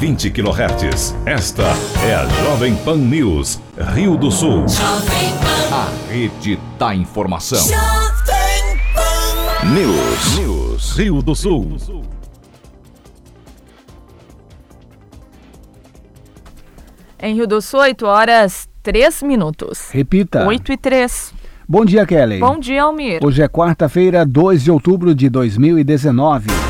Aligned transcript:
20 0.00 0.30
kHz. 0.30 1.16
Esta 1.26 1.64
é 2.06 2.14
a 2.14 2.24
Jovem 2.24 2.76
Pan 2.84 2.98
News, 2.98 3.60
Rio 3.96 4.16
do 4.16 4.30
Sul. 4.30 4.64
A 5.72 5.88
rede 6.08 6.56
da 6.78 6.94
informação. 6.94 7.58
News. 9.74 10.38
News. 10.38 10.92
Rio 10.96 11.20
do 11.20 11.34
Sul. 11.34 11.76
Em 17.20 17.34
Rio 17.34 17.48
do 17.48 17.60
Sul, 17.60 17.80
8 17.80 18.06
horas 18.06 18.68
3 18.84 19.24
minutos. 19.24 19.90
Repita. 19.90 20.46
8 20.46 20.74
e 20.74 20.76
3. 20.76 21.34
Bom 21.68 21.84
dia, 21.84 22.06
Kelly. 22.06 22.38
Bom 22.38 22.60
dia, 22.60 22.84
Almir. 22.84 23.18
Hoje 23.20 23.42
é 23.42 23.48
quarta-feira, 23.48 24.24
2 24.24 24.62
de 24.62 24.70
outubro 24.70 25.12
de 25.12 25.28
2019. 25.28 26.67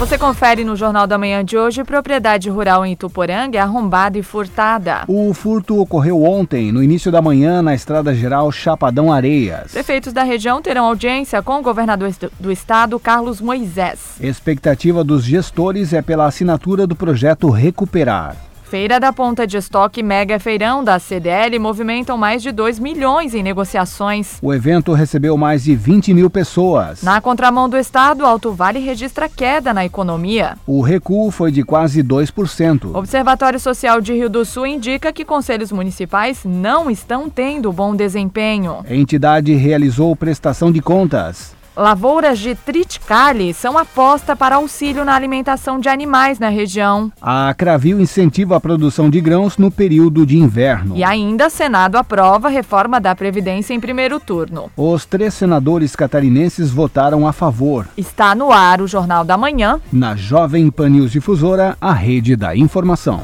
Você 0.00 0.16
confere 0.16 0.64
no 0.64 0.74
Jornal 0.74 1.06
da 1.06 1.18
Manhã 1.18 1.44
de 1.44 1.58
hoje, 1.58 1.84
propriedade 1.84 2.48
rural 2.48 2.86
em 2.86 2.92
Ituporanga 2.92 3.58
é 3.58 3.60
arrombada 3.60 4.16
e 4.16 4.22
furtada. 4.22 5.04
O 5.06 5.34
furto 5.34 5.78
ocorreu 5.78 6.24
ontem, 6.24 6.72
no 6.72 6.82
início 6.82 7.12
da 7.12 7.20
manhã, 7.20 7.60
na 7.60 7.74
Estrada 7.74 8.14
Geral 8.14 8.50
Chapadão 8.50 9.12
Areias. 9.12 9.72
Prefeitos 9.72 10.14
da 10.14 10.22
região 10.22 10.62
terão 10.62 10.86
audiência 10.86 11.42
com 11.42 11.58
o 11.58 11.62
governador 11.62 12.10
do 12.40 12.50
estado, 12.50 12.98
Carlos 12.98 13.42
Moisés. 13.42 14.16
Expectativa 14.18 15.04
dos 15.04 15.22
gestores 15.22 15.92
é 15.92 16.00
pela 16.00 16.24
assinatura 16.24 16.86
do 16.86 16.96
projeto 16.96 17.50
Recuperar. 17.50 18.49
Feira 18.70 19.00
da 19.00 19.12
Ponta 19.12 19.48
de 19.48 19.56
Estoque 19.56 20.00
Mega 20.00 20.38
Feirão 20.38 20.84
da 20.84 21.00
CDL 21.00 21.58
movimentam 21.58 22.16
mais 22.16 22.40
de 22.40 22.52
2 22.52 22.78
milhões 22.78 23.34
em 23.34 23.42
negociações. 23.42 24.38
O 24.40 24.54
evento 24.54 24.92
recebeu 24.92 25.36
mais 25.36 25.64
de 25.64 25.74
20 25.74 26.14
mil 26.14 26.30
pessoas. 26.30 27.02
Na 27.02 27.20
contramão 27.20 27.68
do 27.68 27.76
Estado, 27.76 28.24
Alto 28.24 28.52
Vale 28.52 28.78
registra 28.78 29.28
queda 29.28 29.74
na 29.74 29.84
economia. 29.84 30.56
O 30.68 30.82
recuo 30.82 31.32
foi 31.32 31.50
de 31.50 31.64
quase 31.64 32.00
2%. 32.00 32.94
O 32.94 32.98
Observatório 32.98 33.58
Social 33.58 34.00
de 34.00 34.12
Rio 34.12 34.30
do 34.30 34.44
Sul 34.44 34.68
indica 34.68 35.12
que 35.12 35.24
conselhos 35.24 35.72
municipais 35.72 36.44
não 36.44 36.88
estão 36.88 37.28
tendo 37.28 37.72
bom 37.72 37.96
desempenho. 37.96 38.84
A 38.88 38.94
entidade 38.94 39.52
realizou 39.52 40.14
prestação 40.14 40.70
de 40.70 40.80
contas. 40.80 41.58
Lavouras 41.76 42.38
de 42.38 42.54
triticale 42.54 43.54
são 43.54 43.78
aposta 43.78 44.34
para 44.34 44.56
auxílio 44.56 45.04
na 45.04 45.14
alimentação 45.14 45.78
de 45.78 45.88
animais 45.88 46.38
na 46.38 46.48
região. 46.48 47.12
A 47.22 47.54
Cravil 47.54 48.00
incentiva 48.00 48.56
a 48.56 48.60
produção 48.60 49.08
de 49.08 49.20
grãos 49.20 49.56
no 49.56 49.70
período 49.70 50.26
de 50.26 50.36
inverno. 50.36 50.96
E 50.96 51.04
ainda, 51.04 51.48
Senado 51.48 51.96
aprova 51.96 52.48
a 52.48 52.50
reforma 52.50 53.00
da 53.00 53.14
Previdência 53.14 53.72
em 53.72 53.80
primeiro 53.80 54.18
turno. 54.18 54.70
Os 54.76 55.04
três 55.04 55.34
senadores 55.34 55.94
catarinenses 55.94 56.70
votaram 56.70 57.26
a 57.26 57.32
favor. 57.32 57.86
Está 57.96 58.34
no 58.34 58.50
ar 58.52 58.80
o 58.80 58.88
Jornal 58.88 59.24
da 59.24 59.36
Manhã. 59.36 59.80
Na 59.92 60.16
Jovem 60.16 60.70
Pan 60.70 60.88
News 60.88 61.12
Difusora, 61.12 61.76
a 61.80 61.92
rede 61.92 62.34
da 62.36 62.54
informação. 62.56 63.22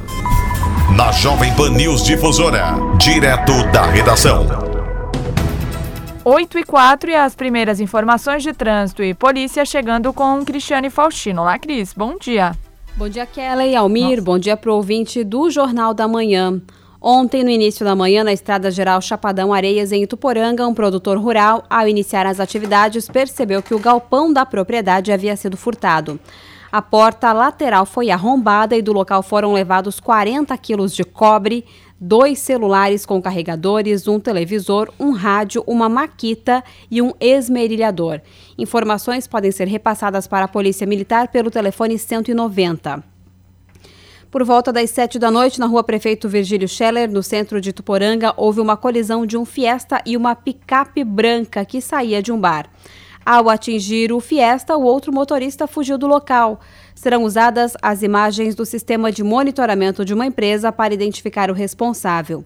Na 0.96 1.10
Jovem 1.12 1.52
Pan 1.54 1.70
News 1.70 2.04
Difusora, 2.04 2.74
direto 2.98 3.52
da 3.72 3.86
redação. 3.86 4.65
8 6.28 6.58
e 6.58 6.64
4 6.64 7.08
e 7.08 7.14
as 7.14 7.36
primeiras 7.36 7.78
informações 7.78 8.42
de 8.42 8.52
trânsito 8.52 9.00
e 9.00 9.14
polícia 9.14 9.64
chegando 9.64 10.12
com 10.12 10.44
Cristiane 10.44 10.90
Faustino. 10.90 11.42
Olá, 11.42 11.56
Cris. 11.56 11.92
Bom 11.92 12.18
dia. 12.20 12.50
Bom 12.96 13.08
dia, 13.08 13.24
Kelly 13.24 13.76
Almir. 13.76 14.08
Nossa. 14.08 14.22
Bom 14.22 14.36
dia 14.36 14.56
para 14.56 14.72
o 14.72 14.74
ouvinte 14.74 15.22
do 15.22 15.48
Jornal 15.48 15.94
da 15.94 16.08
Manhã. 16.08 16.60
Ontem, 17.00 17.44
no 17.44 17.50
início 17.50 17.86
da 17.86 17.94
manhã, 17.94 18.24
na 18.24 18.32
Estrada 18.32 18.72
Geral 18.72 19.00
Chapadão 19.00 19.54
Areias, 19.54 19.92
em 19.92 20.02
Ituporanga, 20.02 20.66
um 20.66 20.74
produtor 20.74 21.16
rural, 21.16 21.64
ao 21.70 21.86
iniciar 21.86 22.26
as 22.26 22.40
atividades, 22.40 23.08
percebeu 23.08 23.62
que 23.62 23.72
o 23.72 23.78
galpão 23.78 24.32
da 24.32 24.44
propriedade 24.44 25.12
havia 25.12 25.36
sido 25.36 25.56
furtado. 25.56 26.18
A 26.72 26.82
porta 26.82 27.32
lateral 27.32 27.86
foi 27.86 28.10
arrombada 28.10 28.76
e 28.76 28.82
do 28.82 28.92
local 28.92 29.22
foram 29.22 29.52
levados 29.52 30.00
40 30.00 30.58
quilos 30.58 30.92
de 30.92 31.04
cobre, 31.04 31.64
dois 32.00 32.38
celulares 32.38 33.06
com 33.06 33.20
carregadores, 33.20 34.06
um 34.06 34.20
televisor, 34.20 34.92
um 34.98 35.10
rádio, 35.12 35.62
uma 35.66 35.88
maquita 35.88 36.62
e 36.90 37.00
um 37.00 37.12
esmerilhador. 37.18 38.20
Informações 38.58 39.26
podem 39.26 39.50
ser 39.50 39.68
repassadas 39.68 40.26
para 40.26 40.44
a 40.44 40.48
Polícia 40.48 40.86
Militar 40.86 41.28
pelo 41.28 41.50
telefone 41.50 41.98
190. 41.98 43.02
Por 44.30 44.44
volta 44.44 44.72
das 44.72 44.90
sete 44.90 45.18
da 45.18 45.30
noite, 45.30 45.58
na 45.58 45.66
rua 45.66 45.82
Prefeito 45.82 46.28
Virgílio 46.28 46.68
Scheller, 46.68 47.10
no 47.10 47.22
centro 47.22 47.60
de 47.60 47.72
Tuporanga, 47.72 48.34
houve 48.36 48.60
uma 48.60 48.76
colisão 48.76 49.24
de 49.24 49.36
um 49.36 49.44
Fiesta 49.44 50.02
e 50.04 50.16
uma 50.16 50.34
picape 50.34 51.02
branca 51.04 51.64
que 51.64 51.80
saía 51.80 52.22
de 52.22 52.32
um 52.32 52.38
bar. 52.38 52.68
Ao 53.24 53.48
atingir 53.48 54.12
o 54.12 54.20
Fiesta, 54.20 54.76
o 54.76 54.82
outro 54.84 55.12
motorista 55.12 55.66
fugiu 55.66 55.96
do 55.96 56.06
local. 56.06 56.60
Serão 56.96 57.24
usadas 57.24 57.74
as 57.82 58.02
imagens 58.02 58.54
do 58.54 58.64
sistema 58.64 59.12
de 59.12 59.22
monitoramento 59.22 60.02
de 60.02 60.14
uma 60.14 60.26
empresa 60.26 60.72
para 60.72 60.94
identificar 60.94 61.50
o 61.50 61.54
responsável. 61.54 62.42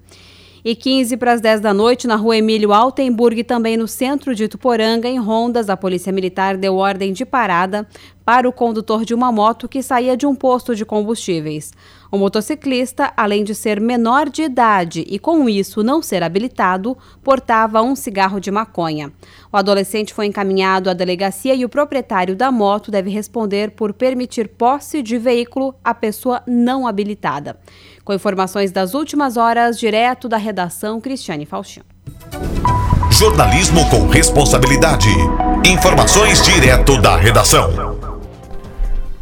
E 0.65 0.75
15 0.75 1.17
para 1.17 1.33
as 1.33 1.41
10 1.41 1.61
da 1.61 1.73
noite, 1.73 2.07
na 2.07 2.17
rua 2.17 2.37
Emílio 2.37 2.73
Altenburg, 2.73 3.45
também 3.45 3.77
no 3.77 3.89
centro 3.89 4.35
de 4.35 4.49
Tuporanga, 4.49 5.09
em 5.09 5.19
Rondas, 5.19 5.71
a 5.71 5.77
Polícia 5.77 6.13
Militar 6.13 6.57
deu 6.59 6.77
ordem 6.77 7.13
de 7.13 7.25
parada 7.25 7.87
para 8.25 8.47
o 8.47 8.53
condutor 8.53 9.05
de 9.05 9.15
uma 9.15 9.33
moto 9.33 9.69
que 9.69 9.83
saía 9.83 10.17
de 10.17 10.27
um 10.27 10.35
posto 10.35 10.75
de 10.75 10.85
combustíveis. 10.85 11.73
O 12.11 12.19
motociclista, 12.19 13.13
além 13.17 13.45
de 13.45 13.55
ser 13.55 13.81
menor 13.81 14.29
de 14.29 14.43
idade 14.43 15.07
e 15.09 15.19
com 15.19 15.49
isso 15.49 15.83
não 15.83 16.03
ser 16.03 16.23
habilitado, 16.23 16.99
portava 17.23 17.81
um 17.83 17.95
cigarro 17.95 18.41
de 18.41 18.51
maconha. 18.51 19.13
O 19.53 19.57
adolescente 19.57 20.13
foi 20.13 20.27
encaminhado 20.27 20.91
à 20.91 20.93
delegacia 20.93 21.55
e 21.55 21.65
o 21.65 21.69
proprietário 21.69 22.35
da 22.35 22.51
moto 22.51 22.91
deve 22.91 23.11
responder 23.11 23.71
por 23.71 23.93
permitir 23.93 24.49
posse 24.49 25.03
de 25.03 25.19
veículo 25.19 25.75
à 25.85 25.95
pessoa 25.95 26.43
não 26.47 26.87
habilitada. 26.87 27.57
Com 28.05 28.13
informações 28.13 28.73
das 28.73 28.93
últimas 28.95 29.37
horas, 29.37 29.79
direto 29.79 30.29
da 30.29 30.37
redação 30.37 31.01
Cristiane 31.01 31.47
Faustino. 31.47 31.87
Jornalismo 33.11 33.89
com 33.91 34.09
responsabilidade. 34.09 35.11
Informações 35.65 36.43
direto 36.43 37.01
da 37.01 37.17
redação. 37.17 37.90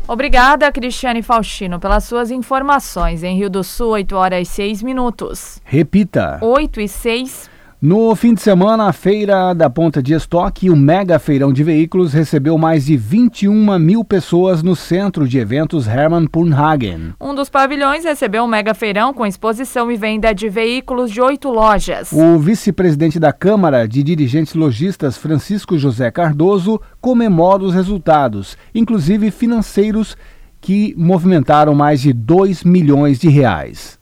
Obrigada, 0.09 0.73
Cristiane 0.73 1.21
Faustino, 1.21 1.79
pelas 1.79 2.05
suas 2.05 2.31
informações. 2.31 3.23
Em 3.23 3.37
Rio 3.37 3.51
do 3.51 3.63
Sul, 3.63 3.89
8 3.91 4.17
horas 4.17 4.49
e 4.49 4.51
6 4.51 4.83
minutos. 4.83 5.61
Repita. 5.63 6.39
8 6.41 6.81
e 6.81 6.89
6 6.89 7.51
no 7.81 8.13
fim 8.17 8.35
de 8.35 8.41
semana, 8.41 8.89
a 8.89 8.93
feira 8.93 9.55
da 9.55 9.71
Ponta 9.71 10.03
de 10.03 10.13
Estoque 10.13 10.67
e 10.67 10.71
o 10.71 10.75
mega 10.75 11.17
feirão 11.21 11.53
de 11.53 11.63
veículos 11.63 12.13
recebeu 12.13 12.59
mais 12.59 12.87
de 12.87 12.97
21 12.97 13.79
mil 13.79 14.05
pessoas 14.05 14.65
no 14.65 14.75
centro 14.75 15.29
de 15.29 15.39
eventos 15.39 15.87
Hermann 15.87 16.27
Purnhagen. 16.27 17.15
Um 17.21 17.37
dos 17.37 17.49
pavilhões 17.49 18.03
recebeu 18.03 18.43
um 18.43 18.49
mega 18.49 18.75
feirão 18.75 19.15
com 19.15 19.25
exposição 19.25 19.93
e 19.93 19.97
venda 19.97 20.33
de 20.33 20.49
veículos 20.49 21.09
de 21.13 21.21
oito 21.21 21.51
lojas. 21.51 22.11
O 22.11 22.37
vice-presidente 22.41 23.21
da 23.21 23.33
Câmara 23.33 23.87
de 23.87 24.03
Dirigentes 24.03 24.55
Logistas, 24.55 25.17
Francisco 25.17 25.79
José 25.79 26.11
Cardoso, 26.11 26.81
comemora 27.01 27.63
os 27.63 27.73
resultados, 27.73 28.59
inclusive 28.75 29.31
financeiros, 29.31 30.17
que 30.61 30.95
movimentaram 30.99 31.77
mais 31.77 32.01
de 32.01 32.13
2 32.13 32.65
milhões 32.65 33.21
de 33.21 33.29
reais. 33.29 33.97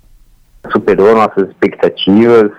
Superou 0.73 1.15
nossas 1.15 1.51
expectativas 1.51 2.51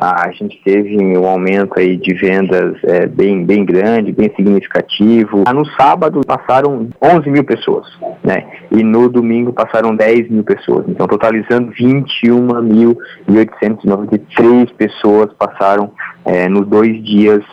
a 0.00 0.30
gente 0.32 0.60
teve 0.64 0.96
um 0.96 1.26
aumento 1.26 1.78
aí 1.78 1.96
de 1.96 2.14
vendas 2.14 2.76
é, 2.84 3.04
bem, 3.06 3.44
bem 3.44 3.64
grande, 3.64 4.12
bem 4.12 4.32
significativo. 4.36 5.42
No 5.52 5.66
sábado 5.72 6.20
passaram 6.26 6.88
11 7.02 7.28
mil 7.30 7.42
pessoas, 7.44 7.88
né? 8.22 8.46
E 8.70 8.84
no 8.84 9.08
domingo 9.08 9.52
passaram 9.52 9.96
10 9.96 10.30
mil 10.30 10.44
pessoas. 10.44 10.84
Então, 10.88 11.06
totalizando 11.06 11.72
21.893 11.72 14.72
pessoas 14.74 15.32
passaram 15.32 15.90
é, 16.24 16.48
nos 16.48 16.66
dois 16.66 17.04
dias 17.04 17.44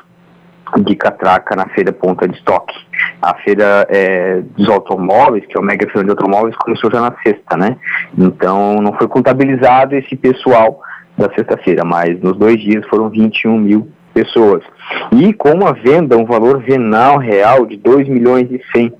de 0.77 0.95
catraca 0.95 1.55
na 1.55 1.67
feira 1.69 1.93
Ponta 1.93 2.27
de 2.27 2.37
Estoque. 2.37 2.75
A 3.21 3.35
feira 3.35 3.87
é, 3.89 4.41
dos 4.57 4.67
automóveis, 4.69 5.45
que 5.45 5.57
é 5.57 5.59
o 5.59 5.63
mega 5.63 5.89
feira 5.89 6.03
de 6.03 6.11
automóveis, 6.11 6.55
começou 6.57 6.91
já 6.91 7.01
na 7.01 7.15
sexta, 7.23 7.57
né? 7.57 7.77
Então 8.17 8.75
não 8.81 8.93
foi 8.93 9.07
contabilizado 9.07 9.95
esse 9.95 10.15
pessoal 10.15 10.79
da 11.17 11.29
sexta-feira, 11.33 11.83
mas 11.83 12.19
nos 12.21 12.37
dois 12.37 12.59
dias 12.59 12.85
foram 12.87 13.09
21 13.09 13.57
mil 13.57 13.87
pessoas. 14.15 14.63
E 15.11 15.33
com 15.33 15.51
uma 15.51 15.73
venda, 15.73 16.17
um 16.17 16.25
valor 16.25 16.61
venal 16.61 17.17
real 17.17 17.65
de 17.65 17.75
2 17.75 18.07
milhões 18.07 18.49
e 18.49 18.61
100. 18.71 18.93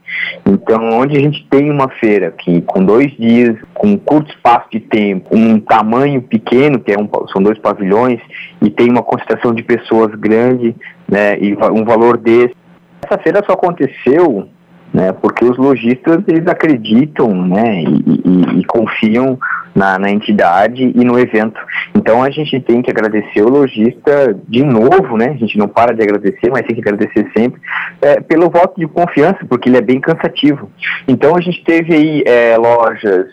Então, 0.45 0.89
onde 0.99 1.15
a 1.15 1.19
gente 1.21 1.47
tem 1.49 1.71
uma 1.71 1.87
feira 1.87 2.31
que 2.31 2.61
com 2.61 2.83
dois 2.83 3.11
dias, 3.17 3.57
com 3.73 3.87
um 3.87 3.97
curto 3.97 4.29
espaço 4.29 4.67
de 4.69 4.81
tempo, 4.81 5.29
um 5.31 5.57
tamanho 5.59 6.21
pequeno, 6.21 6.79
que 6.79 6.91
é 6.91 6.99
um, 6.99 7.09
são 7.31 7.41
dois 7.41 7.57
pavilhões, 7.59 8.19
e 8.61 8.69
tem 8.69 8.89
uma 8.89 9.01
concentração 9.01 9.53
de 9.53 9.63
pessoas 9.63 10.13
grande, 10.15 10.75
né, 11.07 11.39
e 11.39 11.55
um 11.71 11.85
valor 11.85 12.17
desse. 12.17 12.53
Essa 13.01 13.17
feira 13.17 13.41
só 13.45 13.53
aconteceu 13.53 14.49
né, 14.93 15.11
porque 15.11 15.43
os 15.43 15.57
lojistas 15.57 16.23
eles 16.27 16.47
acreditam 16.47 17.33
né, 17.33 17.83
e, 17.83 17.85
e, 17.85 18.59
e 18.59 18.63
confiam 18.65 19.37
na, 19.75 19.99
na, 19.99 20.09
entidade 20.09 20.91
e 20.95 21.03
no 21.03 21.19
evento. 21.19 21.59
Então 21.93 22.23
a 22.23 22.29
gente 22.29 22.59
tem 22.61 22.81
que 22.81 22.89
agradecer 22.89 23.41
o 23.41 23.49
lojista 23.49 24.35
de 24.47 24.63
novo, 24.63 25.17
né? 25.17 25.31
A 25.31 25.37
gente 25.37 25.57
não 25.57 25.67
para 25.67 25.93
de 25.93 26.01
agradecer, 26.01 26.49
mas 26.49 26.65
tem 26.65 26.75
que 26.75 26.81
agradecer 26.81 27.29
sempre 27.37 27.61
é, 28.01 28.21
pelo 28.21 28.49
voto 28.49 28.79
de 28.79 28.87
confiança, 28.87 29.39
porque 29.47 29.69
ele 29.69 29.77
é 29.77 29.81
bem 29.81 29.99
cansativo. 29.99 30.71
Então 31.07 31.35
a 31.35 31.41
gente 31.41 31.63
teve 31.63 31.93
aí 31.93 32.23
é, 32.25 32.57
lojas 32.57 33.27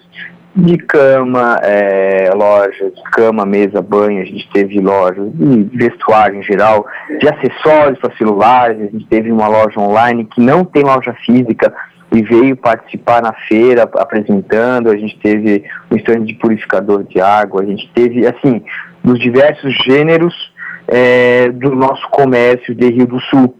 de 0.54 0.76
cama, 0.76 1.58
é, 1.62 2.30
lojas 2.34 2.94
de 2.94 3.02
cama, 3.10 3.46
mesa, 3.46 3.80
banho, 3.80 4.20
a 4.20 4.24
gente 4.24 4.48
teve 4.52 4.80
lojas 4.80 5.30
de 5.32 5.62
vestuário 5.72 6.38
em 6.38 6.42
geral, 6.42 6.86
de 7.18 7.26
acessórios 7.26 7.98
para 7.98 8.14
celulares, 8.16 8.78
a 8.78 8.84
gente 8.84 9.06
teve 9.06 9.32
uma 9.32 9.48
loja 9.48 9.80
online 9.80 10.26
que 10.26 10.40
não 10.40 10.64
tem 10.64 10.82
loja 10.82 11.14
física, 11.24 11.72
e 12.12 12.22
veio 12.22 12.56
participar 12.56 13.22
na 13.22 13.32
feira 13.32 13.88
apresentando, 13.96 14.90
a 14.90 14.96
gente 14.96 15.18
teve 15.18 15.64
um 15.90 15.96
stand 15.96 16.24
de 16.24 16.34
purificador 16.34 17.04
de 17.04 17.20
água, 17.20 17.62
a 17.62 17.64
gente 17.64 17.90
teve, 17.94 18.26
assim, 18.26 18.62
dos 19.02 19.18
diversos 19.18 19.74
gêneros 19.84 20.52
é, 20.86 21.48
do 21.48 21.74
nosso 21.74 22.06
comércio 22.10 22.74
de 22.74 22.90
Rio 22.90 23.06
do 23.06 23.20
Sul. 23.20 23.54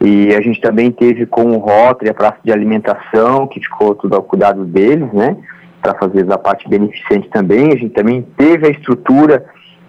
E 0.00 0.34
a 0.34 0.40
gente 0.40 0.60
também 0.60 0.92
teve 0.92 1.26
com 1.26 1.50
o 1.50 1.58
Rotary 1.58 2.10
a 2.10 2.14
praça 2.14 2.38
de 2.44 2.52
alimentação, 2.52 3.48
que 3.48 3.60
ficou 3.60 3.94
tudo 3.94 4.14
ao 4.14 4.22
cuidado 4.22 4.64
deles, 4.64 5.12
né, 5.12 5.36
para 5.82 5.98
fazer 5.98 6.24
da 6.24 6.38
parte 6.38 6.68
beneficente 6.68 7.28
também. 7.30 7.72
A 7.72 7.76
gente 7.76 7.90
também 7.90 8.22
teve 8.36 8.68
a 8.68 8.70
estrutura 8.70 9.44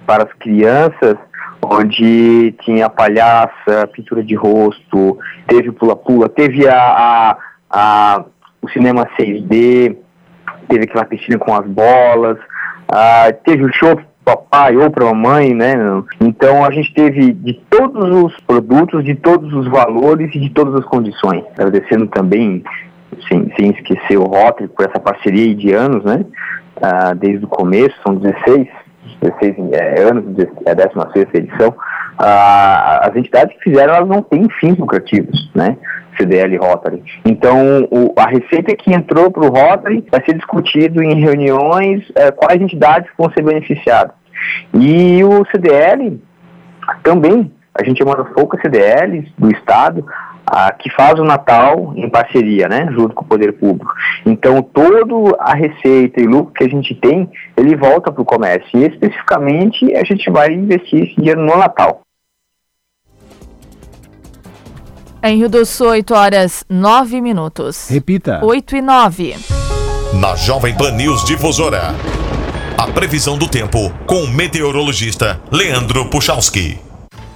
para 0.07 0.23
as 0.23 0.33
crianças, 0.33 1.17
onde 1.61 2.53
tinha 2.63 2.89
palhaça, 2.89 3.87
pintura 3.93 4.23
de 4.23 4.33
rosto, 4.33 5.19
teve 5.47 5.71
pula-pula, 5.71 6.29
teve 6.29 6.67
a, 6.67 6.77
a 6.77 7.37
o 8.61 8.69
cinema 8.69 9.07
6D, 9.19 9.95
teve 10.67 10.83
aquela 10.83 11.05
piscina 11.05 11.37
com 11.37 11.53
as 11.53 11.65
bolas, 11.65 12.37
teve 13.43 13.63
o 13.63 13.73
show 13.73 13.99
papai 14.27 14.75
ou 14.75 14.91
para 14.91 15.05
mamãe, 15.05 15.53
né? 15.53 15.73
Então 16.19 16.65
a 16.65 16.71
gente 16.71 16.93
teve 16.93 17.31
de 17.31 17.53
todos 17.69 18.09
os 18.23 18.37
produtos, 18.41 19.05
de 19.05 19.15
todos 19.15 19.53
os 19.53 19.67
valores 19.69 20.35
e 20.35 20.39
de 20.39 20.49
todas 20.49 20.75
as 20.75 20.85
condições. 20.85 21.45
Agradecendo 21.53 22.07
também, 22.07 22.61
sem, 23.29 23.49
sem 23.57 23.71
esquecer 23.71 24.17
o 24.17 24.25
Rotary 24.25 24.67
por 24.67 24.85
essa 24.85 24.99
parceria 24.99 25.55
de 25.55 25.71
anos, 25.71 26.03
né? 26.03 26.25
Desde 27.17 27.45
o 27.45 27.47
começo, 27.47 27.95
são 28.05 28.15
16, 28.15 28.67
16 29.21 29.55
é, 29.71 30.03
anos, 30.03 30.25
é 30.65 30.71
a 30.71 30.73
16 30.73 31.27
edição. 31.33 31.73
As 32.17 33.15
entidades 33.15 33.55
que 33.57 33.69
fizeram, 33.69 33.95
elas 33.95 34.09
não 34.09 34.21
têm 34.21 34.49
fins 34.59 34.77
lucrativos, 34.77 35.49
né? 35.55 35.77
CDL 36.17 36.57
Rotary. 36.57 37.03
Então, 37.25 37.87
o, 37.91 38.13
a 38.17 38.27
receita 38.27 38.75
que 38.75 38.93
entrou 38.93 39.31
para 39.31 39.45
o 39.45 39.49
Rotary 39.49 40.05
vai 40.11 40.23
ser 40.25 40.35
discutido 40.35 41.01
em 41.01 41.19
reuniões 41.19 42.03
é, 42.15 42.31
quais 42.31 42.61
entidades 42.61 43.09
vão 43.17 43.31
ser 43.31 43.43
beneficiadas. 43.43 44.15
E 44.73 45.23
o 45.23 45.45
CDL 45.51 46.21
também, 47.03 47.51
a 47.73 47.83
gente 47.83 48.01
é 48.01 48.05
uma 48.05 48.15
das 48.15 48.29
poucas 48.29 48.61
CDLs 48.61 49.31
do 49.37 49.51
Estado 49.51 50.05
a, 50.45 50.71
que 50.71 50.89
faz 50.91 51.19
o 51.19 51.23
Natal 51.23 51.93
em 51.95 52.09
parceria, 52.09 52.67
né, 52.67 52.87
junto 52.91 53.13
com 53.13 53.23
o 53.23 53.27
poder 53.27 53.53
público. 53.53 53.91
Então, 54.25 54.61
toda 54.61 55.35
a 55.39 55.53
receita 55.53 56.21
e 56.21 56.25
lucro 56.25 56.53
que 56.53 56.63
a 56.63 56.69
gente 56.69 56.95
tem, 56.95 57.29
ele 57.57 57.75
volta 57.75 58.11
para 58.11 58.21
o 58.21 58.25
comércio. 58.25 58.79
E 58.79 58.85
especificamente, 58.85 59.93
a 59.95 60.03
gente 60.03 60.29
vai 60.31 60.49
investir 60.53 61.03
esse 61.03 61.15
dinheiro 61.15 61.41
no 61.41 61.57
Natal. 61.57 62.01
Em 65.27 65.39
Rio 65.39 65.49
do 65.49 65.65
Sul, 65.65 65.87
8 65.87 66.13
horas 66.13 66.63
9 66.69 67.19
minutos. 67.19 67.89
Repita. 67.89 68.39
8 68.41 68.77
e 68.77 68.81
9. 68.81 69.35
Na 70.13 70.37
Jovem 70.37 70.73
Pan 70.73 70.91
News 70.91 71.25
Difusora. 71.25 71.93
A 72.77 72.87
previsão 72.87 73.37
do 73.37 73.45
tempo 73.45 73.91
com 74.05 74.23
o 74.23 74.27
meteorologista 74.29 75.41
Leandro 75.51 76.09
Puchalski. 76.09 76.79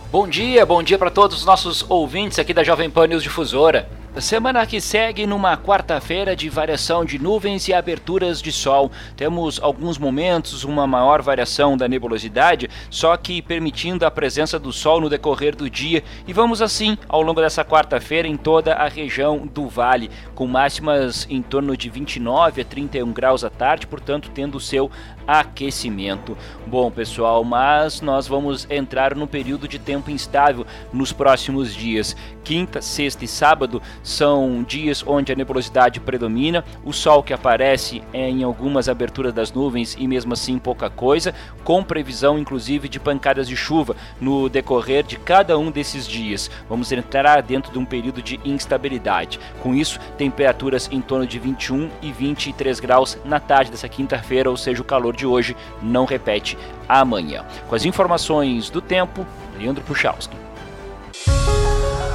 Bom 0.10 0.26
dia, 0.26 0.66
bom 0.66 0.82
dia 0.82 0.98
para 0.98 1.12
todos 1.12 1.40
os 1.40 1.46
nossos 1.46 1.86
ouvintes 1.90 2.40
aqui 2.40 2.54
da 2.54 2.64
Jovem 2.64 2.90
Pan 2.90 3.08
News 3.08 3.24
Difusora. 3.24 3.90
Semana 4.20 4.66
que 4.66 4.82
segue 4.82 5.26
numa 5.26 5.56
quarta-feira 5.56 6.36
de 6.36 6.50
variação 6.50 7.06
de 7.06 7.18
nuvens 7.18 7.70
e 7.70 7.74
aberturas 7.74 8.42
de 8.42 8.52
sol. 8.52 8.92
Temos 9.16 9.58
alguns 9.64 9.98
momentos 9.98 10.66
uma 10.66 10.86
maior 10.86 11.22
variação 11.22 11.78
da 11.78 11.88
nebulosidade, 11.88 12.70
só 12.90 13.16
que 13.16 13.42
permitindo 13.42 14.06
a 14.06 14.12
presença 14.12 14.60
do 14.60 14.74
sol 14.74 15.00
no 15.00 15.10
decorrer 15.10 15.56
do 15.56 15.70
dia. 15.70 16.04
E 16.28 16.34
vamos 16.34 16.62
assim 16.62 16.98
ao 17.08 17.22
longo 17.22 17.40
dessa 17.40 17.64
quarta-feira 17.64 18.28
em 18.28 18.36
toda 18.36 18.74
a 18.74 18.90
região 18.90 19.48
do 19.48 19.70
vale, 19.70 20.12
com 20.36 20.46
máximas 20.46 21.26
em 21.30 21.42
torno 21.42 21.78
de 21.78 21.90
29 21.90 22.62
a 22.62 22.66
31 22.66 23.14
graus 23.14 23.46
à 23.46 23.50
tarde, 23.50 23.88
portanto 23.88 24.30
tendo 24.34 24.56
o 24.56 24.62
seu 24.62 24.92
aquecimento. 25.26 26.38
Bom, 26.68 26.92
pessoal, 26.92 27.46
mas 27.46 28.02
nós 28.02 28.28
vamos 28.28 28.68
entrar 28.70 29.16
no 29.16 29.26
período 29.26 29.70
de 29.70 29.80
tempo 29.80 30.12
instável 30.12 30.66
nos 30.92 31.14
próximos 31.14 31.74
dias. 31.74 32.14
Quinta, 32.44 32.82
sexta 32.82 33.24
e 33.24 33.28
sábado 33.28 33.82
são 34.04 34.64
dias 34.64 35.04
onde 35.06 35.32
a 35.32 35.36
nebulosidade 35.36 36.00
predomina, 36.00 36.64
o 36.84 36.92
sol 36.92 37.24
que 37.24 37.34
aparece 37.34 38.02
é 38.14 38.30
em 38.30 38.44
algumas 38.44 38.90
aberturas 38.90 39.34
das 39.34 39.52
nuvens 39.52 39.96
e 39.98 40.08
mesmo 40.08 40.34
assim 40.34 40.58
pouca 40.58 40.90
coisa, 40.90 41.34
com 41.64 41.84
previsão 41.84 42.38
inclusive 42.38 42.90
de 42.90 43.00
pancadas 43.00 43.48
de 43.48 43.56
chuva 43.56 43.96
no 44.20 44.50
decorrer 44.50 45.04
de 45.04 45.18
cada 45.18 45.58
um 45.58 45.72
desses 45.72 46.08
dias. 46.08 46.50
Vamos 46.68 46.92
entrar 46.92 47.42
dentro 47.42 47.72
de 47.72 47.80
um 47.80 47.86
período 47.86 48.22
de 48.22 48.40
instabilidade. 48.44 49.40
Com 49.62 49.76
isso, 49.76 50.00
temperaturas 50.18 50.90
em 50.92 51.02
torno 51.02 51.26
de 51.26 51.40
21 51.40 51.90
e 52.02 52.12
23 52.12 52.80
graus 52.80 53.18
na 53.24 53.40
tarde 53.40 53.72
dessa 53.72 53.90
quinta-feira, 53.90 54.50
ou 54.50 54.58
seja, 54.58 54.82
o 54.82 54.86
calor 54.86 55.16
de 55.16 55.26
hoje 55.26 55.56
não 55.82 56.06
repete 56.06 56.58
amanhã. 56.88 57.46
Com 57.68 57.76
as 57.76 57.86
informações 57.86 58.70
do 58.70 58.82
tempo, 58.82 59.26
Leandro 59.58 59.84
Puchalski. 59.84 60.36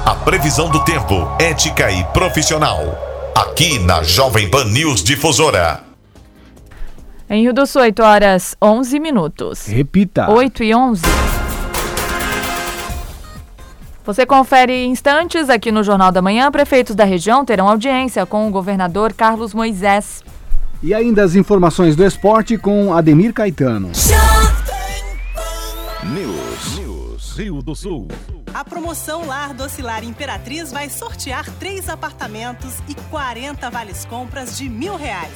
A 0.07 0.15
previsão 0.15 0.69
do 0.69 0.85
tempo, 0.85 1.15
ética 1.37 1.91
e 1.91 2.01
profissional. 2.13 2.79
Aqui 3.35 3.77
na 3.77 4.03
Jovem 4.03 4.49
Pan 4.49 4.63
News 4.63 5.03
Difusora. 5.03 5.83
Em 7.29 7.41
Rio 7.41 7.53
do 7.53 7.67
Sul, 7.67 7.81
8 7.81 8.01
horas 8.01 8.55
11 8.63 9.01
minutos. 9.01 9.65
Repita. 9.67 10.31
8 10.31 10.63
e 10.63 10.73
11. 10.73 11.01
Você 14.05 14.25
confere 14.25 14.85
instantes 14.85 15.49
aqui 15.49 15.73
no 15.73 15.83
Jornal 15.83 16.09
da 16.09 16.21
Manhã. 16.21 16.49
Prefeitos 16.53 16.95
da 16.95 17.03
região 17.03 17.43
terão 17.43 17.67
audiência 17.67 18.25
com 18.25 18.47
o 18.47 18.49
governador 18.49 19.11
Carlos 19.11 19.53
Moisés. 19.53 20.23
E 20.81 20.93
ainda 20.93 21.21
as 21.21 21.35
informações 21.35 21.97
do 21.97 22.05
esporte 22.05 22.57
com 22.57 22.93
Ademir 22.93 23.33
Caetano. 23.33 23.91
News. 26.05 26.77
News. 26.77 27.37
Rio 27.37 27.61
do 27.61 27.75
Sul. 27.75 28.07
A 28.53 28.63
promoção 28.63 29.25
Lar 29.25 29.53
Docilar 29.53 30.03
Imperatriz 30.03 30.71
vai 30.71 30.87
sortear 30.89 31.49
três 31.59 31.89
apartamentos 31.89 32.75
e 32.87 32.95
40 33.09 33.69
vales 33.69 34.05
compras 34.05 34.57
de 34.57 34.69
mil 34.69 34.95
reais. 34.95 35.33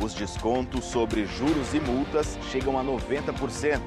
Os 0.00 0.14
descontos 0.14 0.84
sobre 0.84 1.26
juros 1.26 1.74
e 1.74 1.80
multas 1.80 2.38
chegam 2.50 2.78
a 2.78 2.84
90% 2.84 3.80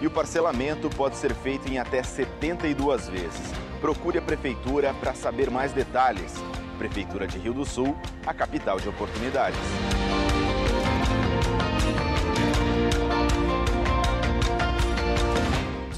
e 0.00 0.06
o 0.06 0.10
parcelamento 0.10 0.88
pode 0.90 1.16
ser 1.16 1.34
feito 1.34 1.68
em 1.68 1.78
até 1.78 2.02
72 2.02 3.08
vezes. 3.08 3.52
Procure 3.80 4.18
a 4.18 4.22
Prefeitura 4.22 4.94
para 4.94 5.14
saber 5.14 5.50
mais 5.50 5.72
detalhes. 5.72 6.32
Prefeitura 6.78 7.26
de 7.26 7.38
Rio 7.38 7.52
do 7.52 7.64
Sul, 7.64 7.96
a 8.24 8.32
capital 8.32 8.78
de 8.78 8.88
oportunidades. 8.88 9.58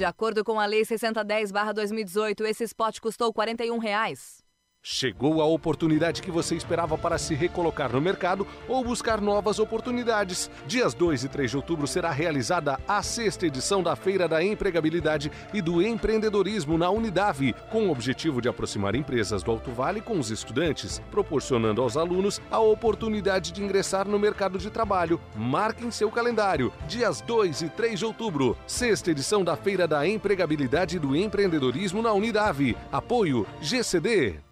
De 0.03 0.07
acordo 0.07 0.43
com 0.43 0.59
a 0.59 0.67
Lei 0.67 0.83
610-2018, 0.83 2.45
esse 2.45 2.65
spot 2.65 2.99
custou 2.99 3.33
41 3.33 3.79
reais. 3.79 4.42
Chegou 4.85 5.41
a 5.41 5.47
oportunidade 5.47 6.21
que 6.21 6.31
você 6.31 6.57
esperava 6.57 6.99
para 6.99 7.17
se 7.17 7.37
recolocar 7.37 7.93
no 7.93 8.01
mercado 8.01 8.45
ou 8.67 8.83
buscar 8.83 9.21
novas 9.21 9.61
oportunidades. 9.61 10.51
Dias 10.67 10.93
2 10.93 11.23
e 11.23 11.29
3 11.29 11.53
de 11.53 11.57
outubro 11.57 11.87
será 11.87 12.11
realizada 12.11 12.81
a 12.89 13.01
sexta 13.01 13.47
edição 13.47 13.81
da 13.81 13.95
Feira 13.95 14.27
da 14.27 14.43
Empregabilidade 14.43 15.31
e 15.55 15.63
do 15.63 15.81
Empreendedorismo 15.81 16.77
na 16.77 16.91
Unidave, 16.91 17.55
com 17.71 17.87
o 17.87 17.93
objetivo 17.93 18.43
de 18.43 18.49
aproximar 18.49 18.97
empresas 18.97 19.45
do 19.45 19.53
Alto 19.53 19.71
Vale 19.71 20.01
com 20.01 20.19
os 20.19 20.33
estudantes, 20.33 21.01
proporcionando 21.13 21.81
aos 21.81 21.97
alunos 21.97 22.43
a 22.51 22.59
oportunidade 22.59 23.53
de 23.53 23.63
ingressar 23.63 24.09
no 24.09 24.19
mercado 24.19 24.59
de 24.59 24.69
trabalho. 24.69 25.21
Marquem 25.37 25.93
seu 25.93 26.11
calendário. 26.11 26.73
Dias 26.89 27.21
2 27.21 27.63
e 27.63 27.69
3 27.69 28.01
de 28.01 28.05
outubro, 28.05 28.59
sexta 28.67 29.13
edição 29.13 29.45
da 29.45 29.55
Feira 29.55 29.87
da 29.87 30.05
Empregabilidade 30.09 30.97
e 30.97 30.99
do 30.99 31.15
Empreendedorismo 31.15 32.03
na 32.03 32.13
Unidave. 32.13 32.77
Apoio 32.91 33.47
GCD. 33.61 34.52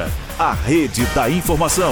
a 0.39 0.53
rede 0.53 1.05
da 1.07 1.29
informação. 1.29 1.91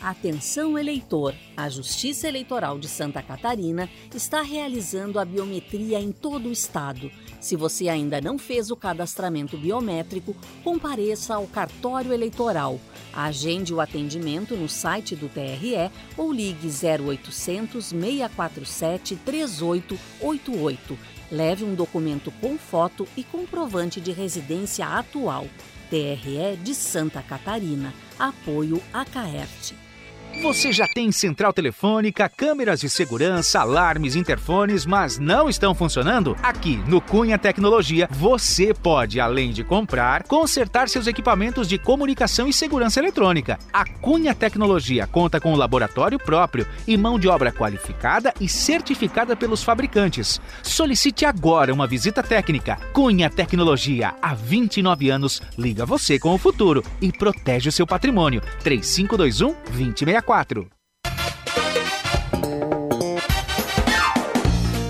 Atenção 0.00 0.78
eleitor! 0.78 1.34
A 1.54 1.68
Justiça 1.68 2.26
Eleitoral 2.26 2.78
de 2.78 2.88
Santa 2.88 3.22
Catarina 3.22 3.88
está 4.14 4.40
realizando 4.40 5.18
a 5.18 5.26
biometria 5.26 6.00
em 6.00 6.10
todo 6.10 6.48
o 6.48 6.52
estado. 6.52 7.10
Se 7.38 7.54
você 7.54 7.88
ainda 7.88 8.18
não 8.18 8.38
fez 8.38 8.70
o 8.70 8.76
cadastramento 8.76 9.58
biométrico, 9.58 10.34
compareça 10.64 11.34
ao 11.34 11.46
cartório 11.46 12.14
eleitoral. 12.14 12.80
Agende 13.12 13.74
o 13.74 13.80
atendimento 13.80 14.56
no 14.56 14.68
site 14.68 15.14
do 15.14 15.28
TRE 15.28 15.90
ou 16.16 16.32
ligue 16.32 16.68
0800 16.68 17.86
647 17.86 19.16
3888. 19.16 21.19
Leve 21.30 21.64
um 21.64 21.74
documento 21.74 22.32
com 22.40 22.58
foto 22.58 23.06
e 23.16 23.22
comprovante 23.22 24.00
de 24.00 24.10
residência 24.10 24.86
atual. 24.86 25.46
TRE 25.88 26.56
de 26.62 26.74
Santa 26.74 27.22
Catarina. 27.22 27.94
Apoio 28.18 28.82
a 28.92 29.04
Caerte. 29.04 29.89
Você 30.38 30.72
já 30.72 30.88
tem 30.88 31.12
central 31.12 31.52
telefônica, 31.52 32.26
câmeras 32.28 32.80
de 32.80 32.88
segurança, 32.88 33.60
alarmes, 33.60 34.16
interfones, 34.16 34.86
mas 34.86 35.18
não 35.18 35.50
estão 35.50 35.74
funcionando? 35.74 36.34
Aqui 36.42 36.76
no 36.86 37.00
Cunha 37.00 37.36
Tecnologia, 37.36 38.08
você 38.10 38.72
pode, 38.72 39.20
além 39.20 39.50
de 39.50 39.62
comprar, 39.62 40.22
consertar 40.22 40.88
seus 40.88 41.06
equipamentos 41.06 41.68
de 41.68 41.76
comunicação 41.76 42.48
e 42.48 42.54
segurança 42.54 42.98
eletrônica. 42.98 43.58
A 43.70 43.84
Cunha 43.84 44.34
Tecnologia 44.34 45.06
conta 45.06 45.38
com 45.38 45.52
um 45.52 45.56
laboratório 45.56 46.18
próprio 46.18 46.66
e 46.86 46.96
mão 46.96 47.18
de 47.18 47.28
obra 47.28 47.52
qualificada 47.52 48.32
e 48.40 48.48
certificada 48.48 49.36
pelos 49.36 49.62
fabricantes. 49.62 50.40
Solicite 50.62 51.26
agora 51.26 51.74
uma 51.74 51.86
visita 51.86 52.22
técnica. 52.22 52.76
Cunha 52.94 53.28
Tecnologia, 53.28 54.14
há 54.22 54.32
29 54.32 55.10
anos, 55.10 55.42
liga 55.58 55.84
você 55.84 56.18
com 56.18 56.34
o 56.34 56.38
futuro 56.38 56.82
e 57.00 57.12
protege 57.12 57.68
o 57.68 57.72
seu 57.72 57.86
patrimônio. 57.86 58.40
3521 58.62 59.54
2064 59.70 60.19
quatro. 60.22 60.68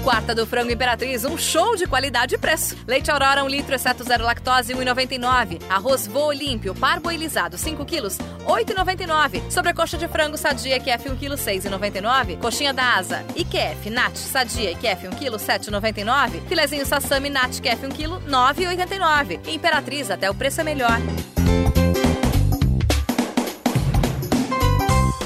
Quarta 0.03 0.35
do 0.35 0.47
Frango 0.47 0.73
Imperatriz, 0.73 1.25
um 1.25 1.37
show 1.37 1.77
de 1.77 1.87
qualidade 1.87 2.35
e 2.35 2.39
preço. 2.39 2.75
Leite 2.87 3.11
Aurora, 3.11 3.43
1 3.43 3.47
um 3.47 3.49
litro, 3.49 3.75
exceto 3.75 4.03
zero 4.03 4.25
lactose, 4.25 4.75
1,99. 4.75 5.61
Arroz 5.69 6.07
Vô 6.07 6.27
Olímpio, 6.27 6.75
parboilizado, 6.75 7.59
5 7.59 7.85
quilos, 7.85 8.19
8,99. 8.47 9.51
Sobrecoxa 9.51 9.99
de 9.99 10.09
frango 10.09 10.39
Sadia 10.39 10.81
QF 10.81 11.11
1 11.11 11.17
quilo, 11.17 11.37
6,99. 11.37 12.39
Coxinha 12.39 12.73
da 12.73 12.97
Asa 12.97 13.25
IQF 13.37 13.91
Nat 13.91 14.17
Sadia 14.17 14.75
QF 14.75 15.07
1 15.09 15.11
quilo, 15.11 15.37
7,99. 15.37 16.41
Filezinho 16.49 16.87
Sassami 16.87 17.29
Nat 17.29 17.61
QF 17.61 17.87
1 17.87 17.89
quilo, 17.91 18.21
9,89. 18.23 19.49
Imperatriz, 19.49 20.11
até 20.11 20.31
o 20.31 20.35
preço 20.35 20.61
é 20.63 20.65
melhor. 20.65 20.99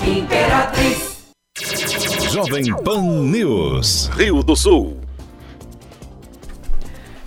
Imperatriz. 0.06 1.32
Jovem 2.30 2.74
Pan 2.82 3.22
News, 3.22 4.10
Rio 4.16 4.42
do 4.42 4.54
Sul. 4.54 4.98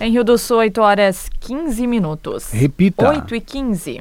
Em 0.00 0.12
Rio 0.12 0.22
do 0.22 0.38
Sul, 0.38 0.58
8 0.58 0.80
horas 0.80 1.28
15 1.40 1.86
minutos. 1.88 2.52
Repita. 2.52 3.08
8 3.08 3.34
e 3.34 3.40
15. 3.40 4.00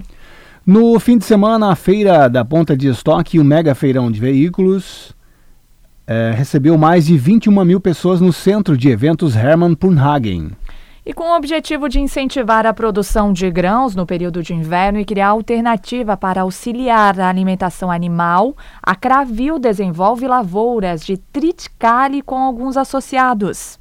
No 0.65 0.99
fim 0.99 1.17
de 1.17 1.25
semana, 1.25 1.71
a 1.71 1.75
feira 1.75 2.27
da 2.27 2.45
ponta 2.45 2.77
de 2.77 2.87
estoque 2.87 3.37
e 3.37 3.39
o 3.39 3.43
mega 3.43 3.73
feirão 3.73 4.11
de 4.11 4.19
veículos 4.19 5.15
é, 6.05 6.33
recebeu 6.35 6.77
mais 6.77 7.07
de 7.07 7.17
21 7.17 7.65
mil 7.65 7.79
pessoas 7.79 8.21
no 8.21 8.31
centro 8.31 8.77
de 8.77 8.89
eventos 8.89 9.35
Hermann 9.35 9.73
Purnhagen. 9.73 10.51
E 11.07 11.13
com 11.13 11.23
o 11.23 11.37
objetivo 11.37 11.87
de 11.87 12.01
incentivar 12.01 12.65
a 12.65 12.73
produção 12.73 13.31
de 13.31 13.49
grãos 13.49 13.95
no 13.95 14.05
período 14.05 14.43
de 14.43 14.53
inverno 14.53 14.99
e 14.99 15.05
criar 15.05 15.29
alternativa 15.29 16.17
para 16.17 16.41
auxiliar 16.41 17.17
a 17.17 17.29
alimentação 17.29 17.89
animal, 17.89 18.57
a 18.83 18.93
Cravil 18.93 19.57
desenvolve 19.57 20.27
lavouras 20.27 21.05
de 21.05 21.15
triticale 21.15 22.21
com 22.21 22.35
alguns 22.35 22.75
associados. 22.75 23.79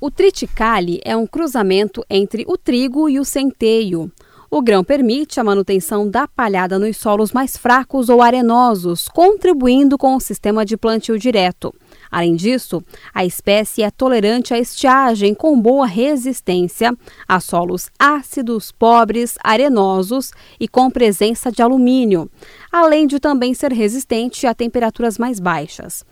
O 0.00 0.10
triticale 0.10 1.00
é 1.04 1.16
um 1.16 1.28
cruzamento 1.28 2.04
entre 2.10 2.44
o 2.48 2.58
trigo 2.58 3.08
e 3.08 3.20
o 3.20 3.24
centeio. 3.24 4.10
O 4.50 4.60
grão 4.60 4.82
permite 4.82 5.38
a 5.38 5.44
manutenção 5.44 6.10
da 6.10 6.26
palhada 6.26 6.76
nos 6.76 6.96
solos 6.96 7.30
mais 7.30 7.56
fracos 7.56 8.08
ou 8.08 8.20
arenosos, 8.20 9.06
contribuindo 9.06 9.96
com 9.96 10.16
o 10.16 10.20
sistema 10.20 10.64
de 10.64 10.76
plantio 10.76 11.16
direto. 11.20 11.72
Além 12.16 12.34
disso, 12.34 12.82
a 13.12 13.26
espécie 13.26 13.82
é 13.82 13.90
tolerante 13.90 14.54
à 14.54 14.58
estiagem 14.58 15.34
com 15.34 15.60
boa 15.60 15.86
resistência 15.86 16.96
a 17.28 17.40
solos 17.40 17.90
ácidos, 17.98 18.72
pobres, 18.72 19.34
arenosos 19.44 20.32
e 20.58 20.66
com 20.66 20.90
presença 20.90 21.52
de 21.52 21.60
alumínio, 21.60 22.30
além 22.72 23.06
de 23.06 23.20
também 23.20 23.52
ser 23.52 23.70
resistente 23.70 24.46
a 24.46 24.54
temperaturas 24.54 25.18
mais 25.18 25.38
baixas. 25.38 26.06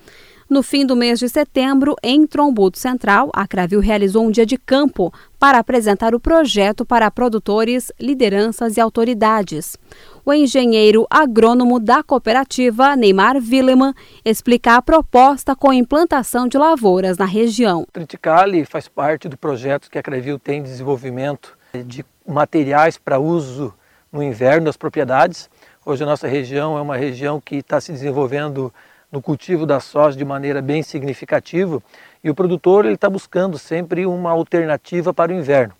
No 0.49 0.63
fim 0.63 0.85
do 0.85 0.95
mês 0.95 1.19
de 1.19 1.27
setembro, 1.27 1.97
em 2.03 2.27
Trombudo 2.27 2.77
Central, 2.77 3.31
a 3.33 3.49
Cravil 3.49 3.81
realizou 3.81 4.27
um 4.27 4.31
dia 4.31 4.45
de 4.45 4.59
campo 4.59 5.11
para 5.39 5.59
apresentar 5.59 6.15
o 6.15 6.21
projeto 6.21 6.85
para 6.85 7.11
produtores, 7.11 7.91
lideranças 7.99 8.77
e 8.77 8.81
autoridades. 8.81 9.79
O 10.27 10.33
engenheiro 10.33 11.07
agrônomo 11.11 11.79
da 11.79 12.03
cooperativa, 12.03 12.97
Neymar 12.97 13.37
Willeman, 13.37 13.93
explica 14.25 14.77
a 14.77 14.81
proposta 14.81 15.55
com 15.55 15.71
implantação 15.71 16.49
de 16.49 16.57
lavouras 16.57 17.19
na 17.19 17.27
região. 17.27 17.87
Triticale 17.93 18.65
faz 18.65 18.89
parte 18.89 19.29
do 19.29 19.37
projeto 19.37 19.91
que 19.91 19.99
a 19.99 20.03
Cravil 20.03 20.39
tem 20.39 20.63
de 20.63 20.71
desenvolvimento 20.71 21.59
de 21.85 22.03
materiais 22.27 22.97
para 22.97 23.19
uso 23.19 23.75
no 24.11 24.23
inverno 24.23 24.65
das 24.65 24.79
propriedades. 24.79 25.51
Hoje 25.85 26.03
a 26.03 26.07
nossa 26.07 26.27
região 26.27 26.79
é 26.79 26.81
uma 26.81 26.97
região 26.97 27.39
que 27.39 27.57
está 27.57 27.79
se 27.79 27.93
desenvolvendo 27.93 28.73
no 29.13 29.21
cultivo 29.21 29.67
da 29.67 29.79
soja 29.79 30.17
de 30.17 30.25
maneira 30.25 30.63
bem 30.63 30.83
significativa 30.83 31.83
e 32.23 32.31
o 32.31 32.35
produtor 32.35 32.87
está 32.87 33.11
buscando 33.11 33.59
sempre 33.59 34.07
uma 34.07 34.31
alternativa 34.31 35.13
para 35.13 35.33
o 35.33 35.35
inverno. 35.35 35.75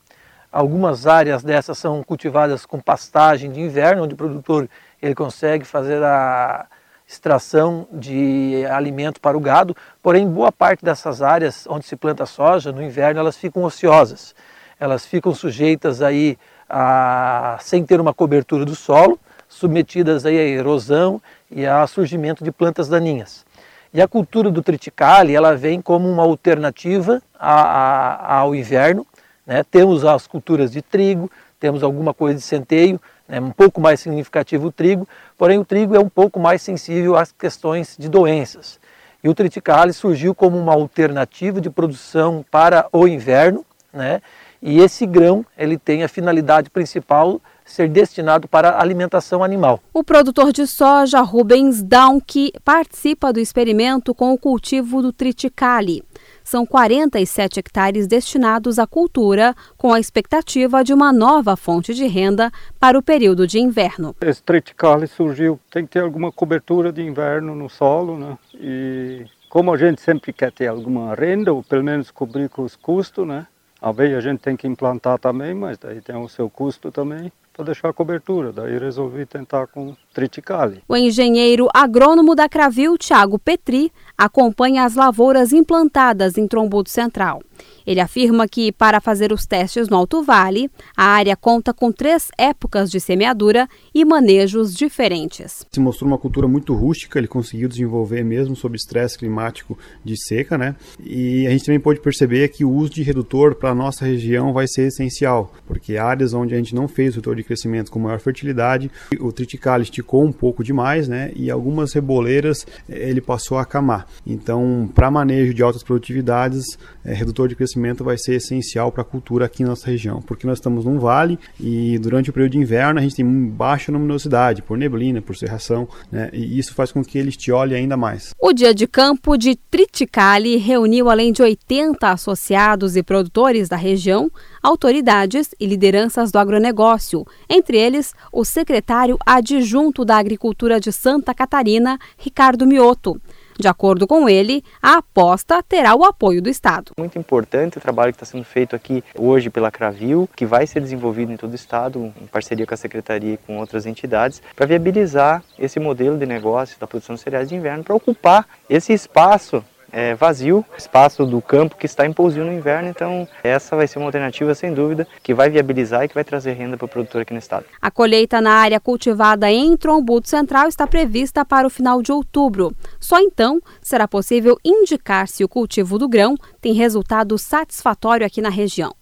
Algumas 0.55 1.05
áreas 1.05 1.43
dessas 1.43 1.77
são 1.77 2.01
cultivadas 2.05 2.65
com 2.65 2.79
pastagem 2.79 3.51
de 3.51 3.59
inverno, 3.59 4.05
onde 4.05 4.15
o 4.15 4.17
produtor 4.17 4.69
ele 5.03 5.13
consegue 5.13 5.65
fazer 5.65 6.01
a 6.01 6.67
extração 7.09 7.89
de 7.91 8.65
alimento 8.71 9.21
para 9.21 9.37
o 9.37 9.41
gado, 9.41 9.77
porém 10.01 10.29
boa 10.29 10.53
parte 10.53 10.85
dessas 10.85 11.23
áreas 11.23 11.67
onde 11.69 11.85
se 11.85 11.97
planta 11.97 12.25
soja 12.25 12.71
no 12.71 12.81
inverno 12.81 13.19
elas 13.19 13.37
ficam 13.37 13.65
ociosas, 13.65 14.33
elas 14.79 15.05
ficam 15.05 15.35
sujeitas 15.35 16.01
aí 16.01 16.39
a, 16.71 17.59
sem 17.61 17.85
ter 17.85 18.01
uma 18.01 18.15
cobertura 18.15 18.65
do 18.65 18.77
solo, 18.77 19.19
submetidas 19.49 20.25
aí 20.25 20.39
à 20.39 20.45
erosão 20.45 21.21
e 21.51 21.67
a 21.67 21.85
surgimento 21.85 22.45
de 22.45 22.53
plantas 22.53 22.89
daninhas. 22.89 23.45
E 23.93 24.01
a 24.01 24.07
cultura 24.07 24.53
do 24.53 24.63
triticale 24.63 25.35
ela 25.35 25.57
vem 25.57 25.83
como 25.83 26.09
uma 26.09 26.23
alternativa 26.23 27.21
a, 27.37 27.55
a, 27.63 28.39
ao 28.39 28.55
inverno. 28.55 29.05
Né? 29.47 29.63
Temos 29.65 30.05
as 30.05 30.27
culturas 30.27 30.71
de 30.71 30.83
trigo, 30.83 31.31
temos 31.61 31.83
alguma 31.83 32.13
coisa 32.13 32.39
de 32.39 32.45
centeio, 32.45 33.01
né? 33.29 33.41
um 33.41 33.51
pouco 33.51 33.81
mais 33.81 34.01
significativo 34.01 34.69
o 34.69 34.73
trigo, 34.73 35.09
porém 35.37 35.59
o 35.59 35.65
trigo 35.65 35.95
é 35.95 36.01
um 36.01 36.09
pouco 36.09 36.39
mais 36.39 36.63
sensível 36.63 37.17
às 37.17 37.33
questões 37.33 37.97
de 37.99 38.09
doenças. 38.09 38.79
E 39.23 39.29
o 39.29 39.35
triticale 39.35 39.93
surgiu 39.93 40.35
como 40.35 40.59
uma 40.59 40.75
alternativa 40.75 41.61
de 41.61 41.71
produção 41.71 42.45
para 42.51 42.87
o 42.93 43.09
inverno, 43.09 43.65
né? 43.93 44.21
e 44.61 44.81
esse 44.81 45.07
grão 45.07 45.45
ele 45.57 45.79
tem 45.79 46.03
a 46.03 46.09
finalidade 46.09 46.71
principal 46.71 47.41
ser 47.65 47.89
destinado 47.89 48.47
para 48.47 48.79
alimentação 48.79 49.43
animal. 49.43 49.81
O 49.93 50.05
produtor 50.05 50.53
de 50.53 50.67
soja 50.67 51.21
Rubens 51.21 51.83
Downk 51.83 52.53
participa 52.63 53.33
do 53.33 53.41
experimento 53.41 54.15
com 54.15 54.33
o 54.33 54.39
cultivo 54.39 55.01
do 55.01 55.13
triticale. 55.13 56.03
São 56.45 56.67
47 56.67 57.59
hectares 57.59 58.07
destinados 58.07 58.79
à 58.79 58.87
cultura, 58.87 59.55
com 59.79 59.95
a 59.95 59.99
expectativa 59.99 60.85
de 60.85 60.93
uma 60.93 61.11
nova 61.11 61.57
fonte 61.57 61.95
de 61.95 62.07
renda 62.07 62.53
para 62.79 62.99
o 62.99 63.03
período 63.03 63.47
de 63.47 63.59
inverno. 63.59 64.15
Esse 64.21 64.43
triticale 64.43 65.07
surgiu, 65.07 65.59
tem 65.71 65.87
que 65.87 65.93
ter 65.93 66.01
alguma 66.01 66.31
cobertura 66.31 66.93
de 66.93 67.03
inverno 67.03 67.55
no 67.55 67.71
solo, 67.71 68.19
né? 68.19 68.39
E 68.55 69.25
como 69.49 69.73
a 69.73 69.79
gente 69.79 70.03
sempre 70.03 70.35
quer 70.35 70.53
ter 70.53 70.67
alguma 70.67 71.15
renda, 71.15 71.51
ou 71.51 71.63
pelo 71.63 71.83
menos 71.83 72.11
cobrir 72.11 72.51
com 72.51 72.63
os 72.63 72.77
custos, 72.77 73.27
né? 73.27 73.47
A 73.81 73.89
aveia 73.89 74.19
a 74.19 74.21
gente 74.21 74.41
tem 74.41 74.55
que 74.55 74.67
implantar 74.67 75.19
também, 75.19 75.55
mas 75.55 75.79
daí 75.79 76.03
tem 76.03 76.17
o 76.17 76.29
seu 76.29 76.51
custo 76.51 76.93
também 76.93 77.33
para 77.55 77.65
deixar 77.65 77.89
a 77.89 77.93
cobertura. 77.93 78.53
Daí 78.53 78.77
resolvi 78.77 79.25
tentar 79.25 79.69
com 79.69 79.97
triticale. 80.13 80.83
O 80.89 80.97
engenheiro 80.97 81.69
agrônomo 81.73 82.35
da 82.35 82.49
Cravil, 82.49 82.99
Tiago 82.99 83.39
Petri, 83.39 83.93
acompanha 84.19 84.85
as 84.85 84.97
lavouras 84.97 85.53
implantadas 85.53 86.37
em 86.37 86.49
Trombudo 86.49 86.91
Central. 86.91 87.41
Ele 87.87 88.01
afirma 88.01 88.49
que, 88.49 88.73
para 88.73 89.01
fazer 89.01 89.33
os 89.33 89.47
testes 89.47 89.89
no 89.89 89.97
Alto 89.97 90.23
Vale, 90.23 90.71
a 90.97 91.05
área 91.05 91.37
conta 91.37 91.75
com 91.75 91.93
três 91.93 92.29
épocas 92.39 92.91
de 92.91 92.99
semeadura 92.99 93.69
e 93.95 94.05
manejos 94.05 94.75
diferentes. 94.75 95.67
Se 95.71 95.81
mostrou 95.81 96.09
uma 96.09 96.19
cultura 96.19 96.49
muito 96.49 96.75
rústica, 96.75 97.19
ele 97.19 97.29
conseguiu 97.29 97.69
desenvolver 97.69 98.25
mesmo 98.25 98.57
sob 98.57 98.77
estresse 98.77 99.19
climático 99.19 99.79
de 100.03 100.17
seca, 100.17 100.57
né? 100.57 100.75
E 100.99 101.47
a 101.47 101.51
gente 101.51 101.65
também 101.65 101.81
pode 101.81 102.01
perceber 102.01 102.49
que 102.49 102.65
o 102.65 102.71
uso 102.71 102.93
de 102.95 103.03
redutor 103.03 103.55
para 103.55 103.71
a 103.71 103.75
nossa 103.75 104.05
região 104.05 104.53
vai 104.53 104.67
ser 104.67 104.89
essencial, 104.89 105.53
porque 105.67 105.99
áreas 105.99 106.33
onde 106.33 106.55
a 106.55 106.57
gente 106.57 106.75
não 106.75 106.89
fez 106.89 107.11
o 107.11 107.17
redutor 107.17 107.37
de 107.37 107.45
crescimento 107.45 107.91
com 107.91 107.99
maior 107.99 108.19
fertilidade, 108.19 108.91
o 109.21 109.31
triticale 109.31 109.83
esticou 109.83 110.25
um 110.25 110.33
pouco 110.33 110.65
demais, 110.65 111.07
né? 111.07 111.33
E 111.37 111.51
algumas 111.51 111.93
reboleiras 111.93 112.67
eh, 112.89 113.11
ele 113.11 113.21
passou 113.21 113.59
a 113.59 113.63
acamar. 113.63 114.07
Então, 114.27 114.91
para 114.95 115.11
manejo 115.11 115.53
de 115.53 115.63
altas 115.63 115.83
produtividades, 115.83 116.79
é, 117.05 117.13
redutor 117.13 117.49
de 117.49 117.55
crescimento 117.55 117.74
vai 118.05 118.17
ser 118.19 118.35
essencial 118.35 118.91
para 118.91 119.03
a 119.03 119.05
cultura 119.05 119.47
aqui 119.47 119.63
na 119.63 119.71
nossa 119.71 119.91
região, 119.91 120.21
porque 120.23 120.47
nós 120.47 120.59
estamos 120.59 120.85
num 120.85 120.99
vale 120.99 121.39
e 121.61 121.99
durante 121.99 122.31
o 122.31 122.33
período 122.33 122.53
de 122.53 122.59
inverno 122.59 122.99
a 122.99 123.03
gente 123.03 123.17
tem 123.17 123.47
baixa 123.47 123.93
luminosidade 123.93 124.63
por 124.63 124.77
neblina, 124.77 125.21
por 125.21 125.37
serração, 125.37 125.89
né? 126.11 126.31
e 126.33 126.59
isso 126.59 126.75
faz 126.75 126.93
com 126.93 127.05
que 127.05 127.19
ele 127.19 127.29
estiole 127.29 127.75
ainda 127.75 127.97
mais. 127.97 128.35
O 128.41 128.53
dia 128.53 128.75
de 128.75 128.87
campo 128.87 129.37
de 129.37 129.57
Triticale 129.57 130.57
reuniu 130.57 131.11
além 131.11 131.33
de 131.33 131.43
80 131.43 132.11
associados 132.11 132.97
e 132.97 133.03
produtores 133.03 133.69
da 133.69 133.77
região, 133.77 134.31
autoridades 134.63 135.55
e 135.59 135.67
lideranças 135.67 136.31
do 136.31 136.39
agronegócio, 136.39 137.27
entre 137.49 137.79
eles 137.79 138.15
o 138.33 138.45
secretário 138.45 139.19
adjunto 139.25 140.05
da 140.05 140.17
Agricultura 140.17 140.81
de 140.81 140.93
Santa 140.93 141.35
Catarina, 141.35 141.99
Ricardo 142.17 142.67
Mioto. 142.67 143.21
De 143.59 143.69
acordo 143.69 144.07
com 144.07 144.29
ele, 144.29 144.63
a 144.83 144.99
aposta 144.99 145.63
terá 145.63 145.95
o 145.95 146.05
apoio 146.05 146.43
do 146.43 146.49
Estado. 146.49 146.93
Muito 146.99 147.19
importante 147.19 147.79
o 147.79 147.81
trabalho 147.81 148.13
que 148.13 148.17
está 148.17 148.27
sendo 148.27 148.45
feito 148.45 148.75
aqui 148.75 149.03
hoje 149.17 149.49
pela 149.49 149.71
Cravil, 149.71 150.29
que 150.35 150.45
vai 150.45 150.67
ser 150.67 150.81
desenvolvido 150.81 151.33
em 151.33 151.37
todo 151.37 151.53
o 151.53 151.55
Estado, 151.55 152.13
em 152.21 152.27
parceria 152.27 152.67
com 152.67 152.75
a 152.75 152.77
Secretaria 152.77 153.35
e 153.35 153.37
com 153.37 153.59
outras 153.59 153.87
entidades, 153.87 154.43
para 154.57 154.67
viabilizar 154.67 155.43
esse 155.59 155.79
modelo 155.79 156.19
de 156.19 156.27
negócio 156.27 156.79
da 156.79 156.87
produção 156.87 157.15
de 157.15 157.21
cereais 157.21 157.49
de 157.49 157.55
inverno, 157.55 157.85
para 157.85 157.95
ocupar 157.95 158.47
esse 158.69 158.93
espaço 158.93 159.65
é, 159.95 160.13
vazio, 160.17 160.65
espaço 160.77 161.25
do 161.25 161.41
campo 161.41 161.77
que 161.77 161.87
está 161.87 162.05
em 162.05 162.13
pousinho 162.13 162.47
no 162.47 162.53
inverno. 162.53 162.89
Então, 162.89 163.29
essa 163.45 163.77
vai 163.77 163.87
ser 163.87 164.01
uma 164.01 164.07
alternativa, 164.07 164.53
sem 164.53 164.75
dúvida, 164.75 165.07
que 165.23 165.33
vai 165.33 165.49
viabilizar 165.49 166.03
e 166.03 166.09
que 166.09 166.15
vai 166.15 166.25
trazer 166.25 166.55
renda 166.55 166.77
para 166.77 166.87
o 166.87 166.89
produtor 166.89 167.23
aqui 167.23 167.33
no 167.33 167.39
estado. 167.39 167.65
A 167.81 167.91
colheita 167.93 168.41
na 168.41 168.55
área 168.55 168.81
cultivada 168.81 169.49
em 169.51 169.77
Trombudo 169.77 170.27
Central 170.29 170.67
está 170.67 170.85
prevista 170.85 171.45
para 171.45 171.67
o 171.67 171.71
final 171.71 172.03
de 172.03 172.11
outubro. 172.11 172.75
Só 172.99 173.21
então 173.21 173.61
será 173.81 174.09
possível 174.09 174.59
indicar 174.65 175.29
se 175.29 175.45
o 175.45 175.49
cultivo 175.49 175.97
do 175.97 176.09
grão 176.09 176.35
tem 176.61 176.73
resultado 176.73 177.39
satisfatório 177.39 178.27
aqui 178.27 178.43
na 178.43 178.49
região. 178.49 178.93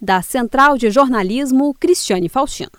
Da 0.00 0.22
Central 0.22 0.78
de 0.78 0.90
Jornalismo, 0.90 1.74
Cristiane 1.78 2.28
Faustino. 2.28 2.70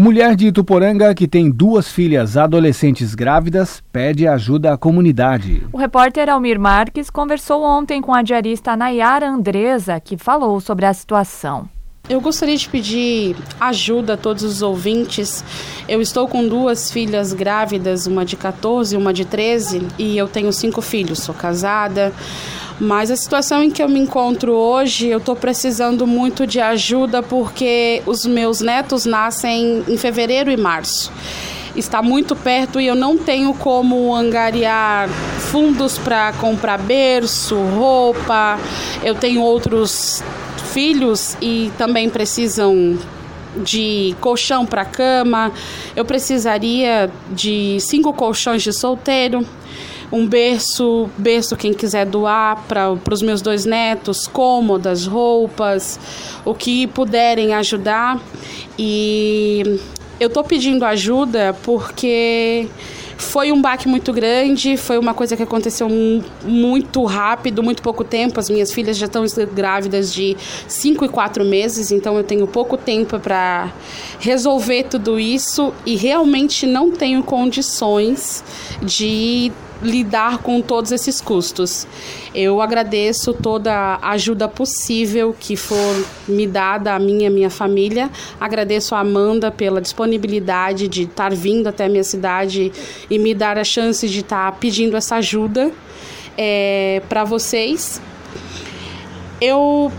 Mulher 0.00 0.36
de 0.36 0.46
Ituporanga 0.46 1.12
que 1.12 1.26
tem 1.26 1.50
duas 1.50 1.88
filhas 1.88 2.36
adolescentes 2.36 3.16
grávidas 3.16 3.82
pede 3.92 4.28
ajuda 4.28 4.72
à 4.72 4.78
comunidade. 4.78 5.66
O 5.72 5.76
repórter 5.76 6.30
Almir 6.30 6.56
Marques 6.56 7.10
conversou 7.10 7.64
ontem 7.64 8.00
com 8.00 8.14
a 8.14 8.22
diarista 8.22 8.76
Nayara 8.76 9.28
Andresa, 9.28 9.98
que 9.98 10.16
falou 10.16 10.60
sobre 10.60 10.86
a 10.86 10.94
situação. 10.94 11.68
Eu 12.08 12.20
gostaria 12.20 12.56
de 12.56 12.68
pedir 12.68 13.34
ajuda 13.58 14.14
a 14.14 14.16
todos 14.16 14.44
os 14.44 14.62
ouvintes. 14.62 15.44
Eu 15.88 16.00
estou 16.00 16.28
com 16.28 16.46
duas 16.46 16.92
filhas 16.92 17.32
grávidas, 17.32 18.06
uma 18.06 18.24
de 18.24 18.36
14 18.36 18.94
e 18.94 18.98
uma 18.98 19.12
de 19.12 19.24
13, 19.24 19.88
e 19.98 20.16
eu 20.16 20.28
tenho 20.28 20.52
cinco 20.52 20.80
filhos. 20.80 21.18
Sou 21.18 21.34
casada. 21.34 22.12
Mas 22.80 23.10
a 23.10 23.16
situação 23.16 23.62
em 23.62 23.70
que 23.70 23.82
eu 23.82 23.88
me 23.88 23.98
encontro 23.98 24.52
hoje, 24.52 25.08
eu 25.08 25.18
estou 25.18 25.34
precisando 25.34 26.06
muito 26.06 26.46
de 26.46 26.60
ajuda 26.60 27.22
porque 27.22 28.02
os 28.06 28.24
meus 28.24 28.60
netos 28.60 29.04
nascem 29.04 29.82
em 29.88 29.96
fevereiro 29.96 30.50
e 30.50 30.56
março. 30.56 31.10
Está 31.74 32.00
muito 32.02 32.36
perto 32.36 32.80
e 32.80 32.86
eu 32.86 32.94
não 32.94 33.18
tenho 33.18 33.52
como 33.54 34.14
angariar 34.14 35.08
fundos 35.50 35.98
para 35.98 36.32
comprar 36.34 36.78
berço, 36.78 37.56
roupa. 37.56 38.58
Eu 39.02 39.14
tenho 39.14 39.42
outros 39.42 40.22
filhos 40.72 41.36
e 41.42 41.72
também 41.76 42.08
precisam 42.08 42.96
de 43.56 44.14
colchão 44.20 44.64
para 44.64 44.84
cama. 44.84 45.50
Eu 45.96 46.04
precisaria 46.04 47.10
de 47.30 47.78
cinco 47.80 48.12
colchões 48.12 48.62
de 48.62 48.72
solteiro 48.72 49.44
um 50.10 50.26
berço, 50.26 51.08
berço 51.16 51.56
quem 51.56 51.72
quiser 51.72 52.06
doar 52.06 52.64
para 52.66 52.92
os 53.12 53.22
meus 53.22 53.42
dois 53.42 53.64
netos, 53.64 54.26
cômodas, 54.26 55.06
roupas, 55.06 55.98
o 56.44 56.54
que 56.54 56.86
puderem 56.86 57.54
ajudar. 57.54 58.20
E 58.78 59.80
eu 60.18 60.28
estou 60.28 60.42
pedindo 60.42 60.84
ajuda 60.84 61.54
porque 61.62 62.68
foi 63.18 63.50
um 63.50 63.60
baque 63.60 63.88
muito 63.88 64.12
grande, 64.12 64.76
foi 64.76 64.96
uma 64.96 65.12
coisa 65.12 65.36
que 65.36 65.42
aconteceu 65.42 65.88
muito 66.44 67.04
rápido, 67.04 67.62
muito 67.62 67.82
pouco 67.82 68.04
tempo. 68.04 68.38
As 68.38 68.48
minhas 68.48 68.72
filhas 68.72 68.96
já 68.96 69.06
estão 69.06 69.24
grávidas 69.52 70.14
de 70.14 70.36
5 70.68 71.04
e 71.04 71.08
4 71.08 71.44
meses, 71.44 71.90
então 71.90 72.16
eu 72.16 72.22
tenho 72.22 72.46
pouco 72.46 72.76
tempo 72.76 73.18
para 73.18 73.72
resolver 74.20 74.84
tudo 74.84 75.18
isso 75.18 75.74
e 75.84 75.96
realmente 75.96 76.64
não 76.64 76.92
tenho 76.92 77.22
condições 77.22 78.44
de 78.80 79.52
lidar 79.82 80.38
com 80.38 80.60
todos 80.60 80.92
esses 80.92 81.20
custos. 81.20 81.86
Eu 82.34 82.60
agradeço 82.60 83.32
toda 83.32 83.72
a 83.72 84.10
ajuda 84.10 84.48
possível 84.48 85.34
que 85.38 85.56
for 85.56 86.04
me 86.26 86.46
dada 86.46 86.94
a 86.94 86.98
mim 86.98 87.22
e 87.22 87.26
a 87.26 87.30
minha 87.30 87.50
família. 87.50 88.10
Agradeço 88.40 88.94
a 88.94 89.00
Amanda 89.00 89.50
pela 89.50 89.80
disponibilidade 89.80 90.88
de 90.88 91.02
estar 91.02 91.32
vindo 91.32 91.66
até 91.68 91.84
a 91.84 91.88
minha 91.88 92.04
cidade 92.04 92.72
e 93.08 93.18
me 93.18 93.34
dar 93.34 93.58
a 93.58 93.64
chance 93.64 94.08
de 94.08 94.20
estar 94.20 94.52
pedindo 94.58 94.96
essa 94.96 95.16
ajuda 95.16 95.70
é, 96.36 97.02
para 97.08 97.24
vocês. 97.24 98.00
Eu 99.40 99.92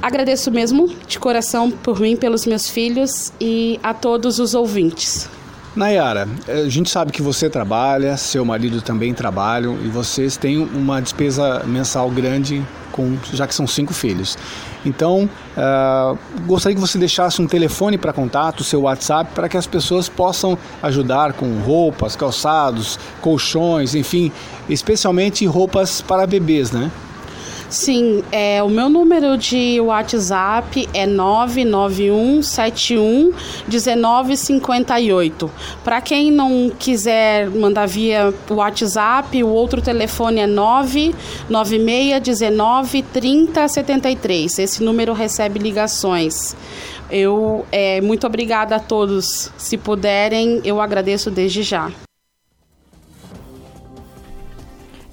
agradeço 0.00 0.50
mesmo 0.50 0.88
de 1.06 1.18
coração 1.18 1.70
por 1.70 2.00
mim, 2.00 2.16
pelos 2.16 2.46
meus 2.46 2.68
filhos 2.68 3.32
e 3.40 3.78
a 3.82 3.92
todos 3.92 4.38
os 4.38 4.54
ouvintes. 4.54 5.28
Nayara, 5.76 6.28
a 6.46 6.68
gente 6.68 6.88
sabe 6.88 7.10
que 7.10 7.20
você 7.20 7.50
trabalha, 7.50 8.16
seu 8.16 8.44
marido 8.44 8.80
também 8.80 9.12
trabalham 9.12 9.76
e 9.84 9.88
vocês 9.88 10.36
têm 10.36 10.56
uma 10.56 11.02
despesa 11.02 11.64
mensal 11.66 12.08
grande, 12.10 12.64
com, 12.92 13.16
já 13.32 13.44
que 13.44 13.54
são 13.54 13.66
cinco 13.66 13.92
filhos. 13.92 14.38
Então, 14.86 15.28
uh, 15.56 16.16
gostaria 16.46 16.76
que 16.76 16.80
você 16.80 16.96
deixasse 16.96 17.42
um 17.42 17.46
telefone 17.48 17.98
para 17.98 18.12
contato, 18.12 18.62
seu 18.62 18.82
WhatsApp, 18.82 19.32
para 19.34 19.48
que 19.48 19.56
as 19.56 19.66
pessoas 19.66 20.08
possam 20.08 20.56
ajudar 20.80 21.32
com 21.32 21.58
roupas, 21.60 22.14
calçados, 22.14 22.96
colchões, 23.20 23.96
enfim, 23.96 24.30
especialmente 24.68 25.44
roupas 25.44 26.00
para 26.00 26.24
bebês, 26.24 26.70
né? 26.70 26.88
Sim, 27.68 28.22
é, 28.30 28.62
o 28.62 28.68
meu 28.68 28.88
número 28.88 29.36
de 29.36 29.80
WhatsApp 29.80 30.88
é 30.94 31.04
99171 31.06 33.32
1958. 33.66 35.50
Para 35.82 36.00
quem 36.00 36.30
não 36.30 36.70
quiser 36.78 37.50
mandar 37.50 37.86
via 37.86 38.32
WhatsApp, 38.48 39.42
o 39.42 39.48
outro 39.48 39.82
telefone 39.82 40.38
é 40.40 40.46
99619 40.46 43.02
3073. 43.02 44.58
Esse 44.58 44.82
número 44.82 45.12
recebe 45.12 45.58
ligações. 45.58 46.56
Eu 47.10 47.66
é, 47.70 48.00
muito 48.00 48.26
obrigada 48.26 48.76
a 48.76 48.80
todos. 48.80 49.52
Se 49.56 49.76
puderem, 49.76 50.60
eu 50.64 50.80
agradeço 50.80 51.30
desde 51.30 51.62
já. 51.62 51.90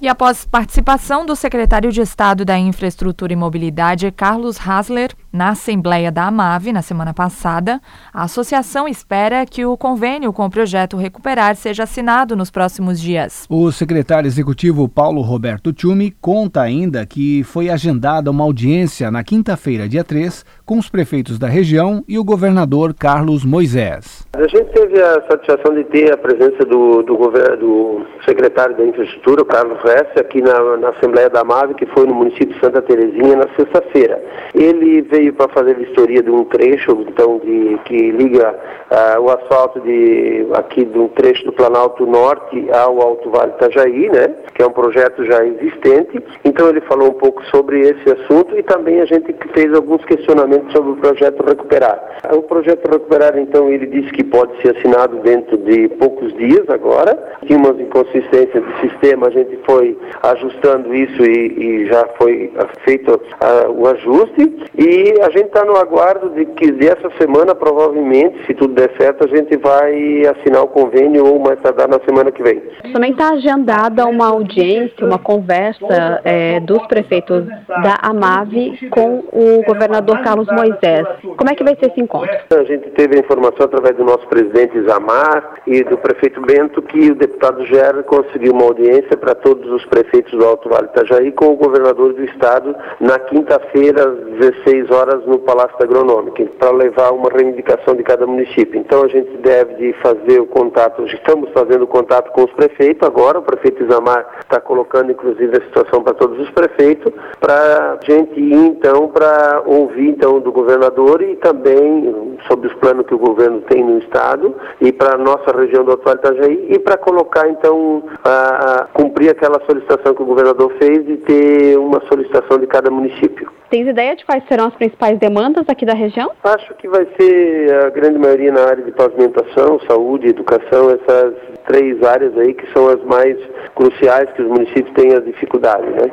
E 0.01 0.07
após 0.07 0.45
participação 0.45 1.27
do 1.27 1.35
secretário 1.35 1.91
de 1.91 2.01
Estado 2.01 2.43
da 2.43 2.57
Infraestrutura 2.57 3.33
e 3.33 3.35
Mobilidade, 3.35 4.11
Carlos 4.11 4.57
Hasler, 4.57 5.15
na 5.31 5.49
Assembleia 5.49 6.11
da 6.11 6.27
AMAV 6.27 6.71
na 6.71 6.81
semana 6.81 7.13
passada, 7.13 7.79
a 8.13 8.23
associação 8.23 8.87
espera 8.87 9.45
que 9.45 9.65
o 9.65 9.77
convênio 9.77 10.33
com 10.33 10.45
o 10.45 10.49
projeto 10.49 10.97
Recuperar 10.97 11.55
seja 11.55 11.83
assinado 11.83 12.35
nos 12.35 12.51
próximos 12.51 12.99
dias. 12.99 13.45
O 13.49 13.71
secretário 13.71 14.27
executivo 14.27 14.87
Paulo 14.89 15.21
Roberto 15.21 15.71
Tchumi 15.71 16.11
conta 16.21 16.61
ainda 16.61 17.05
que 17.05 17.43
foi 17.43 17.69
agendada 17.69 18.31
uma 18.31 18.43
audiência 18.43 19.09
na 19.11 19.23
quinta-feira, 19.23 19.87
dia 19.87 20.03
3, 20.03 20.45
com 20.65 20.77
os 20.77 20.89
prefeitos 20.89 21.37
da 21.37 21.47
região 21.47 22.03
e 22.07 22.17
o 22.17 22.23
governador 22.23 22.93
Carlos 22.93 23.45
Moisés. 23.45 24.25
A 24.33 24.47
gente 24.47 24.71
teve 24.71 25.01
a 25.01 25.21
satisfação 25.29 25.75
de 25.75 25.83
ter 25.85 26.13
a 26.13 26.17
presença 26.17 26.65
do, 26.65 27.03
do, 27.03 27.15
do 27.57 28.05
secretário 28.25 28.75
da 28.75 28.85
Infraestrutura, 28.85 29.45
Carlos 29.45 29.79
Resse, 29.83 30.19
aqui 30.19 30.41
na, 30.41 30.77
na, 30.77 30.89
Assembleia 30.89 31.29
da 31.29 31.43
MAVE, 31.43 31.75
que 31.75 31.85
foi 31.87 32.05
no 32.05 32.15
município 32.15 32.53
de 32.53 32.59
Santa 32.59 32.81
Terezinha 32.81 33.35
na 33.35 33.47
sexta-feira. 33.55 34.21
Ele 34.53 35.01
veio 35.01 35.20
para 35.29 35.49
fazer 35.49 35.75
vistoria 35.75 36.23
de 36.23 36.31
um 36.31 36.45
trecho, 36.45 36.91
então, 37.07 37.39
de, 37.39 37.77
que 37.85 38.11
liga 38.11 38.55
uh, 38.89 39.21
o 39.21 39.29
asfalto 39.29 39.79
de, 39.81 40.47
aqui 40.53 40.85
de 40.85 40.97
um 40.97 41.09
trecho 41.09 41.45
do 41.45 41.53
Planalto 41.53 42.05
Norte 42.05 42.67
ao 42.71 43.01
Alto 43.01 43.29
Vale 43.29 43.51
Itajaí, 43.51 44.09
né, 44.09 44.35
que 44.53 44.61
é 44.61 44.67
um 44.67 44.71
projeto 44.71 45.25
já 45.25 45.45
existente. 45.45 46.23
Então 46.45 46.69
ele 46.69 46.81
falou 46.81 47.09
um 47.09 47.13
pouco 47.13 47.43
sobre 47.45 47.81
esse 47.81 48.11
assunto 48.11 48.57
e 48.57 48.63
também 48.63 49.01
a 49.01 49.05
gente 49.05 49.35
fez 49.53 49.73
alguns 49.73 50.03
questionamentos 50.05 50.71
sobre 50.71 50.91
o 50.91 50.95
projeto 50.95 51.43
Recuperar. 51.43 52.19
O 52.31 52.41
projeto 52.43 52.89
Recuperar, 52.89 53.37
então, 53.37 53.69
ele 53.69 53.85
disse 53.87 54.11
que 54.13 54.23
pode 54.23 54.61
ser 54.61 54.77
assinado 54.77 55.17
dentro 55.17 55.57
de 55.57 55.89
poucos 55.89 56.33
dias 56.33 56.69
agora. 56.69 57.17
Tinha 57.45 57.57
umas 57.57 57.79
inconsistências 57.79 58.63
de 58.63 58.89
sistema, 58.89 59.27
a 59.27 59.31
gente 59.31 59.57
foi 59.65 59.97
ajustando 60.23 60.93
isso 60.93 61.23
e, 61.23 61.83
e 61.83 61.85
já 61.87 62.07
foi 62.17 62.51
feito 62.85 63.15
uh, 63.15 63.71
o 63.71 63.87
ajuste. 63.87 64.55
E 64.77 65.10
a 65.21 65.29
gente 65.29 65.47
está 65.47 65.65
no 65.65 65.75
aguardo 65.77 66.29
de 66.29 66.45
que 66.45 66.71
dessa 66.71 67.09
semana, 67.19 67.55
provavelmente, 67.55 68.45
se 68.45 68.53
tudo 68.53 68.73
der 68.73 68.91
certo, 68.97 69.25
a 69.25 69.27
gente 69.27 69.57
vai 69.57 70.25
assinar 70.27 70.63
o 70.63 70.67
convênio 70.67 71.25
ou 71.25 71.39
mais 71.39 71.59
tardar 71.61 71.87
na 71.87 71.99
semana 72.07 72.31
que 72.31 72.43
vem. 72.43 72.61
Também 72.93 73.11
está 73.11 73.31
agendada 73.31 74.05
uma 74.05 74.27
audiência, 74.27 75.05
uma 75.05 75.19
conversa 75.19 76.21
é, 76.23 76.59
dos 76.59 76.85
prefeitos 76.87 77.45
da 77.67 77.97
AMAV 78.01 78.89
com 78.89 79.23
o 79.31 79.63
governador 79.65 80.21
Carlos 80.21 80.47
Moisés. 80.47 81.07
Como 81.35 81.49
é 81.49 81.55
que 81.55 81.63
vai 81.63 81.75
ser 81.75 81.91
esse 81.91 82.01
encontro? 82.01 82.31
A 82.51 82.63
gente 82.63 82.89
teve 82.91 83.17
a 83.17 83.19
informação 83.19 83.65
através 83.65 83.95
do 83.95 84.03
nosso 84.03 84.27
presidente 84.27 84.81
Zamar 84.83 85.55
e 85.65 85.83
do 85.83 85.97
prefeito 85.97 86.41
Bento 86.41 86.81
que 86.81 87.11
o 87.11 87.15
deputado 87.15 87.65
Ger 87.65 88.03
conseguiu 88.03 88.53
uma 88.53 88.65
audiência 88.65 89.17
para 89.17 89.35
todos 89.35 89.69
os 89.71 89.85
prefeitos 89.85 90.31
do 90.31 90.45
Alto 90.45 90.69
Vale 90.69 90.87
Itajaí 90.87 91.31
com 91.31 91.47
o 91.47 91.55
governador 91.55 92.13
do 92.13 92.23
estado 92.23 92.75
na 92.99 93.17
quinta-feira, 93.19 94.09
às 94.09 94.39
16 94.39 94.91
horas, 94.91 95.00
no 95.25 95.39
Palácio 95.39 95.77
da 95.77 95.85
Agronômica, 95.85 96.45
para 96.59 96.71
levar 96.71 97.11
uma 97.11 97.29
reivindicação 97.29 97.95
de 97.95 98.03
cada 98.03 98.25
município. 98.25 98.79
Então 98.79 99.03
a 99.03 99.07
gente 99.07 99.35
deve 99.37 99.75
de 99.75 99.93
fazer 100.01 100.39
o 100.39 100.45
contato, 100.45 101.03
estamos 101.05 101.49
fazendo 101.51 101.87
contato 101.87 102.31
com 102.31 102.43
os 102.43 102.51
prefeitos 102.53 103.07
agora, 103.07 103.39
o 103.39 103.41
prefeito 103.41 103.83
Isamar 103.83 104.25
está 104.41 104.59
colocando 104.59 105.11
inclusive 105.11 105.57
a 105.57 105.61
situação 105.61 106.03
para 106.03 106.13
todos 106.13 106.39
os 106.39 106.49
prefeitos, 106.51 107.11
para 107.39 107.97
a 107.99 108.05
gente 108.05 108.39
ir 108.39 108.53
então 108.53 109.07
para 109.07 109.63
ouvir 109.65 110.09
então 110.09 110.39
do 110.39 110.51
governador 110.51 111.21
e 111.21 111.35
também 111.37 112.37
sobre 112.47 112.67
os 112.67 112.73
planos 112.75 113.05
que 113.05 113.15
o 113.15 113.19
governo 113.19 113.61
tem 113.61 113.83
no 113.83 113.99
estado 113.99 114.55
e 114.79 114.91
para 114.91 115.15
a 115.15 115.17
nossa 115.17 115.55
região 115.55 115.83
do 115.83 115.93
Atual 115.93 116.15
Itajaí 116.15 116.67
e 116.69 116.79
para 116.79 116.97
colocar 116.97 117.49
então 117.49 118.03
a, 118.23 118.81
a 118.81 118.85
cumprir 118.85 119.29
aquela 119.29 119.59
solicitação 119.65 120.13
que 120.13 120.21
o 120.21 120.25
governador 120.25 120.71
fez 120.79 121.05
de 121.05 121.17
ter 121.17 121.77
uma 121.77 122.01
solicitação 122.07 122.57
de 122.57 122.67
cada 122.67 122.89
município. 122.89 123.49
Tens 123.69 123.87
ideia 123.87 124.15
de 124.15 124.25
quais 124.25 124.43
serão 124.47 124.65
as 124.65 124.75
principais 124.75 124.90
demandas 125.19 125.67
aqui 125.67 125.85
da 125.85 125.93
região? 125.93 126.31
Acho 126.43 126.73
que 126.75 126.87
vai 126.87 127.07
ser 127.19 127.73
a 127.85 127.89
grande 127.89 128.17
maioria 128.17 128.51
na 128.51 128.61
área 128.61 128.83
de 128.83 128.91
pavimentação, 128.91 129.79
saúde, 129.87 130.27
educação, 130.27 130.89
essas 130.89 131.33
três 131.67 132.01
áreas 132.03 132.37
aí 132.37 132.53
que 132.53 132.71
são 132.73 132.87
as 132.87 133.03
mais 133.03 133.37
cruciais 133.75 134.29
que 134.33 134.41
os 134.41 134.47
municípios 134.47 134.93
têm 134.95 135.13
as 135.13 135.23
dificuldades, 135.25 135.89
né? 135.95 136.11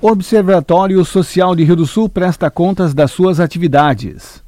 O 0.00 0.08
Observatório 0.08 1.04
Social 1.04 1.56
de 1.56 1.64
Rio 1.64 1.74
do 1.74 1.86
Sul 1.86 2.08
presta 2.08 2.50
contas 2.50 2.94
das 2.94 3.10
suas 3.10 3.40
atividades. 3.40 4.45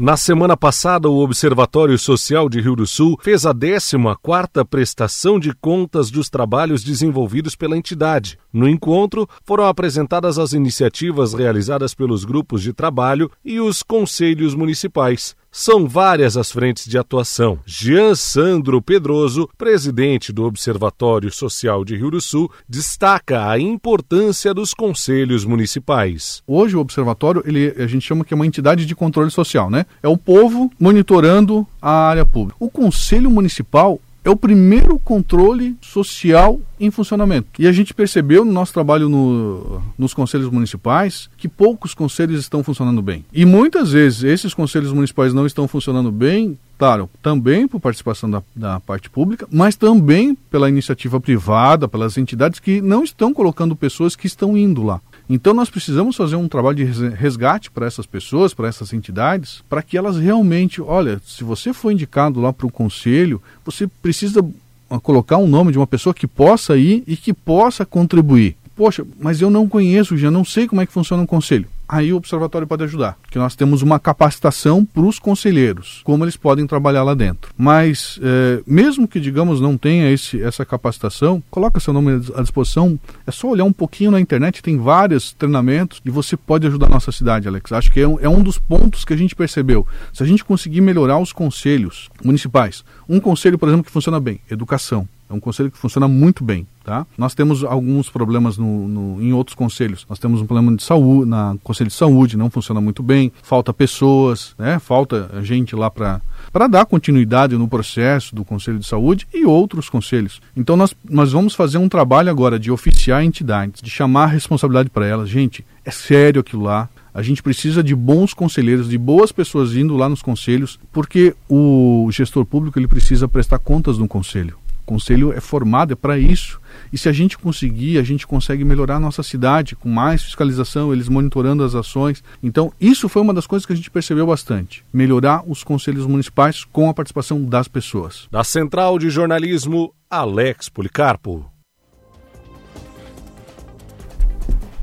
Na 0.00 0.16
semana 0.16 0.56
passada, 0.56 1.10
o 1.10 1.18
Observatório 1.18 1.98
Social 1.98 2.48
de 2.48 2.60
Rio 2.60 2.76
do 2.76 2.86
Sul 2.86 3.18
fez 3.20 3.44
a 3.44 3.52
14ª 3.52 4.64
prestação 4.64 5.40
de 5.40 5.52
contas 5.52 6.08
dos 6.08 6.30
trabalhos 6.30 6.84
desenvolvidos 6.84 7.56
pela 7.56 7.76
entidade. 7.76 8.38
No 8.52 8.68
encontro, 8.68 9.28
foram 9.44 9.64
apresentadas 9.66 10.38
as 10.38 10.52
iniciativas 10.52 11.34
realizadas 11.34 11.94
pelos 11.94 12.24
grupos 12.24 12.62
de 12.62 12.72
trabalho 12.72 13.28
e 13.44 13.58
os 13.58 13.82
conselhos 13.82 14.54
municipais. 14.54 15.34
São 15.50 15.88
várias 15.88 16.36
as 16.36 16.52
frentes 16.52 16.86
de 16.86 16.98
atuação. 16.98 17.58
Jean 17.64 18.14
Sandro 18.14 18.82
Pedroso, 18.82 19.48
presidente 19.56 20.32
do 20.32 20.44
Observatório 20.44 21.32
Social 21.32 21.84
de 21.84 21.96
Rio 21.96 22.10
do 22.10 22.20
Sul, 22.20 22.50
destaca 22.68 23.48
a 23.48 23.58
importância 23.58 24.52
dos 24.52 24.74
conselhos 24.74 25.44
municipais. 25.44 26.42
Hoje 26.46 26.76
o 26.76 26.80
observatório, 26.80 27.42
ele, 27.46 27.74
a 27.78 27.86
gente 27.86 28.06
chama 28.06 28.24
que 28.24 28.34
é 28.34 28.36
uma 28.36 28.46
entidade 28.46 28.84
de 28.84 28.94
controle 28.94 29.30
social, 29.30 29.70
né? 29.70 29.86
É 30.02 30.08
o 30.08 30.18
povo 30.18 30.70
monitorando 30.78 31.66
a 31.80 32.08
área 32.08 32.24
pública. 32.24 32.56
O 32.60 32.70
conselho 32.70 33.30
municipal 33.30 33.98
é 34.28 34.30
o 34.30 34.36
primeiro 34.36 34.98
controle 34.98 35.74
social 35.80 36.60
em 36.78 36.90
funcionamento. 36.90 37.48
E 37.58 37.66
a 37.66 37.72
gente 37.72 37.94
percebeu 37.94 38.44
no 38.44 38.52
nosso 38.52 38.74
trabalho 38.74 39.08
no, 39.08 39.82
nos 39.96 40.12
conselhos 40.12 40.50
municipais 40.50 41.30
que 41.38 41.48
poucos 41.48 41.94
conselhos 41.94 42.38
estão 42.38 42.62
funcionando 42.62 43.00
bem. 43.00 43.24
E 43.32 43.46
muitas 43.46 43.92
vezes 43.92 44.24
esses 44.24 44.52
conselhos 44.52 44.92
municipais 44.92 45.32
não 45.32 45.46
estão 45.46 45.66
funcionando 45.66 46.12
bem, 46.12 46.58
claro, 46.76 47.08
também 47.22 47.66
por 47.66 47.80
participação 47.80 48.30
da, 48.30 48.42
da 48.54 48.78
parte 48.80 49.08
pública, 49.08 49.48
mas 49.50 49.76
também 49.76 50.34
pela 50.50 50.68
iniciativa 50.68 51.18
privada, 51.18 51.88
pelas 51.88 52.18
entidades 52.18 52.60
que 52.60 52.82
não 52.82 53.02
estão 53.02 53.32
colocando 53.32 53.74
pessoas 53.74 54.14
que 54.14 54.26
estão 54.26 54.54
indo 54.58 54.82
lá. 54.82 55.00
Então 55.28 55.52
nós 55.52 55.68
precisamos 55.68 56.16
fazer 56.16 56.36
um 56.36 56.48
trabalho 56.48 56.76
de 56.76 56.84
resgate 56.84 57.70
para 57.70 57.86
essas 57.86 58.06
pessoas, 58.06 58.54
para 58.54 58.68
essas 58.68 58.92
entidades, 58.92 59.62
para 59.68 59.82
que 59.82 59.98
elas 59.98 60.16
realmente, 60.16 60.80
olha, 60.80 61.20
se 61.26 61.44
você 61.44 61.72
for 61.72 61.92
indicado 61.92 62.40
lá 62.40 62.52
para 62.52 62.66
o 62.66 62.72
conselho, 62.72 63.42
você 63.64 63.86
precisa 63.86 64.42
ah, 64.88 64.98
colocar 64.98 65.36
um 65.36 65.46
nome 65.46 65.70
de 65.70 65.78
uma 65.78 65.86
pessoa 65.86 66.14
que 66.14 66.26
possa 66.26 66.76
ir 66.78 67.04
e 67.06 67.14
que 67.16 67.34
possa 67.34 67.84
contribuir. 67.84 68.56
Poxa, 68.74 69.04
mas 69.20 69.42
eu 69.42 69.50
não 69.50 69.68
conheço, 69.68 70.16
já 70.16 70.30
não 70.30 70.44
sei 70.44 70.66
como 70.66 70.80
é 70.80 70.86
que 70.86 70.92
funciona 70.92 71.22
um 71.22 71.26
conselho 71.26 71.68
aí 71.88 72.12
o 72.12 72.16
observatório 72.16 72.66
pode 72.66 72.84
ajudar, 72.84 73.16
que 73.30 73.38
nós 73.38 73.56
temos 73.56 73.82
uma 73.82 73.98
capacitação 73.98 74.84
para 74.84 75.02
os 75.02 75.18
conselheiros, 75.18 76.02
como 76.04 76.24
eles 76.24 76.36
podem 76.36 76.66
trabalhar 76.66 77.02
lá 77.02 77.14
dentro. 77.14 77.52
Mas 77.56 78.20
é, 78.22 78.62
mesmo 78.66 79.08
que 79.08 79.18
digamos 79.18 79.60
não 79.60 79.76
tenha 79.76 80.10
esse, 80.10 80.42
essa 80.42 80.64
capacitação, 80.64 81.42
coloca 81.50 81.80
seu 81.80 81.92
nome 81.92 82.20
à 82.34 82.42
disposição. 82.42 82.98
É 83.26 83.30
só 83.30 83.48
olhar 83.48 83.64
um 83.64 83.72
pouquinho 83.72 84.10
na 84.10 84.20
internet, 84.20 84.62
tem 84.62 84.76
vários 84.76 85.32
treinamentos 85.32 86.00
e 86.04 86.10
você 86.10 86.36
pode 86.36 86.66
ajudar 86.66 86.86
a 86.86 86.90
nossa 86.90 87.10
cidade, 87.10 87.48
Alex. 87.48 87.72
Acho 87.72 87.90
que 87.90 88.00
é 88.00 88.06
um, 88.08 88.20
é 88.20 88.28
um 88.28 88.42
dos 88.42 88.58
pontos 88.58 89.04
que 89.04 89.14
a 89.14 89.16
gente 89.16 89.34
percebeu. 89.34 89.86
Se 90.12 90.22
a 90.22 90.26
gente 90.26 90.44
conseguir 90.44 90.80
melhorar 90.80 91.18
os 91.18 91.32
conselhos 91.32 92.10
municipais, 92.22 92.84
um 93.08 93.20
conselho, 93.20 93.58
por 93.58 93.68
exemplo, 93.68 93.84
que 93.84 93.90
funciona 93.90 94.20
bem, 94.20 94.40
educação. 94.50 95.08
É 95.30 95.34
um 95.34 95.40
conselho 95.40 95.70
que 95.70 95.76
funciona 95.76 96.08
muito 96.08 96.42
bem, 96.42 96.66
tá? 96.82 97.06
Nós 97.16 97.34
temos 97.34 97.62
alguns 97.62 98.08
problemas 98.08 98.56
no, 98.56 98.88
no, 98.88 99.22
em 99.22 99.32
outros 99.32 99.54
conselhos. 99.54 100.06
Nós 100.08 100.18
temos 100.18 100.40
um 100.40 100.46
problema 100.46 100.74
de 100.74 100.82
saúde, 100.82 101.28
na 101.28 101.56
conselho 101.62 101.88
de 101.88 101.96
saúde 101.96 102.36
não 102.36 102.48
funciona 102.48 102.80
muito 102.80 103.02
bem, 103.02 103.30
falta 103.42 103.72
pessoas, 103.72 104.54
né? 104.58 104.78
Falta 104.78 105.30
gente 105.42 105.76
lá 105.76 105.90
para 105.90 106.20
para 106.52 106.66
dar 106.66 106.86
continuidade 106.86 107.56
no 107.56 107.68
processo 107.68 108.34
do 108.34 108.44
Conselho 108.44 108.78
de 108.78 108.86
Saúde 108.86 109.26
e 109.34 109.44
outros 109.44 109.88
conselhos. 109.90 110.40
Então 110.56 110.76
nós, 110.76 110.94
nós 111.08 111.32
vamos 111.32 111.54
fazer 111.54 111.78
um 111.78 111.88
trabalho 111.88 112.30
agora 112.30 112.58
de 112.58 112.70
oficiar 112.70 113.22
entidades, 113.22 113.82
de 113.82 113.90
chamar 113.90 114.24
a 114.24 114.28
responsabilidade 114.28 114.88
para 114.88 115.06
elas. 115.06 115.28
Gente, 115.28 115.64
é 115.84 115.90
sério 115.90 116.40
aquilo 116.40 116.62
lá. 116.62 116.88
A 117.12 117.22
gente 117.22 117.42
precisa 117.42 117.82
de 117.82 117.94
bons 117.94 118.32
conselheiros, 118.32 118.88
de 118.88 118.96
boas 118.96 119.32
pessoas 119.32 119.74
indo 119.74 119.96
lá 119.96 120.08
nos 120.08 120.22
conselhos, 120.22 120.78
porque 120.92 121.34
o 121.48 122.08
gestor 122.12 122.44
público 122.44 122.78
ele 122.78 122.86
precisa 122.86 123.26
prestar 123.26 123.58
contas 123.58 123.98
no 123.98 124.06
conselho 124.06 124.56
conselho 124.88 125.34
é 125.34 125.40
formado 125.40 125.92
é 125.92 125.96
para 125.96 126.18
isso. 126.18 126.58
E 126.90 126.96
se 126.96 127.10
a 127.10 127.12
gente 127.12 127.36
conseguir, 127.36 127.98
a 127.98 128.02
gente 128.02 128.26
consegue 128.26 128.64
melhorar 128.64 128.96
a 128.96 129.00
nossa 129.00 129.22
cidade 129.22 129.76
com 129.76 129.88
mais 129.88 130.22
fiscalização, 130.22 130.92
eles 130.92 131.08
monitorando 131.08 131.62
as 131.62 131.74
ações. 131.74 132.24
Então, 132.42 132.72
isso 132.80 133.08
foi 133.08 133.20
uma 133.20 133.34
das 133.34 133.46
coisas 133.46 133.66
que 133.66 133.72
a 133.74 133.76
gente 133.76 133.90
percebeu 133.90 134.26
bastante. 134.26 134.82
Melhorar 134.90 135.44
os 135.46 135.62
conselhos 135.62 136.06
municipais 136.06 136.64
com 136.64 136.88
a 136.88 136.94
participação 136.94 137.44
das 137.44 137.68
pessoas. 137.68 138.26
Da 138.30 138.42
Central 138.42 138.98
de 138.98 139.10
Jornalismo, 139.10 139.92
Alex 140.10 140.70
Policarpo. 140.70 141.44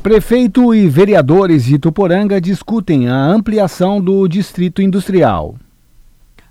Prefeito 0.04 0.76
e 0.76 0.88
vereadores 0.88 1.66
de 1.66 1.80
Tuporanga 1.80 2.40
discutem 2.40 3.10
a 3.10 3.26
ampliação 3.26 4.00
do 4.00 4.28
distrito 4.28 4.84
industrial. 4.84 5.56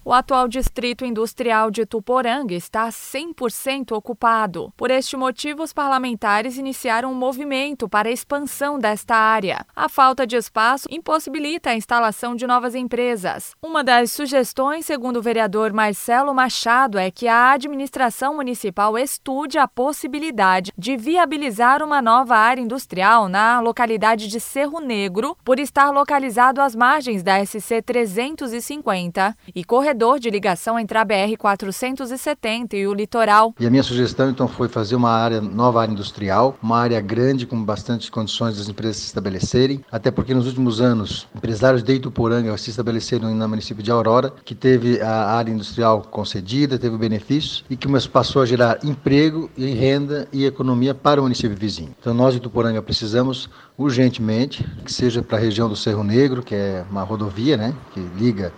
O 0.07 0.12
atual 0.12 0.49
distrito 0.49 1.03
industrial 1.03 1.71
de 1.71 1.87
Tuporanga 1.87 2.53
está 2.53 2.90
100% 2.90 3.93
ocupado. 3.93 4.71
Por 4.77 4.90
este 4.90 5.17
motivo, 5.17 5.62
os 5.62 5.73
parlamentares 5.73 6.59
iniciaram 6.59 7.11
um 7.11 7.14
movimento 7.14 7.88
para 7.88 8.11
a 8.11 8.12
expansão 8.12 8.79
desta 8.79 9.17
área. 9.17 9.64
A 9.75 9.88
falta 9.88 10.27
de 10.27 10.37
espaço 10.37 10.87
impossibilita 10.90 11.71
a 11.71 11.75
instalação 11.75 12.37
de 12.37 12.47
novas 12.47 12.75
empresas. 12.75 13.55
Uma 13.62 13.83
das 13.83 14.12
sugestões, 14.12 14.85
segundo 14.85 15.17
o 15.17 15.23
vereador 15.23 15.73
Marcelo 15.73 16.35
Machado, 16.35 16.99
é 16.99 17.11
que 17.11 17.27
a 17.27 17.53
administração 17.53 18.37
municipal 18.37 18.99
estude 18.99 19.57
a 19.57 19.67
possibilidade 19.67 20.71
de 20.77 20.99
viabilizar 20.99 21.83
uma 21.83 22.03
nova 22.03 22.37
área 22.37 22.61
industrial 22.61 23.27
na 23.27 23.59
localidade 23.59 24.29
de 24.29 24.38
Cerro 24.38 24.81
Negro, 24.81 25.35
por 25.43 25.59
estar 25.59 25.90
localizado 25.90 26.61
às 26.61 26.77
margens 26.77 27.23
da 27.23 27.43
SC 27.43 27.81
350 27.81 29.35
e 29.55 29.64
corredor 29.64 29.93
de 29.94 30.28
ligação 30.28 30.78
entre 30.78 30.98
a 30.98 31.04
BR 31.04 31.37
470 31.38 32.76
e 32.76 32.87
o 32.87 32.92
litoral. 32.92 33.54
E 33.61 33.66
a 33.66 33.70
minha 33.70 33.83
sugestão 33.83 34.28
então 34.28 34.48
foi 34.48 34.68
fazer 34.68 34.96
uma 34.96 35.11
área 35.11 35.40
nova 35.40 35.80
área 35.80 35.92
industrial, 35.92 36.59
uma 36.61 36.78
área 36.78 37.00
grande 37.00 37.46
com 37.46 37.62
bastante 37.62 38.11
condições 38.11 38.59
das 38.59 38.68
empresas 38.68 38.96
se 38.96 39.07
estabelecerem, 39.07 39.85
até 39.92 40.11
porque 40.11 40.35
nos 40.35 40.46
últimos 40.46 40.80
anos 40.80 41.28
empresários 41.35 41.83
de 41.83 41.94
Ituporanga 41.94 42.57
se 42.59 42.70
estabeleceram 42.70 43.33
no 43.33 43.48
município 43.48 43.83
de 43.83 43.90
Aurora, 43.90 44.33
que 44.44 44.54
teve 44.54 45.00
a 45.00 45.37
área 45.37 45.52
industrial 45.52 46.02
concedida, 46.02 46.76
teve 46.76 46.96
benefícios 46.98 47.64
e 47.70 47.76
que 47.76 47.88
passou 48.09 48.42
a 48.42 48.46
gerar 48.46 48.78
emprego 48.83 49.48
e 49.57 49.66
renda 49.66 50.26
e 50.33 50.44
economia 50.44 50.94
para 50.94 51.20
o 51.20 51.22
município 51.22 51.57
vizinho. 51.57 51.94
Então 52.00 52.12
nós 52.12 52.35
de 52.35 52.40
Ituporanga 52.40 52.83
precisamos 52.83 53.48
urgentemente 53.78 54.64
que 54.85 54.92
seja 54.92 55.22
para 55.22 55.38
a 55.38 55.40
região 55.40 55.68
do 55.68 55.76
Cerro 55.76 56.02
Negro, 56.02 56.42
que 56.42 56.54
é 56.54 56.85
uma 56.90 57.02
rodovia, 57.02 57.57
né, 57.57 57.74
que 57.92 58.00
liga 58.16 58.52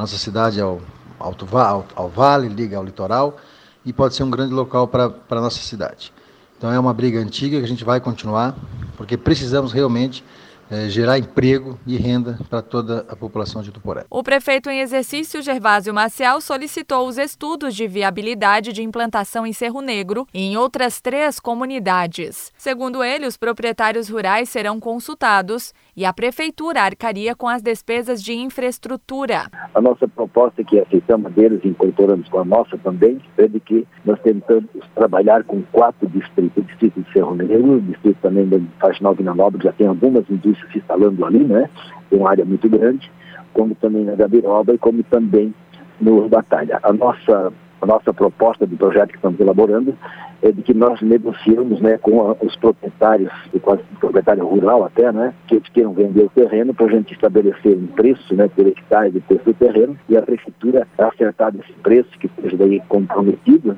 nossa 0.00 0.18
cidade 0.18 0.60
ao, 0.60 0.80
Alto, 1.18 1.46
ao 1.94 2.08
vale, 2.08 2.48
liga 2.48 2.76
ao 2.76 2.84
litoral 2.84 3.36
e 3.84 3.92
pode 3.92 4.14
ser 4.14 4.22
um 4.22 4.30
grande 4.30 4.54
local 4.54 4.88
para 4.88 5.12
a 5.28 5.34
nossa 5.34 5.60
cidade. 5.60 6.12
Então 6.56 6.72
é 6.72 6.78
uma 6.78 6.94
briga 6.94 7.18
antiga 7.20 7.58
que 7.58 7.64
a 7.64 7.68
gente 7.68 7.84
vai 7.84 8.00
continuar, 8.00 8.54
porque 8.96 9.16
precisamos 9.16 9.72
realmente 9.72 10.24
é, 10.70 10.88
gerar 10.88 11.18
emprego 11.18 11.78
e 11.86 11.96
renda 11.96 12.38
para 12.48 12.62
toda 12.62 13.04
a 13.08 13.16
população 13.16 13.60
de 13.62 13.72
Tuporé. 13.72 14.04
O 14.08 14.22
prefeito 14.22 14.70
em 14.70 14.80
exercício, 14.80 15.42
Gervásio 15.42 15.92
Maciel, 15.92 16.40
solicitou 16.40 17.08
os 17.08 17.18
estudos 17.18 17.74
de 17.74 17.88
viabilidade 17.88 18.72
de 18.72 18.82
implantação 18.82 19.46
em 19.46 19.52
Cerro 19.52 19.80
Negro 19.80 20.26
e 20.32 20.42
em 20.42 20.56
outras 20.56 21.00
três 21.00 21.40
comunidades. 21.40 22.52
Segundo 22.56 23.02
ele, 23.02 23.26
os 23.26 23.36
proprietários 23.36 24.08
rurais 24.08 24.48
serão 24.48 24.78
consultados 24.78 25.74
e 25.96 26.04
a 26.04 26.12
prefeitura 26.12 26.82
arcaria 26.82 27.34
com 27.34 27.48
as 27.48 27.62
despesas 27.62 28.22
de 28.22 28.32
infraestrutura. 28.32 29.50
A 29.74 29.80
nossa 29.80 30.06
proposta, 30.06 30.62
que 30.62 30.78
aceitamos 30.78 31.32
deles 31.32 31.60
e 31.64 31.68
incorporamos 31.68 32.28
com 32.28 32.38
a 32.38 32.44
nossa 32.44 32.78
também, 32.78 33.20
é 33.36 33.48
de 33.48 33.58
que 33.60 33.86
nós 34.04 34.20
tentamos 34.20 34.70
trabalhar 34.94 35.44
com 35.44 35.62
quatro 35.72 36.08
distritos, 36.08 36.62
o 36.62 36.66
distrito 36.66 37.00
de 37.00 37.12
Cerro 37.12 37.34
Negro, 37.34 37.74
o 37.74 37.80
distrito 37.80 38.18
também 38.22 38.48
de 38.48 38.66
Faxinal 38.78 39.14
Vina 39.14 39.34
Nobre, 39.34 39.62
já 39.62 39.72
tem 39.72 39.86
algumas 39.86 40.28
indústrias 40.30 40.59
se 40.68 40.78
instalando 40.78 41.24
ali, 41.24 41.44
né? 41.44 41.68
Uma 42.10 42.30
área 42.30 42.44
muito 42.44 42.68
grande, 42.68 43.10
como 43.52 43.74
também 43.74 44.04
na 44.04 44.14
Gabiroba 44.14 44.74
e 44.74 44.78
como 44.78 45.02
também 45.04 45.54
no 46.00 46.28
Batalha. 46.28 46.78
A 46.82 46.92
nossa, 46.92 47.52
a 47.80 47.86
nossa 47.86 48.12
proposta 48.12 48.66
do 48.66 48.76
projeto 48.76 49.10
que 49.10 49.16
estamos 49.16 49.38
elaborando 49.38 49.94
é 50.42 50.50
de 50.50 50.62
que 50.62 50.72
nós 50.72 51.00
negociamos 51.02 51.80
né, 51.80 51.98
com 51.98 52.30
a, 52.30 52.36
os 52.40 52.56
proprietários, 52.56 53.30
com 53.60 53.74
o 53.74 53.78
proprietário 53.98 54.46
rural 54.46 54.84
até, 54.84 55.12
né, 55.12 55.34
que 55.46 55.56
eles 55.56 55.68
queiram 55.68 55.92
vender 55.92 56.24
o 56.24 56.30
terreno 56.30 56.72
para 56.72 56.86
a 56.86 56.90
gente 56.90 57.12
estabelecer 57.12 57.76
um 57.76 57.86
preço 57.88 58.34
né, 58.34 58.48
por 58.48 58.66
hectare 58.66 59.10
de 59.10 59.20
preço 59.20 59.44
do 59.44 59.54
terreno 59.54 59.98
e 60.08 60.16
a 60.16 60.22
prefeitura 60.22 60.88
acertar 60.96 61.52
esse 61.54 61.72
preço 61.82 62.10
que 62.18 62.26
esteja 62.26 62.56
daí 62.56 62.80
comprometido 62.88 63.76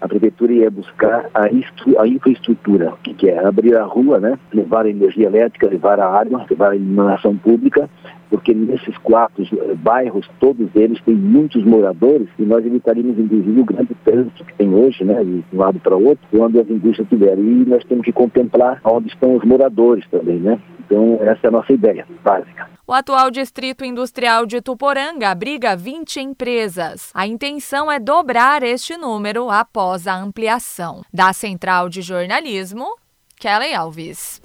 a 0.00 0.08
prefeitura 0.08 0.52
ia 0.52 0.70
buscar 0.70 1.30
a, 1.34 1.44
a 1.44 2.06
infraestrutura, 2.08 2.92
que, 3.02 3.14
que 3.14 3.28
é 3.28 3.44
abrir 3.44 3.76
a 3.76 3.84
rua, 3.84 4.18
né, 4.18 4.38
levar 4.52 4.86
a 4.86 4.90
energia 4.90 5.26
elétrica, 5.26 5.68
levar 5.68 6.00
a 6.00 6.06
água, 6.06 6.46
levar 6.48 6.70
a 6.70 6.76
iluminação 6.76 7.36
pública, 7.36 7.88
porque 8.30 8.52
nesses 8.52 8.96
quatro 8.98 9.44
eh, 9.44 9.74
bairros, 9.74 10.28
todos 10.40 10.68
eles 10.74 11.00
têm 11.02 11.14
muitos 11.14 11.64
moradores 11.64 12.28
e 12.38 12.42
nós 12.42 12.66
evitaríamos, 12.66 13.18
inclusive, 13.18 13.60
o 13.60 13.64
grande 13.64 13.94
trânsito 14.04 14.44
que 14.44 14.54
tem 14.54 14.74
hoje, 14.74 15.04
né, 15.04 15.22
de 15.22 15.44
um 15.52 15.58
lado 15.58 15.78
para 15.78 15.94
outro, 15.94 16.26
quando 16.30 16.60
as 16.60 16.68
indústrias 16.68 17.06
estiverem. 17.06 17.44
E 17.44 17.64
nós 17.64 17.84
temos 17.84 18.04
que 18.04 18.12
contemplar 18.12 18.80
onde 18.84 19.08
estão 19.08 19.36
os 19.36 19.44
moradores 19.44 20.04
também, 20.10 20.40
né? 20.40 20.58
Então, 20.80 21.18
essa 21.22 21.46
é 21.46 21.48
a 21.48 21.50
nossa 21.50 21.72
ideia 21.72 22.06
básica. 22.22 22.68
O 22.86 22.92
atual 22.92 23.30
distrito 23.30 23.82
industrial 23.82 24.44
de 24.44 24.60
Tuporanga 24.60 25.30
abriga 25.30 25.74
20 25.74 26.20
empresas. 26.20 27.10
A 27.14 27.26
intenção 27.26 27.90
é 27.90 27.98
dobrar 27.98 28.62
este 28.62 28.94
número 28.98 29.48
após 29.74 30.06
a 30.06 30.14
ampliação. 30.14 31.02
Da 31.12 31.32
Central 31.32 31.88
de 31.88 32.00
Jornalismo, 32.00 32.94
Kelly 33.36 33.74
Alves. 33.74 34.40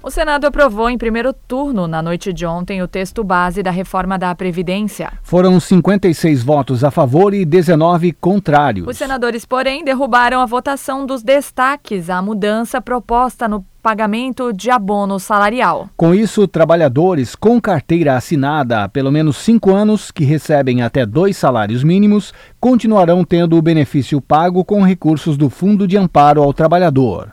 O 0.00 0.08
Senado 0.08 0.46
aprovou 0.46 0.88
em 0.88 0.96
primeiro 0.96 1.32
turno, 1.32 1.88
na 1.88 2.00
noite 2.00 2.32
de 2.32 2.46
ontem, 2.46 2.80
o 2.80 2.86
texto 2.86 3.24
base 3.24 3.60
da 3.60 3.72
reforma 3.72 4.16
da 4.16 4.32
Previdência. 4.36 5.12
Foram 5.22 5.58
56 5.58 6.44
votos 6.44 6.84
a 6.84 6.92
favor 6.92 7.34
e 7.34 7.44
19 7.44 8.12
contrários. 8.12 8.86
Os 8.86 8.96
senadores, 8.96 9.44
porém, 9.44 9.84
derrubaram 9.84 10.40
a 10.40 10.46
votação 10.46 11.04
dos 11.04 11.24
destaques 11.24 12.08
à 12.08 12.22
mudança 12.22 12.80
proposta 12.80 13.48
no 13.48 13.66
pagamento 13.82 14.52
de 14.52 14.70
abono 14.70 15.18
salarial. 15.18 15.88
Com 15.96 16.14
isso, 16.14 16.46
trabalhadores 16.46 17.34
com 17.34 17.60
carteira 17.60 18.16
assinada 18.16 18.84
há 18.84 18.88
pelo 18.88 19.10
menos 19.10 19.36
cinco 19.38 19.74
anos, 19.74 20.10
que 20.10 20.24
recebem 20.24 20.82
até 20.82 21.04
dois 21.04 21.36
salários 21.36 21.82
mínimos, 21.82 22.32
continuarão 22.60 23.24
tendo 23.24 23.56
o 23.56 23.62
benefício 23.62 24.20
pago 24.20 24.64
com 24.64 24.82
recursos 24.82 25.36
do 25.36 25.50
Fundo 25.50 25.88
de 25.88 25.98
Amparo 25.98 26.42
ao 26.42 26.52
Trabalhador. 26.54 27.32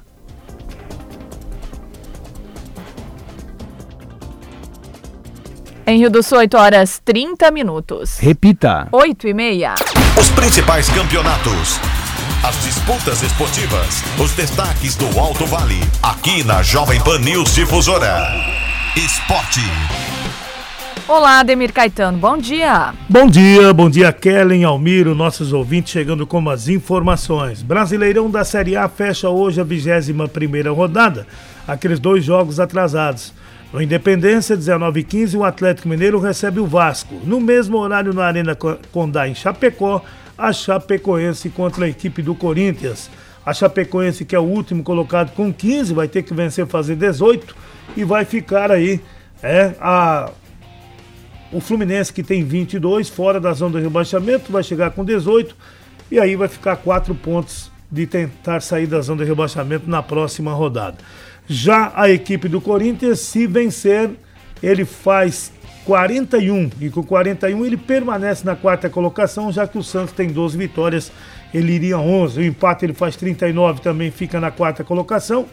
Em 5.85 5.97
Rio 5.97 6.11
do 6.11 6.21
Sul, 6.21 6.37
8 6.37 6.55
horas 6.55 7.01
30 7.03 7.49
minutos. 7.49 8.19
Repita. 8.19 8.87
8 8.91 9.27
e 9.27 9.33
meia. 9.33 9.73
Os 10.19 10.29
principais 10.29 10.87
campeonatos 10.89 11.79
as 12.43 12.63
disputas 12.63 13.21
esportivas, 13.21 14.03
os 14.19 14.31
destaques 14.33 14.95
do 14.95 15.19
Alto 15.19 15.45
Vale, 15.45 15.79
aqui 16.01 16.43
na 16.43 16.63
Jovem 16.63 17.01
Pan 17.01 17.19
News 17.19 17.53
Difusora. 17.53 18.33
Esporte. 18.95 19.61
Olá, 21.07 21.39
Ademir 21.39 21.73
Caetano, 21.73 22.17
bom 22.17 22.37
dia. 22.37 22.93
Bom 23.09 23.27
dia, 23.27 23.73
bom 23.73 23.89
dia, 23.89 24.13
Kellen, 24.13 24.63
Almiro, 24.63 25.15
nossos 25.15 25.51
ouvintes 25.53 25.91
chegando 25.91 26.25
com 26.27 26.47
as 26.49 26.67
informações. 26.67 27.61
Brasileirão 27.61 28.29
da 28.29 28.43
Série 28.43 28.77
A 28.77 28.87
fecha 28.87 29.29
hoje 29.29 29.59
a 29.59 29.63
21 29.63 30.27
primeira 30.27 30.71
rodada, 30.71 31.25
aqueles 31.67 31.99
dois 31.99 32.23
jogos 32.23 32.59
atrasados. 32.59 33.33
No 33.73 33.81
Independência, 33.81 34.57
19 34.57 35.01
h 35.01 35.09
15 35.09 35.37
o 35.37 35.43
Atlético 35.43 35.89
Mineiro 35.89 36.19
recebe 36.19 36.59
o 36.59 36.65
Vasco. 36.65 37.15
No 37.23 37.39
mesmo 37.39 37.77
horário 37.77 38.13
na 38.13 38.25
Arena 38.25 38.55
Condá, 38.91 39.27
em 39.27 39.35
Chapecó, 39.35 40.03
a 40.39 40.53
Chapecoense 40.53 41.49
contra 41.49 41.85
a 41.85 41.89
equipe 41.89 42.21
do 42.21 42.33
Corinthians. 42.33 43.09
A 43.45 43.53
Chapecoense, 43.53 44.23
que 44.23 44.35
é 44.35 44.39
o 44.39 44.43
último 44.43 44.83
colocado 44.83 45.33
com 45.35 45.53
15, 45.53 45.93
vai 45.93 46.07
ter 46.07 46.23
que 46.23 46.33
vencer 46.33 46.65
fazer 46.65 46.95
18 46.95 47.55
e 47.97 48.03
vai 48.03 48.23
ficar 48.23 48.71
aí 48.71 49.01
é 49.41 49.73
a 49.79 50.31
o 51.51 51.59
Fluminense 51.59 52.13
que 52.13 52.21
tem 52.21 52.43
22 52.43 53.09
fora 53.09 53.39
da 53.39 53.51
zona 53.53 53.71
do 53.71 53.79
rebaixamento 53.79 54.51
vai 54.51 54.61
chegar 54.61 54.91
com 54.91 55.03
18 55.03 55.55
e 56.11 56.19
aí 56.19 56.35
vai 56.35 56.47
ficar 56.47 56.75
4 56.75 57.15
pontos 57.15 57.71
de 57.91 58.05
tentar 58.05 58.61
sair 58.61 58.85
da 58.85 59.01
zona 59.01 59.23
do 59.23 59.27
rebaixamento 59.27 59.89
na 59.89 60.03
próxima 60.03 60.53
rodada. 60.53 60.97
Já 61.47 61.91
a 61.95 62.07
equipe 62.07 62.47
do 62.47 62.61
Corinthians, 62.61 63.19
se 63.21 63.47
vencer, 63.47 64.11
ele 64.61 64.85
faz 64.85 65.51
41 65.89 66.69
e 66.79 66.87
com 66.91 67.01
41 67.01 67.65
ele 67.65 67.75
permanece 67.75 68.45
na 68.45 68.55
quarta 68.55 68.87
colocação, 68.91 69.51
já 69.51 69.67
que 69.67 69.75
o 69.75 69.81
Santos 69.81 70.13
tem 70.13 70.27
12 70.27 70.55
vitórias, 70.55 71.11
ele 71.51 71.71
iria 71.71 71.97
11. 71.97 72.39
O 72.39 72.45
empate 72.45 72.85
ele 72.85 72.93
faz 72.93 73.15
39, 73.15 73.81
também 73.81 74.11
fica 74.11 74.39
na 74.39 74.51
quarta 74.51 74.83
colocação. 74.83 75.47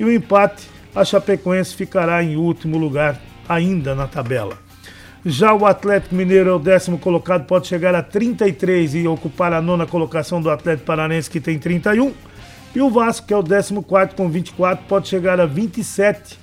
E 0.00 0.04
o 0.04 0.10
empate, 0.10 0.66
a 0.94 1.04
Chapecoense 1.04 1.74
ficará 1.74 2.24
em 2.24 2.36
último 2.36 2.78
lugar 2.78 3.20
ainda 3.46 3.94
na 3.94 4.06
tabela. 4.06 4.56
Já 5.26 5.52
o 5.52 5.66
Atlético 5.66 6.14
Mineiro 6.14 6.48
é 6.48 6.54
o 6.54 6.58
décimo 6.58 6.96
colocado, 6.96 7.44
pode 7.44 7.66
chegar 7.66 7.94
a 7.94 8.02
33 8.02 8.94
e 8.94 9.06
ocupar 9.06 9.52
a 9.52 9.60
nona 9.60 9.84
colocação 9.84 10.40
do 10.40 10.48
Atlético 10.48 10.86
Paranense, 10.86 11.28
que 11.28 11.38
tem 11.38 11.58
31. 11.58 12.14
E 12.74 12.80
o 12.80 12.88
Vasco, 12.88 13.26
que 13.26 13.34
é 13.34 13.36
o 13.36 13.42
décimo 13.42 13.82
quarto 13.82 14.16
com 14.16 14.26
24, 14.30 14.86
pode 14.86 15.06
chegar 15.06 15.38
a 15.38 15.44
27. 15.44 16.38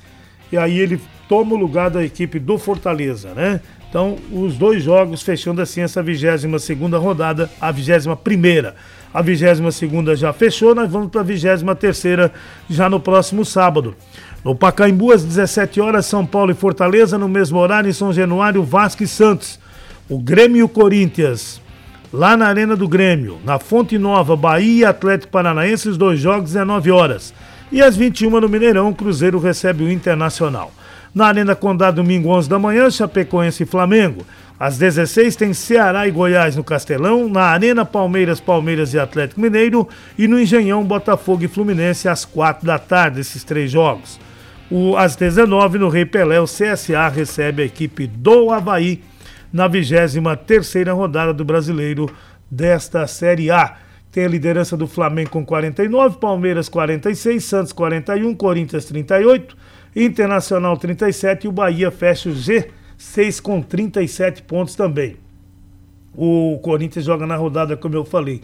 E 0.52 0.58
aí 0.58 0.78
ele 0.78 1.02
toma 1.28 1.56
o 1.56 1.58
lugar 1.58 1.90
da 1.90 2.04
equipe 2.04 2.40
do 2.40 2.58
Fortaleza, 2.58 3.34
né? 3.34 3.62
Então, 3.90 4.18
os 4.32 4.56
dois 4.56 4.82
jogos 4.82 5.22
fechando 5.22 5.62
assim 5.62 5.82
essa 5.82 6.02
22 6.02 6.62
segunda 6.64 6.98
rodada, 6.98 7.50
a 7.62 7.72
21 7.72 8.16
primeira. 8.16 8.76
A 9.14 9.22
22 9.22 9.76
segunda 9.76 10.16
já 10.16 10.34
fechou, 10.34 10.74
nós 10.74 10.90
vamos 10.90 11.10
para 11.10 11.22
a 11.22 11.24
23 11.24 11.62
terceira 11.78 12.34
já 12.68 12.90
no 12.90 13.00
próximo 13.00 13.46
sábado. 13.46 13.96
No 14.44 14.56
Pacaembu, 14.56 15.12
às 15.12 15.24
17 15.24 15.80
horas, 15.80 16.08
São 16.08 16.26
Paulo 16.26 16.52
e 16.52 16.56
Fortaleza, 16.56 17.18
no 17.20 17.30
mesmo 17.30 17.60
horário, 17.60 17.88
em 17.88 17.94
São 17.94 18.12
Januário, 18.12 18.64
Vasco 18.64 19.04
e 19.04 19.08
Santos. 19.08 19.60
O 20.10 20.18
Grêmio 20.18 20.58
e 20.58 20.64
o 20.64 20.70
Corinthians, 20.70 21.62
lá 22.12 22.36
na 22.36 22.48
Arena 22.48 22.76
do 22.76 22.88
Grêmio, 22.88 23.40
na 23.46 23.60
Fonte 23.60 23.98
Nova, 23.98 24.36
Bahia 24.36 24.82
e 24.82 24.86
Atlético 24.86 25.32
Paranaense, 25.32 25.88
os 25.88 25.98
dois 25.98 26.20
jogos 26.20 26.52
19 26.52 26.92
horas. 26.92 27.34
E 27.72 27.82
às 27.82 27.96
21 27.96 28.42
no 28.42 28.50
Mineirão, 28.50 28.90
o 28.90 28.96
Cruzeiro 28.96 29.40
recebe 29.40 29.84
o 29.84 29.92
Internacional. 29.92 30.72
Na 31.14 31.28
Arena 31.28 31.56
Condá, 31.56 31.92
domingo 31.92 32.30
11 32.30 32.50
da 32.50 32.58
manhã, 32.58 32.90
Chapecoense 32.90 33.64
e 33.64 33.66
Flamengo. 33.68 34.26
Às 34.60 34.78
16 34.78 35.36
tem 35.36 35.54
Ceará 35.54 36.08
e 36.08 36.12
Goiás 36.12 36.56
no 36.56 36.64
Castelão, 36.64 37.28
na 37.28 37.44
Arena 37.44 37.86
Palmeiras, 37.86 38.40
Palmeiras 38.40 38.94
e 38.94 39.00
Atlético 39.00 39.42
Mineiro 39.42 39.88
e 40.18 40.28
no 40.28 40.40
Engenhão 40.40 40.84
Botafogo 40.84 41.44
e 41.44 41.48
Fluminense 41.48 42.08
às 42.08 42.26
4 42.26 42.66
da 42.66 42.80
tarde, 42.80 43.20
esses 43.20 43.44
três 43.44 43.70
jogos. 43.70 44.20
O, 44.72 44.96
às 44.96 45.16
19 45.16 45.78
no 45.78 45.90
Rei 45.90 46.06
Pelé, 46.06 46.40
o 46.40 46.46
CSA 46.46 47.08
recebe 47.10 47.62
a 47.62 47.66
equipe 47.66 48.08
do 48.08 48.50
Havaí 48.52 49.04
na 49.52 49.68
23 49.68 50.88
rodada 50.88 51.34
do 51.34 51.46
Brasileiro 51.46 52.10
desta 52.50 53.06
Série 53.06 53.52
A. 53.52 53.76
Tem 54.12 54.26
a 54.26 54.30
liderança 54.30 54.78
do 54.78 54.88
Flamengo 54.88 55.32
com 55.32 55.46
49, 55.46 56.18
Palmeiras 56.18 56.70
46, 56.70 57.44
Santos 57.44 57.74
41, 57.74 58.34
Corinthians 58.36 58.86
38, 58.86 59.56
Internacional 59.96 60.78
37 60.78 61.46
e 61.46 61.48
o 61.48 61.52
Bahia 61.52 61.92
fecha 61.92 62.30
o 62.30 62.34
G6 62.34 63.42
com 63.42 63.62
37 63.62 64.42
pontos 64.44 64.76
também. 64.76 65.18
O 66.16 66.60
Corinthians 66.62 67.06
joga 67.06 67.26
na 67.26 67.36
rodada, 67.36 67.76
como 67.76 67.96
eu 67.96 68.06
falei. 68.06 68.42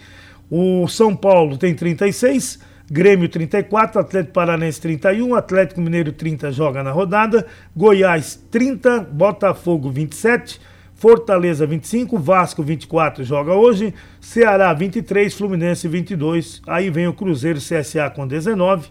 O 0.49 0.88
São 0.88 1.15
Paulo 1.15 1.57
tem 1.57 1.75
36, 1.75 2.59
Grêmio 2.91 3.29
34, 3.29 4.01
Atlético 4.01 4.33
Paranense 4.33 4.81
31, 4.81 5.35
Atlético 5.35 5.79
Mineiro 5.79 6.12
30 6.12 6.51
joga 6.51 6.81
na 6.81 6.91
rodada, 6.91 7.45
Goiás 7.75 8.35
30, 8.49 9.01
Botafogo 9.12 9.91
27, 9.91 10.59
Fortaleza 10.95 11.67
25, 11.67 12.17
Vasco 12.17 12.63
24 12.63 13.23
joga 13.23 13.53
hoje, 13.53 13.93
Ceará 14.19 14.73
23, 14.73 15.31
Fluminense 15.31 15.88
22, 15.88 16.63
aí 16.65 16.89
vem 16.89 17.07
o 17.07 17.13
Cruzeiro 17.13 17.59
CSA 17.59 18.09
com 18.09 18.27
19, 18.27 18.89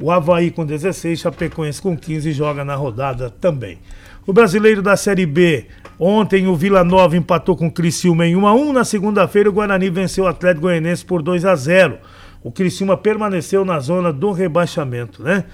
o 0.00 0.10
Havaí 0.10 0.50
com 0.50 0.64
16, 0.64 1.18
Chapecoense 1.18 1.80
com 1.80 1.96
15 1.96 2.32
joga 2.32 2.64
na 2.64 2.74
rodada 2.74 3.30
também. 3.30 3.78
O 4.26 4.32
brasileiro 4.32 4.82
da 4.82 4.96
Série 4.96 5.24
B, 5.24 5.66
ontem 5.98 6.46
o 6.46 6.56
Vila 6.56 6.82
Nova 6.82 7.16
empatou 7.16 7.56
com 7.56 7.68
o 7.68 7.72
Criciúma 7.72 8.26
em 8.26 8.36
1 8.36 8.46
a 8.46 8.54
1, 8.54 8.72
na 8.72 8.84
segunda-feira 8.84 9.48
o 9.48 9.52
Guarani 9.52 9.88
venceu 9.88 10.24
o 10.24 10.26
Atlético 10.26 10.62
Goianense 10.62 11.04
por 11.04 11.22
2 11.22 11.44
a 11.44 11.54
0. 11.54 11.98
O 12.42 12.50
Criciúma 12.50 12.96
permaneceu 12.96 13.64
na 13.64 13.78
zona 13.78 14.12
do 14.12 14.32
rebaixamento, 14.32 15.22
né? 15.22 15.44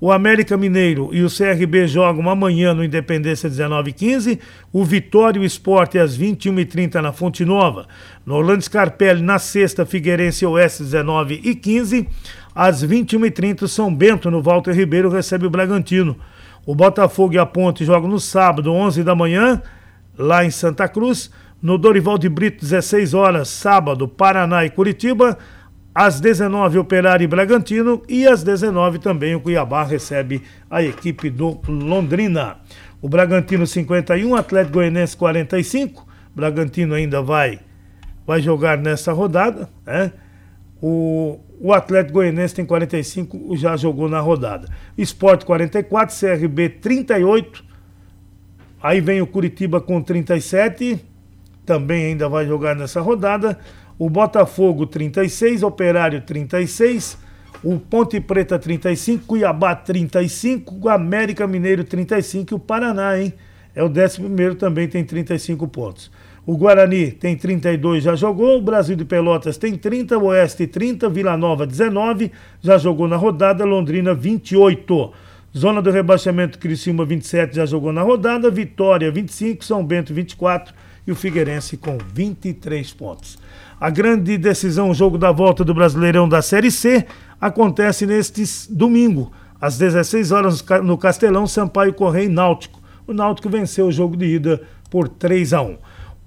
O 0.00 0.10
América 0.10 0.56
Mineiro 0.56 1.10
e 1.12 1.22
o 1.22 1.28
CRB 1.28 1.86
jogam 1.86 2.30
amanhã 2.30 2.72
no 2.72 2.82
Independência 2.82 3.50
19h15. 3.50 4.38
O 4.72 4.82
Vitória 4.82 5.38
e 5.38 5.42
o 5.42 5.44
Esporte 5.44 5.98
às 5.98 6.16
21h30 6.18 6.94
na 7.02 7.12
Fonte 7.12 7.44
Nova. 7.44 7.86
No 8.24 8.34
Orlando 8.34 8.62
Scarpelli, 8.62 9.20
na 9.20 9.38
sexta, 9.38 9.84
Figueirense 9.84 10.46
Oeste 10.46 10.84
19h15. 10.84 12.06
Às 12.54 12.84
21h30, 12.84 13.66
São 13.66 13.94
Bento, 13.94 14.30
no 14.30 14.42
Walter 14.42 14.72
Ribeiro, 14.72 15.08
recebe 15.08 15.46
o 15.46 15.50
Bragantino. 15.50 16.16
O 16.66 16.74
Botafogo 16.74 17.34
e 17.34 17.38
a 17.38 17.46
Ponte 17.46 17.84
jogam 17.84 18.08
no 18.08 18.20
sábado, 18.20 18.72
11 18.72 19.02
da 19.02 19.14
manhã, 19.14 19.62
lá 20.18 20.44
em 20.44 20.50
Santa 20.50 20.88
Cruz. 20.88 21.30
No 21.62 21.76
Dorival 21.76 22.16
de 22.16 22.28
Brito, 22.28 22.60
16 22.60 23.14
horas, 23.14 23.48
sábado, 23.48 24.08
Paraná 24.08 24.64
e 24.64 24.70
Curitiba. 24.70 25.36
Às 25.92 26.20
19 26.20 26.78
Operário 26.78 27.24
e 27.24 27.26
Bragantino 27.26 28.00
e 28.08 28.24
às 28.26 28.44
19 28.44 29.00
também 29.00 29.34
o 29.34 29.40
Cuiabá 29.40 29.82
recebe 29.82 30.40
a 30.70 30.82
equipe 30.82 31.28
do 31.28 31.60
Londrina. 31.66 32.58
O 33.02 33.08
Bragantino 33.08 33.66
51, 33.66 34.36
Atlético 34.36 34.74
Goianense 34.74 35.16
45. 35.16 36.06
Bragantino 36.34 36.94
ainda 36.94 37.20
vai 37.20 37.58
vai 38.26 38.40
jogar 38.40 38.78
nessa 38.78 39.12
rodada, 39.12 39.68
né? 39.84 40.12
O, 40.80 41.40
o 41.60 41.74
Atlético 41.74 42.14
Goianense 42.14 42.54
tem 42.54 42.64
45, 42.64 43.54
já 43.56 43.76
jogou 43.76 44.08
na 44.08 44.18
rodada. 44.18 44.66
Esporte 44.96 45.44
44, 45.44 46.16
CRB 46.18 46.70
38. 46.70 47.62
Aí 48.82 49.00
vem 49.00 49.20
o 49.20 49.26
Curitiba 49.26 49.78
com 49.78 50.00
37, 50.00 51.04
também 51.66 52.06
ainda 52.06 52.30
vai 52.30 52.46
jogar 52.46 52.74
nessa 52.74 53.02
rodada 53.02 53.58
o 54.00 54.08
Botafogo 54.08 54.86
36, 54.86 55.62
Operário 55.62 56.22
36, 56.22 57.18
o 57.62 57.78
Ponte 57.78 58.18
Preta 58.18 58.58
35, 58.58 59.26
Cuiabá 59.26 59.76
35, 59.76 60.78
o 60.82 60.88
América 60.88 61.46
Mineiro 61.46 61.84
35 61.84 62.54
e 62.54 62.56
o 62.56 62.58
Paraná, 62.58 63.20
hein? 63.20 63.34
É 63.74 63.84
o 63.84 63.88
11 63.88 64.54
também 64.58 64.88
tem 64.88 65.04
35 65.04 65.68
pontos. 65.68 66.10
O 66.50 66.56
Guarani 66.56 67.12
tem 67.12 67.36
32, 67.36 68.02
já 68.02 68.16
jogou. 68.16 68.58
O 68.58 68.60
Brasil 68.60 68.96
de 68.96 69.04
Pelotas 69.04 69.56
tem 69.56 69.76
30, 69.76 70.18
o 70.18 70.24
Oeste 70.24 70.66
30, 70.66 71.08
Vila 71.08 71.36
Nova 71.36 71.64
19, 71.64 72.32
já 72.60 72.76
jogou 72.76 73.06
na 73.06 73.14
rodada. 73.14 73.64
Londrina 73.64 74.12
28. 74.12 75.12
Zona 75.56 75.80
do 75.80 75.92
rebaixamento 75.92 76.58
Criciúma 76.58 77.04
27, 77.04 77.54
já 77.54 77.64
jogou 77.64 77.92
na 77.92 78.02
rodada. 78.02 78.50
Vitória 78.50 79.12
25, 79.12 79.64
São 79.64 79.86
Bento 79.86 80.12
24 80.12 80.74
e 81.06 81.12
o 81.12 81.14
Figueirense 81.14 81.76
com 81.76 81.96
23 82.12 82.92
pontos. 82.94 83.38
A 83.80 83.88
grande 83.88 84.36
decisão, 84.36 84.90
o 84.90 84.94
jogo 84.94 85.16
da 85.16 85.30
volta 85.30 85.64
do 85.64 85.72
Brasileirão 85.72 86.28
da 86.28 86.42
Série 86.42 86.72
C, 86.72 87.06
acontece 87.40 88.06
neste 88.06 88.42
domingo, 88.68 89.30
às 89.60 89.78
16 89.78 90.32
horas 90.32 90.64
no 90.82 90.98
Castelão, 90.98 91.46
Sampaio 91.46 91.94
Correia 91.94 92.26
e 92.26 92.28
Náutico. 92.28 92.80
O 93.06 93.12
Náutico 93.12 93.48
venceu 93.48 93.86
o 93.86 93.92
jogo 93.92 94.16
de 94.16 94.26
ida 94.26 94.60
por 94.90 95.06
3 95.06 95.52
a 95.52 95.62
1. 95.62 95.76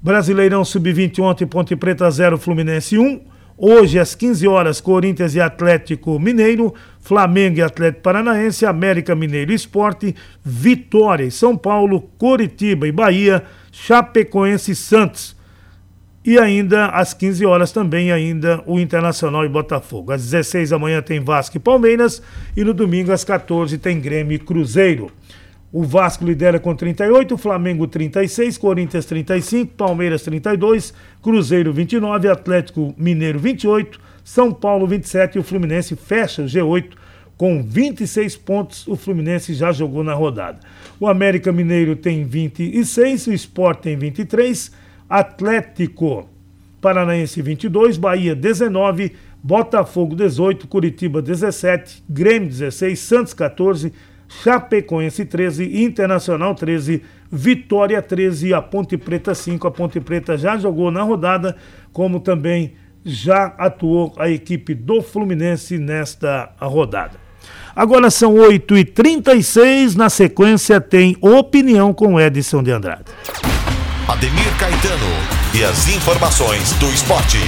Brasileirão 0.04 0.66
Sub-20 0.66 1.24
ontem, 1.24 1.48
Ponte 1.48 1.78
Preta 1.78 2.12
0, 2.12 2.38
Fluminense 2.38 2.98
1. 2.98 3.22
Hoje, 3.58 3.98
às 3.98 4.14
15 4.14 4.46
horas, 4.50 4.82
Corinthians 4.82 5.34
e 5.34 5.40
Atlético 5.40 6.20
Mineiro, 6.20 6.74
Flamengo 7.00 7.60
e 7.60 7.62
Atlético 7.62 8.04
Paranaense, 8.04 8.66
América 8.66 9.16
Mineiro 9.16 9.54
Esporte, 9.54 10.14
Vitória 10.44 11.24
e 11.24 11.32
São 11.32 11.56
Paulo, 11.56 12.02
Coritiba 12.18 12.86
e 12.86 12.92
Bahia, 12.92 13.44
Chapecoense 13.72 14.72
e 14.72 14.76
Santos. 14.76 15.38
E 16.26 16.38
ainda 16.38 16.88
às 16.88 17.14
15 17.14 17.46
horas 17.46 17.72
também 17.72 18.12
ainda 18.12 18.62
o 18.66 18.82
Internacional 18.82 19.46
e 19.46 19.50
Botafogo. 19.50 20.12
Às 20.12 20.22
16 20.24 20.72
da 20.72 20.80
manhã 20.80 21.02
tem 21.02 21.22
Vasco 21.22 21.56
e 21.56 21.62
Palmeiras 21.62 22.22
e 22.58 22.64
no 22.66 22.74
domingo 22.74 23.14
às 23.14 23.24
14 23.24 23.78
tem 23.78 24.02
Grêmio 24.02 24.36
e 24.36 24.40
Cruzeiro. 24.40 25.10
O 25.74 25.82
Vasco 25.82 26.24
lidera 26.24 26.60
com 26.60 26.76
38, 26.76 27.36
Flamengo 27.36 27.88
36, 27.88 28.60
Corinthians 28.60 29.08
35, 29.08 29.74
Palmeiras 29.74 30.22
32, 30.22 30.94
Cruzeiro 31.20 31.74
29, 31.74 32.30
Atlético 32.30 32.94
Mineiro 32.96 33.40
28, 33.40 34.00
São 34.24 34.54
Paulo 34.54 34.86
27 34.86 35.36
e 35.36 35.40
o 35.40 35.44
Fluminense 35.44 35.96
fecha 35.96 36.44
o 36.44 36.46
G8 36.46 36.92
com 37.36 37.64
26 37.64 38.38
pontos. 38.38 38.88
O 38.88 38.96
Fluminense 38.96 39.56
já 39.56 39.72
jogou 39.72 40.04
na 40.04 40.14
rodada. 40.14 40.60
O 41.00 41.08
América 41.08 41.52
Mineiro 41.52 41.96
tem 41.96 42.24
26, 42.24 43.26
o 43.26 43.34
Sport 43.34 43.80
tem 43.80 43.98
23, 43.98 44.72
Atlético 45.10 46.30
Paranaense 46.80 47.42
22, 47.42 47.98
Bahia 47.98 48.36
19, 48.36 49.14
Botafogo 49.42 50.16
18, 50.16 50.68
Curitiba 50.68 51.20
17, 51.20 52.04
Grêmio 52.08 52.48
16, 52.48 53.00
Santos 53.00 53.34
14, 53.34 53.92
Chapecoense 54.42 55.26
13, 55.26 55.84
Internacional 55.84 56.56
13, 56.56 57.04
Vitória 57.32 58.02
13 58.02 58.50
e 58.50 58.54
a 58.54 58.62
Ponte 58.62 58.98
Preta 58.98 59.36
5. 59.36 59.68
A 59.68 59.72
Ponte 59.72 60.00
Preta 60.00 60.38
já 60.38 60.58
jogou 60.58 60.90
na 60.92 61.04
rodada, 61.04 61.56
como 61.92 62.20
também 62.20 62.74
já 63.06 63.54
atuou 63.58 64.14
a 64.18 64.30
equipe 64.30 64.74
do 64.74 65.02
Fluminense 65.02 65.78
nesta 65.78 66.52
rodada. 66.60 67.22
Agora 67.76 68.10
são 68.10 68.36
8h36, 68.36 69.96
na 69.96 70.10
sequência 70.10 70.80
tem 70.80 71.18
opinião 71.20 71.94
com 71.94 72.20
Edson 72.20 72.62
de 72.62 72.72
Andrade. 72.72 73.06
Ademir 74.08 74.58
Caetano 74.60 75.44
e 75.54 75.64
as 75.64 75.88
informações 75.88 76.74
do 76.74 76.88
esporte. 76.88 77.40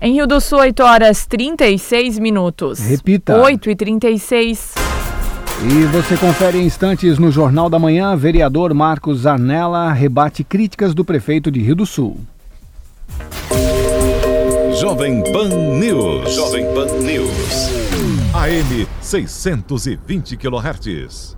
Em 0.00 0.12
Rio 0.12 0.28
do 0.28 0.40
Sul, 0.40 0.60
8 0.60 0.80
horas 0.80 1.26
36 1.26 2.20
minutos. 2.20 2.78
Repita. 2.78 3.36
8 3.36 3.70
e 3.70 3.74
36. 3.76 4.74
E 5.60 5.84
você 5.86 6.16
confere 6.16 6.58
em 6.58 6.66
instantes 6.66 7.18
no 7.18 7.32
Jornal 7.32 7.68
da 7.68 7.80
Manhã, 7.80 8.14
vereador 8.16 8.72
Marcos 8.72 9.26
Arnella 9.26 9.92
rebate 9.92 10.44
críticas 10.44 10.94
do 10.94 11.04
prefeito 11.04 11.50
de 11.50 11.60
Rio 11.60 11.74
do 11.74 11.84
Sul. 11.84 12.16
Jovem 14.78 15.20
Pan 15.32 15.48
News. 15.48 16.32
Jovem 16.32 16.64
Pan 16.72 16.86
News. 17.02 17.68
AM 18.32 18.86
620 19.00 20.36
kHz. 20.36 21.37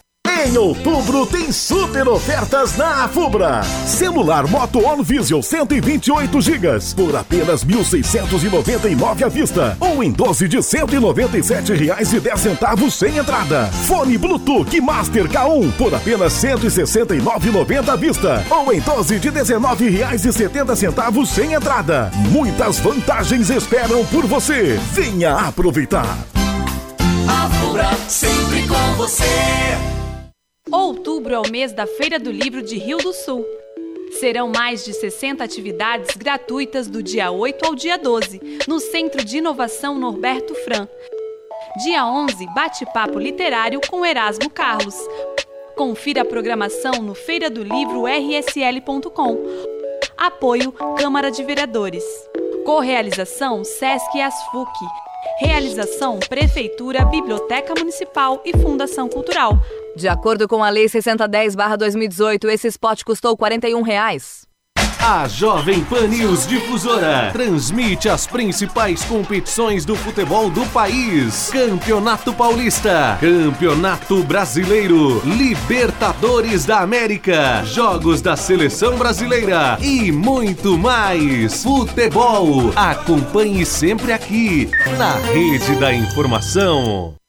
Em 0.43 0.57
outubro 0.57 1.23
tem 1.27 1.51
super 1.51 2.07
ofertas 2.07 2.75
na 2.75 3.03
Afubra. 3.03 3.61
Celular 3.85 4.47
Moto 4.47 4.79
On 4.83 5.03
Vision 5.03 5.39
128 5.39 6.41
GB 6.41 6.79
por 6.95 7.15
apenas 7.15 7.63
1.699 7.63 9.23
à 9.23 9.27
vista 9.29 9.77
ou 9.79 10.03
em 10.03 10.11
12 10.11 10.47
de 10.47 10.63
197 10.63 11.73
reais 11.73 12.11
e 12.11 12.19
10 12.19 12.39
centavos 12.39 12.95
sem 12.95 13.17
entrada. 13.17 13.67
Fone 13.85 14.17
Bluetooth 14.17 14.81
Master 14.81 15.27
K1 15.29 15.73
por 15.73 15.93
apenas 15.93 16.33
169,90 16.33 17.89
à 17.89 17.95
vista 17.95 18.43
ou 18.49 18.73
em 18.73 18.79
12 18.79 19.19
de 19.19 19.29
19 19.29 19.89
reais 19.89 20.25
e 20.25 20.33
70 20.33 20.75
centavos 20.75 21.29
sem 21.29 21.53
entrada. 21.53 22.09
Muitas 22.31 22.79
vantagens 22.79 23.51
esperam 23.51 24.03
por 24.05 24.25
você. 24.25 24.79
Venha 24.91 25.35
aproveitar. 25.35 26.17
Afubra 27.27 27.91
sempre 28.07 28.67
com 28.67 28.95
você. 28.95 30.00
Outubro 30.71 31.33
é 31.33 31.39
o 31.39 31.49
mês 31.51 31.73
da 31.73 31.85
Feira 31.85 32.17
do 32.17 32.31
Livro 32.31 32.61
de 32.61 32.77
Rio 32.77 32.97
do 32.97 33.11
Sul. 33.11 33.45
Serão 34.19 34.49
mais 34.49 34.85
de 34.85 34.93
60 34.93 35.43
atividades 35.43 36.15
gratuitas 36.15 36.87
do 36.87 37.03
dia 37.03 37.29
8 37.29 37.65
ao 37.65 37.75
dia 37.75 37.97
12, 37.97 38.39
no 38.67 38.79
Centro 38.79 39.21
de 39.23 39.39
Inovação 39.39 39.99
Norberto 39.99 40.55
Fran. 40.55 40.87
Dia 41.83 42.05
11, 42.05 42.47
bate-papo 42.53 43.19
literário 43.19 43.81
com 43.89 44.05
Erasmo 44.05 44.49
Carlos. 44.49 44.95
Confira 45.75 46.21
a 46.21 46.25
programação 46.25 47.01
no 47.01 47.13
feiradolivro.rsl.com. 47.15 49.37
Apoio 50.17 50.71
Câmara 50.97 51.29
de 51.29 51.43
Vereadores. 51.43 52.05
Correalização 52.63 53.65
Sesc 53.65 54.17
e 54.17 54.21
Asfuc. 54.21 54.71
Realização 55.39 56.19
Prefeitura, 56.19 57.05
Biblioteca 57.05 57.73
Municipal 57.77 58.41
e 58.45 58.57
Fundação 58.57 59.09
Cultural. 59.09 59.59
De 59.95 60.07
acordo 60.07 60.47
com 60.47 60.63
a 60.63 60.69
Lei 60.69 60.85
610-2018, 60.85 62.49
esse 62.49 62.67
spot 62.67 63.03
custou 63.03 63.35
41 63.35 63.81
reais. 63.81 64.49
A 65.03 65.27
Jovem 65.27 65.83
Pan 65.83 66.07
News 66.07 66.45
Difusora 66.45 67.31
transmite 67.33 68.07
as 68.07 68.27
principais 68.27 69.03
competições 69.03 69.83
do 69.83 69.95
futebol 69.95 70.47
do 70.47 70.63
país: 70.67 71.49
Campeonato 71.51 72.31
Paulista, 72.31 73.17
Campeonato 73.19 74.23
Brasileiro, 74.23 75.19
Libertadores 75.25 76.65
da 76.65 76.81
América, 76.81 77.63
Jogos 77.65 78.21
da 78.21 78.35
Seleção 78.37 78.95
Brasileira 78.95 79.77
e 79.81 80.11
muito 80.11 80.77
mais. 80.77 81.63
Futebol. 81.63 82.71
Acompanhe 82.75 83.65
sempre 83.65 84.13
aqui 84.13 84.69
na 84.97 85.15
Rede 85.15 85.75
da 85.77 85.91
Informação. 85.91 87.20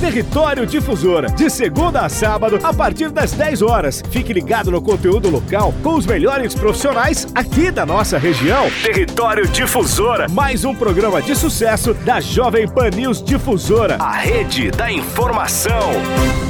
Território 0.00 0.66
Difusora, 0.66 1.28
de 1.28 1.50
segunda 1.50 2.00
a 2.00 2.08
sábado, 2.08 2.58
a 2.62 2.72
partir 2.72 3.10
das 3.10 3.32
10 3.32 3.60
horas. 3.60 4.02
Fique 4.10 4.32
ligado 4.32 4.70
no 4.70 4.80
conteúdo 4.80 5.28
local 5.28 5.74
com 5.82 5.94
os 5.94 6.06
melhores 6.06 6.54
profissionais 6.54 7.28
aqui 7.34 7.70
da 7.70 7.84
nossa 7.84 8.16
região. 8.16 8.70
Território 8.82 9.46
Difusora, 9.46 10.26
mais 10.28 10.64
um 10.64 10.74
programa 10.74 11.20
de 11.20 11.36
sucesso 11.36 11.92
da 11.92 12.18
Jovem 12.18 12.66
Pan 12.66 12.88
News 12.90 13.22
Difusora, 13.22 13.96
a 14.00 14.12
rede 14.12 14.70
da 14.70 14.90
informação. 14.90 16.49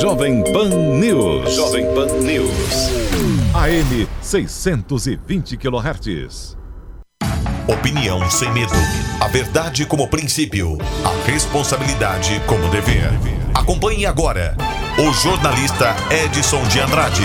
Jovem 0.00 0.42
Pan 0.52 0.68
News. 0.98 1.54
Jovem 1.54 1.86
Pan 1.94 2.06
News. 2.22 2.90
AM 3.54 4.06
620 4.20 5.56
kHz. 5.56 6.56
Opinião 7.66 8.30
sem 8.30 8.52
medo. 8.52 8.72
A 9.20 9.28
verdade 9.28 9.86
como 9.86 10.08
princípio. 10.08 10.78
A 11.04 11.30
responsabilidade 11.30 12.40
como 12.46 12.68
dever. 12.68 13.10
Acompanhe 13.54 14.06
agora 14.06 14.56
o 14.98 15.12
jornalista 15.12 15.96
Edson 16.10 16.62
de 16.68 16.80
Andrade. 16.80 17.22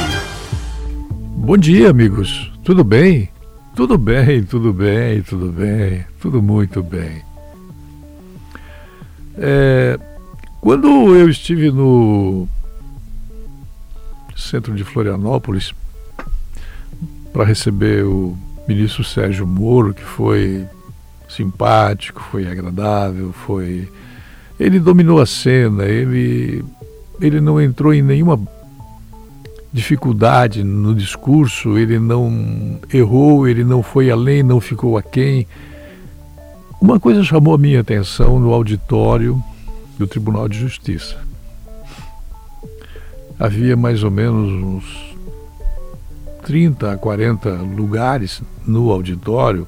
Bom 1.38 1.58
dia, 1.58 1.90
amigos. 1.90 2.52
Tudo 2.64 2.84
bem? 2.84 3.30
Tudo 3.76 3.98
bem, 3.98 4.44
tudo 4.44 4.74
bem, 4.74 5.22
tudo 5.22 5.52
bem, 5.52 6.06
tudo 6.20 6.42
muito 6.42 6.84
bem. 6.84 7.22
É, 9.38 9.98
quando 10.62 11.16
eu 11.16 11.28
estive 11.28 11.72
no 11.72 12.48
centro 14.38 14.76
de 14.76 14.84
Florianópolis 14.84 15.74
para 17.34 17.44
receber 17.44 18.06
o 18.06 18.38
ministro 18.68 19.04
Sérgio 19.04 19.48
Moro, 19.48 19.92
que 19.92 20.04
foi 20.04 20.66
simpático, 21.28 22.22
foi 22.32 22.48
agradável, 22.48 23.34
foi 23.34 23.90
ele 24.60 24.80
dominou 24.80 25.20
a 25.20 25.26
cena, 25.26 25.86
ele 25.86 26.64
ele 27.20 27.42
não 27.42 27.60
entrou 27.60 27.92
em 27.92 28.04
nenhuma 28.04 28.40
dificuldade 29.74 30.64
no 30.64 30.94
discurso, 30.94 31.76
ele 31.78 31.98
não 31.98 32.80
errou, 32.94 33.48
ele 33.48 33.64
não 33.64 33.82
foi 33.82 34.12
além, 34.12 34.44
não 34.44 34.60
ficou 34.60 34.98
aquém. 34.98 35.48
Uma 36.80 37.00
coisa 37.00 37.24
chamou 37.24 37.56
a 37.56 37.58
minha 37.58 37.80
atenção 37.80 38.40
no 38.40 38.54
auditório 38.54 39.42
do 40.02 40.08
Tribunal 40.08 40.50
de 40.50 40.58
Justiça. 40.58 41.16
Havia 43.40 43.78
mais 43.78 44.04
ou 44.04 44.10
menos 44.10 44.52
uns 44.52 45.16
30 46.42 46.94
a 46.94 46.98
40 46.98 47.50
lugares 47.50 48.42
no 48.66 48.90
auditório, 48.90 49.68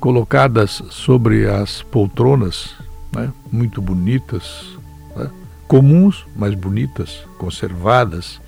colocadas 0.00 0.82
sobre 0.90 1.48
as 1.48 1.80
poltronas, 1.80 2.74
né, 3.12 3.32
muito 3.52 3.80
bonitas, 3.80 4.76
né, 5.14 5.30
comuns, 5.68 6.26
mas 6.34 6.56
bonitas, 6.56 7.24
conservadas. 7.38 8.40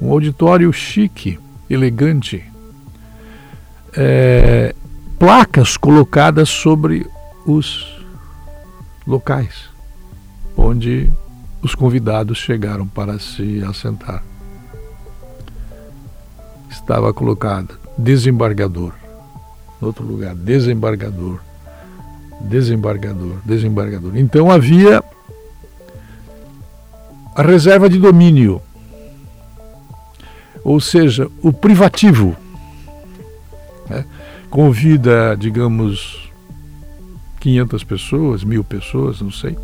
Um 0.00 0.12
auditório 0.12 0.72
chique, 0.72 1.40
elegante. 1.68 2.44
É, 3.96 4.76
placas 5.18 5.76
colocadas 5.76 6.48
sobre 6.48 7.04
os 7.44 8.00
locais 9.04 9.75
onde 10.56 11.10
os 11.62 11.74
convidados 11.74 12.38
chegaram 12.38 12.86
para 12.86 13.18
se 13.18 13.62
assentar. 13.64 14.22
Estava 16.70 17.12
colocado 17.12 17.78
desembargador. 17.98 18.92
No 19.80 19.88
outro 19.88 20.04
lugar, 20.04 20.34
desembargador. 20.34 21.40
Desembargador, 22.40 23.36
desembargador. 23.44 24.16
Então 24.16 24.50
havia 24.50 25.02
a 27.34 27.42
reserva 27.42 27.88
de 27.88 27.98
domínio, 27.98 28.62
ou 30.62 30.80
seja, 30.80 31.30
o 31.42 31.52
privativo. 31.52 32.36
Né? 33.88 34.04
Convida, 34.50 35.36
digamos, 35.38 36.30
500 37.40 37.84
pessoas, 37.84 38.44
mil 38.44 38.62
pessoas, 38.62 39.20
não 39.20 39.30
sei 39.30 39.56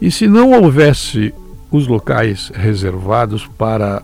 e 0.00 0.10
se 0.10 0.26
não 0.26 0.52
houvesse 0.52 1.32
os 1.70 1.86
locais 1.86 2.50
reservados 2.54 3.46
para 3.46 4.02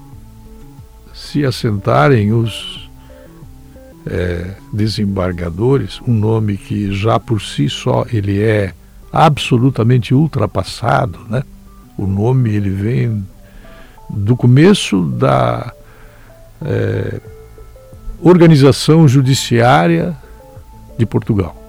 se 1.13 1.45
assentarem 1.45 2.33
os 2.33 2.91
é, 4.07 4.55
desembargadores, 4.73 6.01
um 6.07 6.13
nome 6.13 6.57
que 6.57 6.93
já 6.93 7.21
por 7.21 7.41
si 7.41 7.69
só 7.69 8.05
ele 8.13 8.43
é 8.43 8.75
absolutamente 9.13 10.15
ultrapassado, 10.15 11.21
né? 11.29 11.45
O 11.97 12.07
nome 12.07 12.51
ele 12.51 12.71
vem 12.71 13.27
do 14.09 14.35
começo 14.35 15.03
da 15.03 15.73
é, 16.65 17.21
organização 18.21 19.07
judiciária 19.07 20.17
de 20.99 21.05
Portugal. 21.05 21.62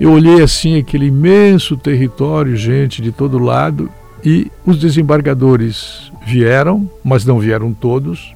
Eu 0.00 0.12
olhei 0.12 0.42
assim 0.42 0.78
aquele 0.78 1.06
imenso 1.06 1.76
território, 1.76 2.56
gente 2.56 3.02
de 3.02 3.10
todo 3.10 3.38
lado, 3.38 3.90
e 4.24 4.50
os 4.64 4.78
desembargadores 4.78 6.12
vieram, 6.26 6.88
mas 7.04 7.24
não 7.24 7.38
vieram 7.38 7.72
todos. 7.72 8.34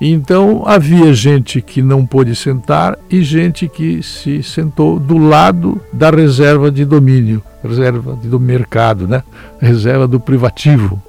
Então 0.00 0.62
havia 0.66 1.14
gente 1.14 1.62
que 1.62 1.80
não 1.80 2.04
pôde 2.04 2.34
sentar 2.36 2.98
e 3.08 3.22
gente 3.22 3.68
que 3.68 4.02
se 4.02 4.42
sentou 4.42 4.98
do 4.98 5.16
lado 5.16 5.80
da 5.92 6.10
reserva 6.10 6.70
de 6.70 6.84
domínio, 6.84 7.42
reserva 7.62 8.14
do 8.14 8.38
mercado, 8.38 9.08
né? 9.08 9.22
Reserva 9.58 10.06
do 10.06 10.20
privativo. 10.20 11.02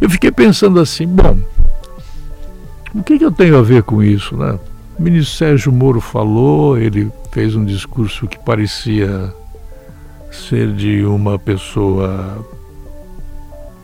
Eu 0.00 0.10
fiquei 0.10 0.30
pensando 0.30 0.78
assim, 0.80 1.06
bom, 1.06 1.38
o 2.94 3.02
que, 3.02 3.18
que 3.18 3.24
eu 3.24 3.32
tenho 3.32 3.56
a 3.56 3.62
ver 3.62 3.82
com 3.82 4.02
isso, 4.02 4.36
né? 4.36 4.58
O 4.98 5.02
ministro 5.02 5.36
Sérgio 5.36 5.70
Moro 5.70 6.00
falou, 6.00 6.78
ele 6.78 7.12
fez 7.30 7.54
um 7.54 7.64
discurso 7.64 8.26
que 8.26 8.38
parecia 8.38 9.30
ser 10.32 10.72
de 10.72 11.04
uma 11.04 11.38
pessoa 11.38 12.42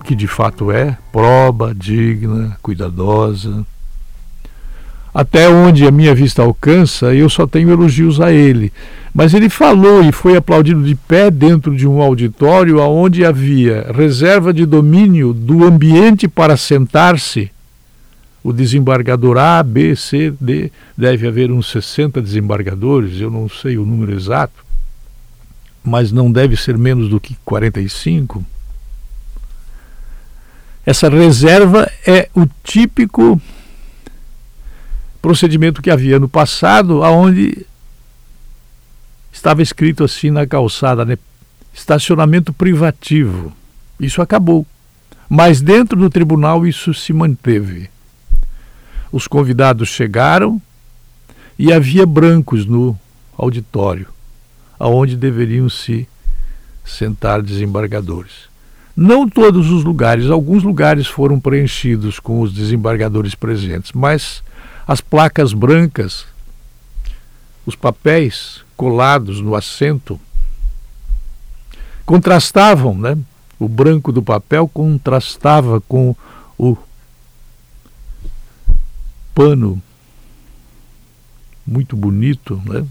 que 0.04 0.14
de 0.14 0.26
fato 0.26 0.72
é, 0.72 0.96
proba, 1.12 1.74
digna, 1.74 2.56
cuidadosa. 2.62 3.64
Até 5.14 5.46
onde 5.50 5.86
a 5.86 5.90
minha 5.90 6.14
vista 6.14 6.40
alcança, 6.40 7.14
eu 7.14 7.28
só 7.28 7.46
tenho 7.46 7.70
elogios 7.70 8.18
a 8.18 8.32
ele. 8.32 8.72
Mas 9.12 9.34
ele 9.34 9.50
falou 9.50 10.02
e 10.02 10.10
foi 10.10 10.34
aplaudido 10.34 10.82
de 10.82 10.94
pé 10.94 11.30
dentro 11.30 11.76
de 11.76 11.86
um 11.86 12.00
auditório 12.00 12.80
onde 12.80 13.22
havia 13.22 13.92
reserva 13.94 14.50
de 14.54 14.64
domínio 14.64 15.34
do 15.34 15.64
ambiente 15.64 16.26
para 16.26 16.56
sentar-se. 16.56 17.51
O 18.42 18.52
desembargador 18.52 19.38
A, 19.38 19.62
B, 19.62 19.94
C, 19.94 20.32
D, 20.40 20.72
deve 20.96 21.28
haver 21.28 21.50
uns 21.50 21.70
60 21.70 22.20
desembargadores, 22.20 23.20
eu 23.20 23.30
não 23.30 23.48
sei 23.48 23.78
o 23.78 23.86
número 23.86 24.12
exato, 24.12 24.64
mas 25.84 26.10
não 26.10 26.30
deve 26.30 26.56
ser 26.56 26.76
menos 26.76 27.08
do 27.08 27.20
que 27.20 27.36
45. 27.44 28.44
Essa 30.84 31.08
reserva 31.08 31.90
é 32.06 32.28
o 32.34 32.46
típico 32.64 33.40
procedimento 35.20 35.80
que 35.80 35.90
havia 35.90 36.18
no 36.18 36.28
passado, 36.28 37.04
aonde 37.04 37.64
estava 39.32 39.62
escrito 39.62 40.02
assim 40.02 40.30
na 40.30 40.44
calçada, 40.46 41.04
né? 41.04 41.16
estacionamento 41.72 42.52
privativo. 42.52 43.52
Isso 43.98 44.20
acabou. 44.20 44.66
Mas 45.28 45.60
dentro 45.60 45.96
do 45.96 46.10
tribunal 46.10 46.66
isso 46.66 46.92
se 46.92 47.12
manteve. 47.12 47.88
Os 49.12 49.28
convidados 49.28 49.90
chegaram 49.90 50.60
e 51.58 51.72
havia 51.72 52.06
brancos 52.06 52.64
no 52.64 52.98
auditório, 53.36 54.08
aonde 54.80 55.16
deveriam 55.16 55.68
se 55.68 56.08
sentar 56.84 57.42
desembargadores. 57.42 58.50
Não 58.96 59.28
todos 59.28 59.70
os 59.70 59.84
lugares, 59.84 60.30
alguns 60.30 60.62
lugares 60.62 61.06
foram 61.06 61.38
preenchidos 61.38 62.18
com 62.18 62.40
os 62.40 62.52
desembargadores 62.52 63.34
presentes, 63.34 63.92
mas 63.92 64.42
as 64.86 65.00
placas 65.00 65.52
brancas, 65.52 66.26
os 67.64 67.76
papéis 67.76 68.62
colados 68.76 69.40
no 69.40 69.54
assento, 69.54 70.20
contrastavam, 72.04 72.94
né? 72.94 73.16
O 73.58 73.68
branco 73.68 74.10
do 74.10 74.22
papel 74.22 74.68
contrastava 74.68 75.80
com 75.82 76.16
o 76.58 76.76
pano 79.34 79.82
muito 81.66 81.96
bonito, 81.96 82.60
né? 82.66 82.86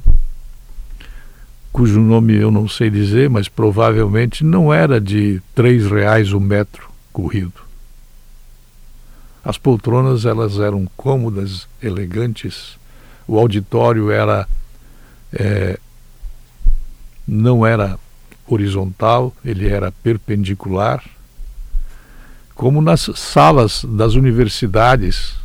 cujo 1.72 2.02
nome 2.02 2.36
eu 2.36 2.52
não 2.52 2.68
sei 2.68 2.90
dizer, 2.90 3.30
mas 3.30 3.48
provavelmente 3.48 4.44
não 4.44 4.74
era 4.74 5.00
de 5.00 5.42
três 5.56 5.90
reais 5.90 6.34
o 6.34 6.40
metro 6.40 6.90
corrido. 7.14 7.54
As 9.44 9.58
poltronas 9.58 10.26
elas 10.26 10.60
eram 10.60 10.88
cômodas, 10.96 11.68
elegantes. 11.82 12.78
O 13.28 13.40
auditório 13.40 14.12
era 14.12 14.48
é, 15.34 15.80
não 17.28 17.66
era 17.66 17.98
horizontal, 18.46 19.34
ele 19.44 19.68
era 19.68 19.92
perpendicular. 19.92 21.04
Como 22.54 22.82
nas 22.82 23.10
salas 23.16 23.84
das 23.88 24.14
universidades 24.14 25.41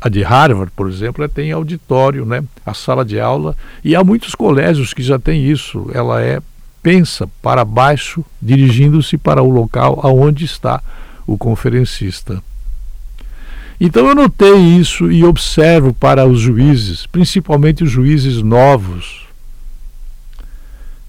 a 0.00 0.08
de 0.08 0.22
Harvard, 0.22 0.72
por 0.74 0.88
exemplo, 0.88 1.28
tem 1.28 1.52
auditório, 1.52 2.24
né? 2.24 2.42
A 2.64 2.72
sala 2.72 3.04
de 3.04 3.20
aula 3.20 3.56
e 3.84 3.94
há 3.94 4.02
muitos 4.02 4.34
colégios 4.34 4.94
que 4.94 5.02
já 5.02 5.18
têm 5.18 5.44
isso. 5.50 5.90
Ela 5.92 6.22
é 6.22 6.40
pensa 6.82 7.28
para 7.42 7.64
baixo, 7.64 8.24
dirigindo-se 8.40 9.18
para 9.18 9.42
o 9.42 9.50
local 9.50 10.00
aonde 10.02 10.44
está 10.44 10.82
o 11.26 11.36
conferencista. 11.36 12.42
Então 13.78 14.06
eu 14.08 14.14
notei 14.14 14.56
isso 14.56 15.10
e 15.10 15.24
observo 15.24 15.92
para 15.92 16.26
os 16.26 16.40
juízes, 16.40 17.06
principalmente 17.06 17.84
os 17.84 17.90
juízes 17.90 18.42
novos, 18.42 19.26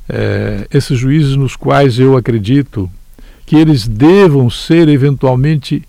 é, 0.08 0.68
esses 0.74 0.98
juízes 0.98 1.36
nos 1.36 1.56
quais 1.56 2.00
eu 2.00 2.18
acredito 2.18 2.90
que 3.46 3.56
eles 3.56 3.88
devam 3.88 4.50
ser 4.50 4.88
eventualmente 4.88 5.84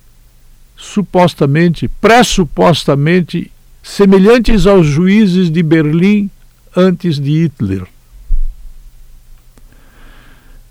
supostamente, 0.83 1.87
pressupostamente, 1.87 3.53
semelhantes 3.83 4.67
aos 4.67 4.85
juízes 4.85 5.49
de 5.49 5.63
Berlim 5.63 6.29
antes 6.77 7.21
de 7.21 7.31
Hitler. 7.31 7.87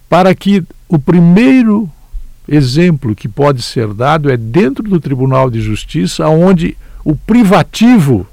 Para 0.10 0.36
que 0.36 0.64
o 0.90 1.00
primeiro 1.00 1.90
exemplo 2.46 3.16
que 3.16 3.30
pode 3.30 3.62
ser 3.62 3.94
dado 3.94 4.30
é 4.30 4.36
dentro 4.36 4.84
do 4.84 5.00
Tribunal 5.00 5.50
de 5.50 5.62
Justiça, 5.62 6.28
onde 6.28 6.78
o 7.06 7.16
privativo, 7.16 8.28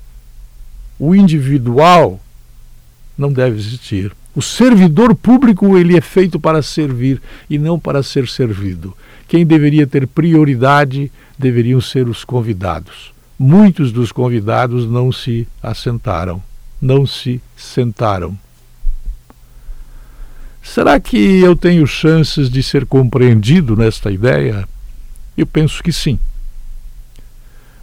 o 0.99 1.14
individual, 1.14 2.20
não 3.16 3.33
deve 3.33 3.57
existir. 3.57 4.11
O 4.35 4.43
servidor 4.43 5.14
público 5.14 5.79
ele 5.79 5.97
é 5.97 6.01
feito 6.01 6.41
para 6.41 6.61
servir 6.61 7.22
e 7.49 7.57
não 7.57 7.79
para 7.79 8.03
ser 8.03 8.26
servido. 8.26 8.97
Quem 9.29 9.45
deveria 9.45 9.87
ter 9.87 10.07
prioridade 10.07 11.12
deveriam 11.39 11.83
ser 11.83 12.09
os 12.09 12.24
convidados. 12.24 13.12
Muitos 13.39 13.93
dos 13.93 14.11
convidados 14.11 14.89
não 14.89 15.12
se 15.12 15.47
assentaram, 15.62 16.43
não 16.81 17.07
se 17.07 17.39
sentaram. 17.55 18.37
Será 20.62 20.99
que 20.99 21.41
eu 21.41 21.55
tenho 21.55 21.87
chances 21.87 22.49
de 22.49 22.62
ser 22.62 22.87
compreendido 22.87 23.76
nesta 23.76 24.11
ideia? 24.11 24.66
Eu 25.37 25.47
penso 25.47 25.83
que 25.83 25.93
sim. 25.93 26.18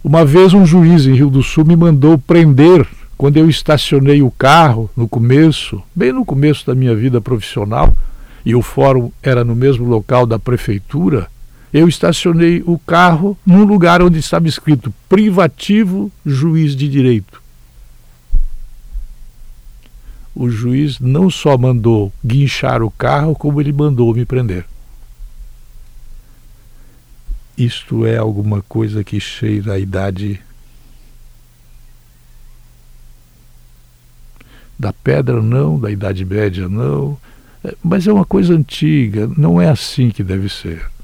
Uma 0.02 0.24
vez 0.24 0.52
um 0.52 0.66
juiz 0.66 1.06
em 1.06 1.14
Rio 1.14 1.30
do 1.30 1.44
Sul 1.44 1.64
me 1.64 1.76
mandou 1.76 2.18
prender 2.18 2.86
quando 3.16 3.36
eu 3.36 3.48
estacionei 3.48 4.20
o 4.20 4.32
carro 4.32 4.90
no 4.96 5.08
começo, 5.08 5.80
bem 5.94 6.12
no 6.12 6.24
começo 6.24 6.66
da 6.66 6.74
minha 6.74 6.94
vida 6.94 7.20
profissional, 7.20 7.96
e 8.44 8.54
o 8.54 8.62
fórum 8.62 9.10
era 9.22 9.44
no 9.44 9.56
mesmo 9.56 9.84
local 9.86 10.26
da 10.26 10.38
prefeitura 10.38 11.28
eu 11.76 11.86
estacionei 11.86 12.62
o 12.66 12.78
carro 12.78 13.36
num 13.44 13.62
lugar 13.62 14.00
onde 14.00 14.18
estava 14.18 14.48
escrito 14.48 14.94
privativo 15.10 16.10
juiz 16.24 16.74
de 16.74 16.88
direito. 16.88 17.42
O 20.34 20.48
juiz 20.48 20.98
não 20.98 21.28
só 21.28 21.58
mandou 21.58 22.10
guinchar 22.24 22.82
o 22.82 22.90
carro, 22.90 23.34
como 23.34 23.60
ele 23.60 23.74
mandou 23.74 24.14
me 24.14 24.24
prender. 24.24 24.64
Isto 27.58 28.06
é 28.06 28.16
alguma 28.16 28.62
coisa 28.62 29.04
que 29.04 29.20
cheira 29.20 29.74
a 29.74 29.78
idade 29.78 30.40
da 34.78 34.94
pedra, 34.94 35.42
não, 35.42 35.78
da 35.78 35.90
Idade 35.90 36.24
Média, 36.24 36.70
não, 36.70 37.18
é, 37.62 37.74
mas 37.82 38.06
é 38.06 38.12
uma 38.12 38.24
coisa 38.24 38.54
antiga, 38.54 39.30
não 39.36 39.60
é 39.60 39.68
assim 39.68 40.08
que 40.08 40.22
deve 40.22 40.48
ser. 40.48 40.95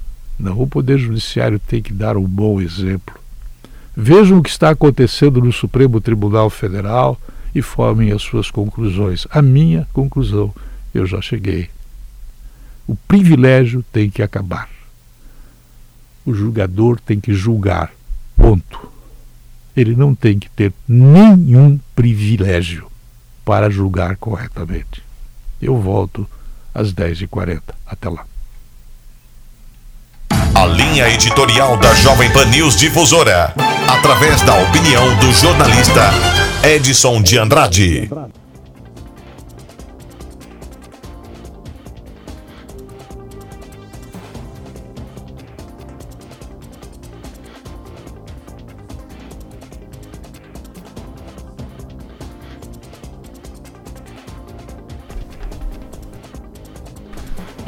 Não, 0.42 0.60
o 0.60 0.66
Poder 0.66 0.98
Judiciário 0.98 1.60
tem 1.60 1.80
que 1.80 1.92
dar 1.92 2.16
um 2.16 2.24
bom 2.24 2.60
exemplo. 2.60 3.14
Vejam 3.96 4.38
o 4.38 4.42
que 4.42 4.50
está 4.50 4.70
acontecendo 4.70 5.40
no 5.40 5.52
Supremo 5.52 6.00
Tribunal 6.00 6.50
Federal 6.50 7.16
e 7.54 7.62
formem 7.62 8.10
as 8.10 8.22
suas 8.22 8.50
conclusões. 8.50 9.24
A 9.30 9.40
minha 9.40 9.86
conclusão, 9.92 10.52
eu 10.92 11.06
já 11.06 11.20
cheguei. 11.20 11.70
O 12.88 12.96
privilégio 12.96 13.84
tem 13.92 14.10
que 14.10 14.20
acabar. 14.20 14.68
O 16.26 16.34
julgador 16.34 16.98
tem 16.98 17.20
que 17.20 17.32
julgar. 17.32 17.92
Ponto. 18.36 18.90
Ele 19.76 19.94
não 19.94 20.12
tem 20.12 20.40
que 20.40 20.50
ter 20.50 20.72
nenhum 20.88 21.78
privilégio 21.94 22.90
para 23.44 23.70
julgar 23.70 24.16
corretamente. 24.16 25.04
Eu 25.60 25.80
volto 25.80 26.28
às 26.74 26.92
10h40. 26.92 27.62
Até 27.86 28.08
lá. 28.08 28.26
A 30.62 30.66
linha 30.66 31.08
editorial 31.08 31.76
da 31.76 31.92
Jovem 31.92 32.30
Pan 32.30 32.44
News 32.44 32.76
Difusora, 32.76 33.52
através 33.88 34.42
da 34.42 34.54
opinião 34.54 35.12
do 35.16 35.32
jornalista 35.32 36.08
Edson 36.62 37.20
de 37.20 37.36
Andrade. 37.36 38.08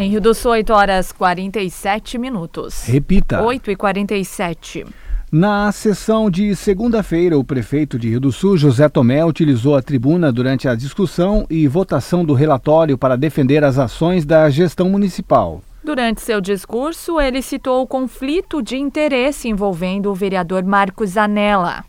Em 0.04 0.10
Rio 0.10 0.20
do 0.20 0.34
Sul, 0.34 0.50
8 0.50 0.70
horas 0.70 1.12
47 1.12 2.18
minutos. 2.18 2.84
Repita. 2.84 3.42
8 3.42 3.70
e 3.70 3.74
47. 3.74 4.84
Na 5.32 5.72
sessão 5.72 6.28
de 6.28 6.54
segunda-feira, 6.54 7.38
o 7.38 7.42
prefeito 7.42 7.98
de 7.98 8.10
Rio 8.10 8.20
do 8.20 8.30
Sul, 8.30 8.58
José 8.58 8.86
Tomé, 8.86 9.24
utilizou 9.24 9.74
a 9.74 9.80
tribuna 9.80 10.30
durante 10.30 10.68
a 10.68 10.74
discussão 10.74 11.46
e 11.48 11.66
votação 11.66 12.22
do 12.22 12.34
relatório 12.34 12.98
para 12.98 13.16
defender 13.16 13.64
as 13.64 13.78
ações 13.78 14.26
da 14.26 14.50
gestão 14.50 14.90
municipal. 14.90 15.62
Durante 15.82 16.20
seu 16.20 16.38
discurso, 16.38 17.18
ele 17.18 17.40
citou 17.40 17.82
o 17.82 17.86
conflito 17.86 18.60
de 18.60 18.76
interesse 18.76 19.48
envolvendo 19.48 20.10
o 20.10 20.14
vereador 20.14 20.64
Marcos 20.64 21.16
Anella. 21.16 21.82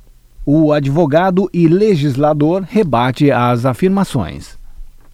O 0.45 0.71
advogado 0.71 1.49
e 1.53 1.67
legislador 1.67 2.61
rebate 2.61 3.29
as 3.29 3.65
afirmações. 3.65 4.57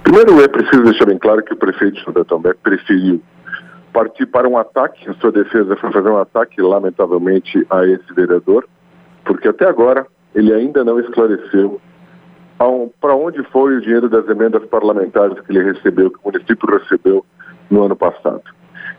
Primeiro, 0.03 0.41
é 0.41 0.47
preciso 0.47 0.83
deixar 0.83 1.05
bem 1.05 1.17
claro 1.17 1.43
que 1.43 1.53
o 1.53 1.57
prefeito 1.57 2.11
de 2.11 2.23
Tomé 2.25 2.53
preferiu 2.53 3.21
partir 3.91 4.25
para 4.25 4.47
um 4.47 4.57
ataque, 4.57 5.09
em 5.09 5.13
sua 5.15 5.31
defesa 5.31 5.75
foi 5.75 5.91
fazer 5.91 6.09
um 6.09 6.17
ataque, 6.17 6.61
lamentavelmente, 6.61 7.65
a 7.69 7.85
esse 7.85 8.13
vereador, 8.13 8.67
porque 9.25 9.47
até 9.47 9.67
agora 9.67 10.05
ele 10.33 10.53
ainda 10.53 10.83
não 10.83 10.99
esclareceu 10.99 11.79
para 12.99 13.15
onde 13.15 13.43
foi 13.45 13.75
o 13.75 13.81
dinheiro 13.81 14.07
das 14.07 14.27
emendas 14.29 14.63
parlamentares 14.65 15.39
que 15.41 15.51
ele 15.51 15.63
recebeu, 15.71 16.11
que 16.11 16.19
o 16.23 16.31
município 16.31 16.77
recebeu 16.77 17.25
no 17.69 17.83
ano 17.83 17.95
passado. 17.95 18.43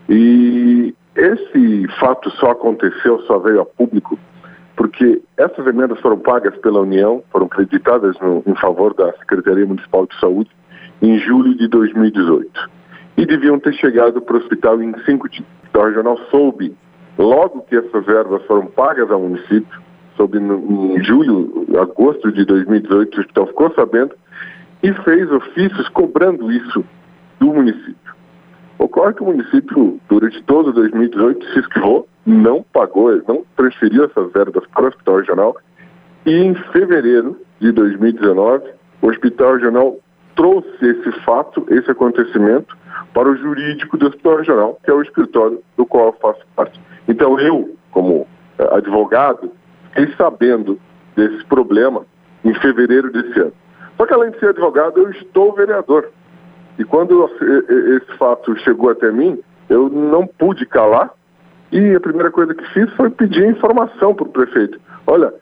E 0.08 0.94
esse 1.14 1.86
fato 2.00 2.28
só 2.32 2.50
aconteceu, 2.50 3.20
só 3.20 3.38
veio 3.38 3.60
a 3.60 3.64
público, 3.64 4.18
porque 4.76 5.22
essas 5.36 5.64
emendas 5.66 6.00
foram 6.00 6.18
pagas 6.18 6.56
pela 6.56 6.80
União, 6.80 7.22
foram 7.30 7.46
creditadas 7.46 8.18
no, 8.20 8.42
em 8.46 8.54
favor 8.56 8.94
da 8.94 9.12
Secretaria 9.18 9.64
Municipal 9.64 10.06
de 10.06 10.18
Saúde 10.18 10.50
em 11.02 11.18
julho 11.18 11.54
de 11.54 11.66
2018. 11.66 12.70
E 13.16 13.26
deviam 13.26 13.58
ter 13.58 13.74
chegado 13.74 14.22
para 14.22 14.36
o 14.36 14.38
hospital 14.38 14.80
em 14.80 14.94
5 15.04 15.28
dias. 15.28 15.46
Então, 15.68 15.82
o 15.82 15.86
regional 15.86 16.16
soube, 16.30 16.74
logo 17.18 17.62
que 17.62 17.76
essas 17.76 18.06
verbas 18.06 18.44
foram 18.46 18.66
pagas 18.66 19.10
ao 19.10 19.20
município, 19.20 19.82
soube 20.16 20.38
no, 20.38 20.96
em 20.96 21.02
julho, 21.02 21.66
agosto 21.80 22.30
de 22.30 22.44
2018, 22.44 23.16
o 23.16 23.20
hospital 23.20 23.46
ficou 23.48 23.74
sabendo 23.74 24.14
e 24.82 24.92
fez 25.02 25.30
ofícios 25.30 25.88
cobrando 25.88 26.50
isso 26.50 26.84
do 27.40 27.46
município. 27.46 28.12
Ocorre 28.78 29.14
que 29.14 29.22
o 29.22 29.26
município, 29.26 30.00
durante 30.08 30.42
todo 30.42 30.72
2018, 30.72 31.46
se 31.52 31.60
esquivou, 31.60 32.08
não 32.26 32.64
pagou, 32.72 33.10
não 33.28 33.44
transferiu 33.56 34.04
essas 34.04 34.32
verbas 34.32 34.64
para 34.68 34.84
o 34.84 34.88
hospital 34.88 35.16
regional 35.16 35.56
e 36.24 36.32
em 36.32 36.54
fevereiro 36.72 37.36
de 37.60 37.72
2019, 37.72 38.64
o 39.00 39.08
hospital 39.08 39.54
regional 39.54 39.96
trouxe 40.34 40.68
esse 40.82 41.12
fato, 41.24 41.66
esse 41.70 41.90
acontecimento, 41.90 42.76
para 43.12 43.28
o 43.28 43.36
jurídico 43.36 43.96
do 43.96 44.06
Hospital 44.06 44.36
Regional, 44.36 44.80
que 44.82 44.90
é 44.90 44.94
o 44.94 45.02
escritório 45.02 45.62
do 45.76 45.84
qual 45.84 46.06
eu 46.06 46.12
faço 46.14 46.40
parte. 46.56 46.80
Então 47.06 47.38
eu, 47.38 47.76
como 47.90 48.26
eh, 48.58 48.68
advogado, 48.72 49.52
fiquei 49.90 50.14
sabendo 50.16 50.78
desse 51.14 51.44
problema 51.44 52.04
em 52.44 52.54
fevereiro 52.54 53.12
desse 53.12 53.40
ano. 53.40 53.52
Só 53.96 54.06
que 54.06 54.14
além 54.14 54.30
de 54.30 54.38
ser 54.38 54.48
advogado, 54.48 54.98
eu 54.98 55.10
estou 55.10 55.52
vereador. 55.52 56.10
E 56.78 56.84
quando 56.84 57.30
esse 57.96 58.16
fato 58.16 58.56
chegou 58.60 58.90
até 58.90 59.12
mim, 59.12 59.38
eu 59.68 59.88
não 59.88 60.26
pude 60.26 60.64
calar 60.66 61.10
e 61.70 61.94
a 61.94 62.00
primeira 62.00 62.30
coisa 62.30 62.54
que 62.54 62.64
fiz 62.72 62.90
foi 62.94 63.10
pedir 63.10 63.46
informação 63.46 64.14
para 64.14 64.26
o 64.26 64.30
prefeito. 64.30 64.80
Olha, 65.06 65.32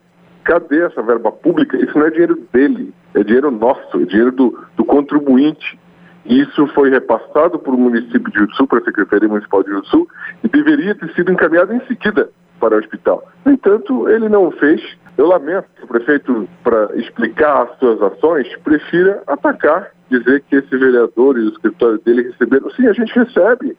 cadê 0.44 0.82
essa 0.82 1.02
verba 1.02 1.30
pública? 1.32 1.76
Isso 1.76 1.98
não 1.98 2.06
é 2.06 2.10
dinheiro 2.10 2.38
dele, 2.52 2.92
é 3.14 3.22
dinheiro 3.24 3.50
nosso, 3.50 4.00
é 4.00 4.04
dinheiro 4.04 4.32
do, 4.32 4.58
do 4.76 4.84
contribuinte. 4.84 5.78
Isso 6.24 6.66
foi 6.68 6.90
repassado 6.90 7.58
para 7.58 7.72
o 7.72 7.78
município 7.78 8.30
de 8.30 8.38
Rio 8.38 8.54
Sul, 8.54 8.66
para 8.66 8.78
a 8.78 8.84
Secretaria 8.84 9.28
Municipal 9.28 9.62
de 9.62 9.70
Rio 9.70 9.84
Sul, 9.86 10.08
e 10.44 10.48
deveria 10.48 10.94
ter 10.94 11.12
sido 11.14 11.32
encaminhado 11.32 11.72
em 11.72 11.80
seguida 11.86 12.30
para 12.60 12.76
o 12.76 12.78
hospital. 12.78 13.26
No 13.44 13.52
entanto, 13.52 14.08
ele 14.08 14.28
não 14.28 14.46
o 14.46 14.50
fez. 14.52 14.80
Eu 15.16 15.26
lamento 15.26 15.66
que 15.76 15.84
o 15.84 15.88
prefeito, 15.88 16.48
para 16.62 16.94
explicar 16.96 17.62
as 17.62 17.78
suas 17.78 18.00
ações, 18.02 18.46
prefira 18.62 19.22
atacar, 19.26 19.90
dizer 20.10 20.42
que 20.42 20.56
esse 20.56 20.76
vereador 20.76 21.38
e 21.38 21.42
o 21.42 21.48
escritório 21.48 21.98
dele 21.98 22.22
receberam. 22.22 22.70
Sim, 22.70 22.86
a 22.86 22.92
gente 22.92 23.12
recebe. 23.18 23.76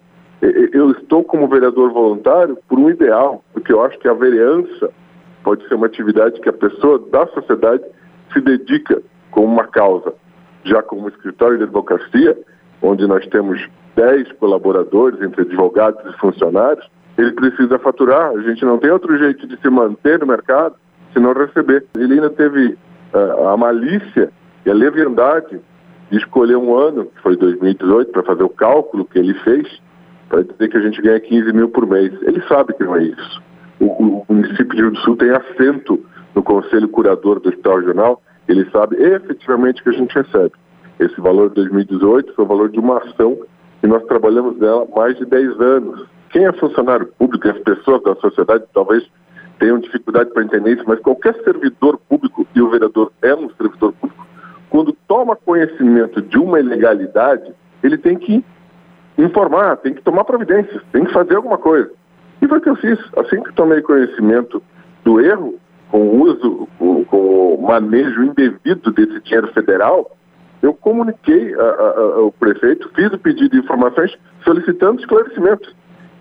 Eu 0.73 0.91
estou 0.91 1.23
como 1.23 1.47
vereador 1.47 1.91
voluntário 1.93 2.57
por 2.67 2.79
um 2.79 2.89
ideal, 2.89 3.43
porque 3.53 3.71
eu 3.71 3.83
acho 3.83 3.97
que 3.99 4.07
a 4.07 4.13
vereança 4.13 4.89
pode 5.43 5.67
ser 5.67 5.75
uma 5.75 5.85
atividade 5.85 6.39
que 6.41 6.49
a 6.49 6.53
pessoa 6.53 6.99
da 7.11 7.27
sociedade 7.27 7.83
se 8.33 8.41
dedica 8.41 9.01
com 9.31 9.43
uma 9.43 9.65
causa. 9.65 10.13
Já 10.63 10.83
como 10.83 11.09
escritório 11.09 11.57
de 11.57 11.63
advocacia, 11.63 12.37
onde 12.81 13.07
nós 13.07 13.25
temos 13.27 13.67
10 13.95 14.33
colaboradores, 14.33 15.21
entre 15.21 15.41
advogados 15.41 15.99
e 16.05 16.17
funcionários, 16.19 16.87
ele 17.17 17.31
precisa 17.33 17.79
faturar. 17.79 18.31
A 18.31 18.41
gente 18.41 18.63
não 18.63 18.77
tem 18.77 18.91
outro 18.91 19.17
jeito 19.17 19.47
de 19.47 19.59
se 19.59 19.69
manter 19.69 20.19
no 20.19 20.27
mercado 20.27 20.75
se 21.13 21.19
não 21.19 21.33
receber. 21.33 21.85
Ele 21.97 22.15
ainda 22.15 22.29
teve 22.29 22.77
uh, 23.13 23.47
a 23.49 23.57
malícia 23.57 24.31
e 24.65 24.69
a 24.69 24.73
leviandade 24.73 25.59
de 26.09 26.17
escolher 26.17 26.57
um 26.57 26.77
ano, 26.77 27.05
que 27.05 27.21
foi 27.21 27.35
2018, 27.35 28.11
para 28.11 28.23
fazer 28.23 28.43
o 28.43 28.49
cálculo 28.49 29.05
que 29.05 29.17
ele 29.17 29.33
fez, 29.35 29.67
para 30.29 30.43
dizer 30.43 30.69
que 30.69 30.77
a 30.77 30.81
gente 30.81 31.01
ganha 31.01 31.19
15 31.19 31.53
mil 31.53 31.69
por 31.69 31.87
mês. 31.87 32.13
Ele 32.21 32.41
sabe 32.47 32.73
que 32.73 32.83
não 32.83 32.95
é 32.95 33.03
isso. 33.03 33.41
O, 33.79 33.85
o 33.85 34.25
município 34.29 34.75
de 34.75 34.81
Rio 34.81 34.91
do 34.91 34.99
Sul 34.99 35.15
tem 35.17 35.29
assento 35.31 36.03
no 36.35 36.43
Conselho 36.43 36.87
Curador 36.89 37.39
do 37.39 37.49
Hospital 37.49 37.77
Regional, 37.77 38.21
ele 38.51 38.69
sabe 38.69 38.97
efetivamente 38.97 39.81
que 39.81 39.89
a 39.89 39.93
gente 39.93 40.13
recebe. 40.13 40.51
Esse 40.99 41.19
valor 41.21 41.49
de 41.49 41.55
2018 41.55 42.33
foi 42.33 42.45
o 42.45 42.47
valor 42.47 42.69
de 42.69 42.79
uma 42.79 42.97
ação 42.97 43.37
e 43.81 43.87
nós 43.87 44.03
trabalhamos 44.03 44.57
nela 44.59 44.85
mais 44.95 45.17
de 45.17 45.25
10 45.25 45.59
anos. 45.59 46.05
Quem 46.29 46.45
é 46.45 46.51
funcionário 46.53 47.07
público, 47.17 47.47
as 47.47 47.57
pessoas 47.59 48.03
da 48.03 48.13
sociedade 48.15 48.65
talvez 48.73 49.09
tenham 49.57 49.79
dificuldade 49.79 50.31
para 50.31 50.43
entender 50.43 50.73
isso, 50.73 50.83
mas 50.85 50.99
qualquer 50.99 51.33
servidor 51.43 51.99
público, 52.09 52.45
e 52.53 52.61
o 52.61 52.69
vereador 52.69 53.11
é 53.21 53.33
um 53.33 53.49
servidor 53.51 53.93
público, 53.93 54.25
quando 54.69 54.93
toma 55.07 55.35
conhecimento 55.35 56.21
de 56.21 56.37
uma 56.37 56.59
ilegalidade, 56.59 57.53
ele 57.83 57.97
tem 57.97 58.17
que 58.17 58.43
informar, 59.17 59.77
tem 59.77 59.93
que 59.93 60.01
tomar 60.01 60.23
providências, 60.23 60.81
tem 60.91 61.05
que 61.05 61.13
fazer 61.13 61.35
alguma 61.35 61.57
coisa. 61.57 61.91
E 62.41 62.47
foi 62.47 62.57
o 62.57 62.61
que 62.61 62.69
eu 62.69 62.75
fiz. 62.75 62.99
Assim 63.17 63.41
que 63.43 63.53
tomei 63.53 63.81
conhecimento 63.81 64.61
do 65.03 65.21
erro, 65.21 65.59
com 65.91 65.99
o 65.99 66.21
uso, 66.21 66.67
com, 66.77 67.05
o 67.11 67.61
manejo 67.61 68.23
indevido 68.23 68.91
desse 68.91 69.19
dinheiro 69.19 69.51
federal, 69.53 70.15
eu 70.61 70.73
comuniquei 70.73 71.53
ao 71.53 72.31
prefeito, 72.31 72.89
fiz 72.95 73.11
o 73.11 73.19
pedido 73.19 73.49
de 73.49 73.59
informações 73.59 74.15
solicitando 74.43 75.01
esclarecimentos. 75.01 75.75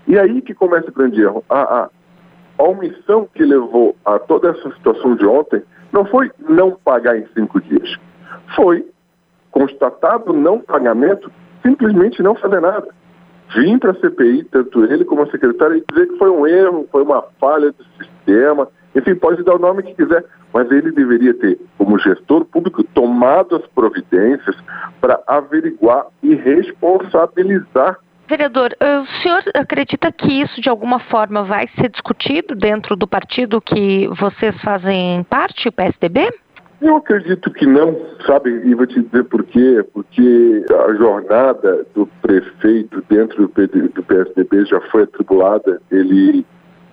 E 0.08 0.18
aí 0.18 0.42
que 0.42 0.54
começa 0.54 0.90
o 0.90 0.92
grande 0.92 1.20
erro. 1.20 1.44
A, 1.48 1.88
a 2.58 2.62
omissão 2.62 3.28
que 3.32 3.44
levou 3.44 3.94
a 4.04 4.18
toda 4.18 4.50
essa 4.50 4.70
situação 4.72 5.14
de 5.14 5.24
ontem 5.24 5.62
não 5.92 6.04
foi 6.04 6.30
não 6.48 6.72
pagar 6.72 7.16
em 7.16 7.26
cinco 7.34 7.60
dias. 7.60 7.96
Foi 8.56 8.84
constatado 9.52 10.32
não 10.32 10.58
pagamento, 10.58 11.30
simplesmente 11.62 12.22
não 12.22 12.34
fazer 12.34 12.60
nada. 12.60 12.88
Vim 13.54 13.78
para 13.78 13.92
a 13.92 13.94
CPI, 13.94 14.44
tanto 14.44 14.84
ele 14.84 15.04
como 15.04 15.22
a 15.22 15.30
secretária, 15.30 15.76
e 15.76 15.84
dizer 15.92 16.08
que 16.08 16.18
foi 16.18 16.30
um 16.30 16.46
erro, 16.46 16.88
foi 16.90 17.02
uma 17.02 17.22
falha 17.38 17.72
do 17.72 17.84
sistema, 17.98 18.68
enfim, 18.94 19.14
pode 19.14 19.42
dar 19.42 19.54
o 19.54 19.58
nome 19.58 19.82
que 19.82 19.94
quiser, 19.94 20.24
mas 20.52 20.70
ele 20.70 20.90
deveria 20.92 21.34
ter, 21.34 21.58
como 21.78 21.98
gestor 21.98 22.44
público, 22.44 22.82
tomado 22.82 23.56
as 23.56 23.66
providências 23.68 24.56
para 25.00 25.20
averiguar 25.26 26.06
e 26.22 26.34
responsabilizar 26.34 27.98
Vereador, 28.30 28.76
eh, 28.78 29.00
o 29.00 29.06
senhor 29.22 29.42
acredita 29.54 30.12
que 30.12 30.40
isso 30.40 30.60
de 30.60 30.68
alguma 30.68 31.00
forma 31.00 31.42
vai 31.42 31.66
ser 31.74 31.88
discutido 31.88 32.54
dentro 32.54 32.94
do 32.94 33.04
partido 33.04 33.60
que 33.60 34.06
vocês 34.20 34.54
fazem 34.62 35.24
parte, 35.24 35.66
o 35.66 35.72
PSDB? 35.72 36.30
Eu 36.80 36.94
acredito 36.96 37.50
que 37.52 37.66
não, 37.66 37.94
sabe? 38.24 38.50
E 38.64 38.72
vou 38.72 38.86
te 38.86 39.02
dizer 39.02 39.24
por 39.24 39.42
quê. 39.44 39.84
Porque 39.92 40.64
a 40.70 40.94
jornada 40.94 41.84
do 41.92 42.06
prefeito 42.22 43.04
dentro 43.08 43.48
do 43.48 44.02
PSDB 44.04 44.64
já 44.64 44.80
foi 44.92 45.02
atribulada. 45.02 45.82
Ele 45.90 46.46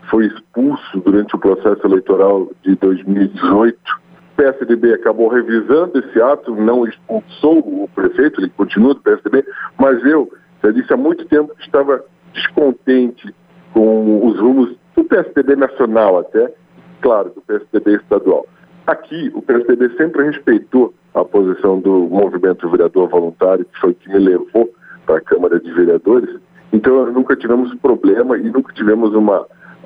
foi 0.10 0.28
expulso 0.28 1.00
durante 1.02 1.36
o 1.36 1.40
processo 1.40 1.86
eleitoral 1.86 2.50
de 2.64 2.76
2018. 2.76 3.78
O 3.78 4.36
PSDB 4.38 4.94
acabou 4.94 5.28
revisando 5.28 5.98
esse 6.00 6.22
ato, 6.22 6.56
não 6.56 6.86
expulsou 6.86 7.60
o 7.60 7.90
prefeito, 7.94 8.40
ele 8.40 8.50
continua 8.50 8.94
do 8.94 9.02
PSDB, 9.02 9.44
mas 9.80 10.04
eu 10.06 10.32
já 10.64 10.72
disse 10.72 10.94
há 10.94 10.98
muito 10.98 11.26
tempo 11.26 11.56
que 11.56 11.66
estava 11.66 12.04
descontente 12.34 13.34
com 13.74 14.26
os 14.26 14.40
rumos 14.40 14.76
do 14.96 15.04
PSDB 15.04 15.56
nacional 15.56 16.20
até, 16.20 16.54
claro, 17.02 17.32
do 17.32 17.42
PSDB 17.42 17.96
estadual. 17.96 18.46
Aqui, 18.86 19.32
o 19.34 19.42
PSDB 19.42 19.90
sempre 19.98 20.24
respeitou 20.24 20.94
a 21.14 21.26
posição 21.26 21.80
do 21.80 22.08
movimento 22.08 22.70
vereador 22.70 23.10
voluntário, 23.10 23.66
que 23.66 23.80
foi 23.80 23.92
o 23.92 23.96
que 23.96 24.10
me 24.10 24.20
levou 24.20 24.70
para 25.06 25.18
a 25.18 25.22
Câmara 25.22 25.60
de 25.60 25.72
Vereadores. 25.74 26.40
Então, 26.72 27.12
nunca 27.12 27.36
tivemos 27.36 27.74
problema 27.76 28.38
e 28.38 28.44
nunca 28.50 28.74
tivemos 28.74 29.14
uma 29.14 29.46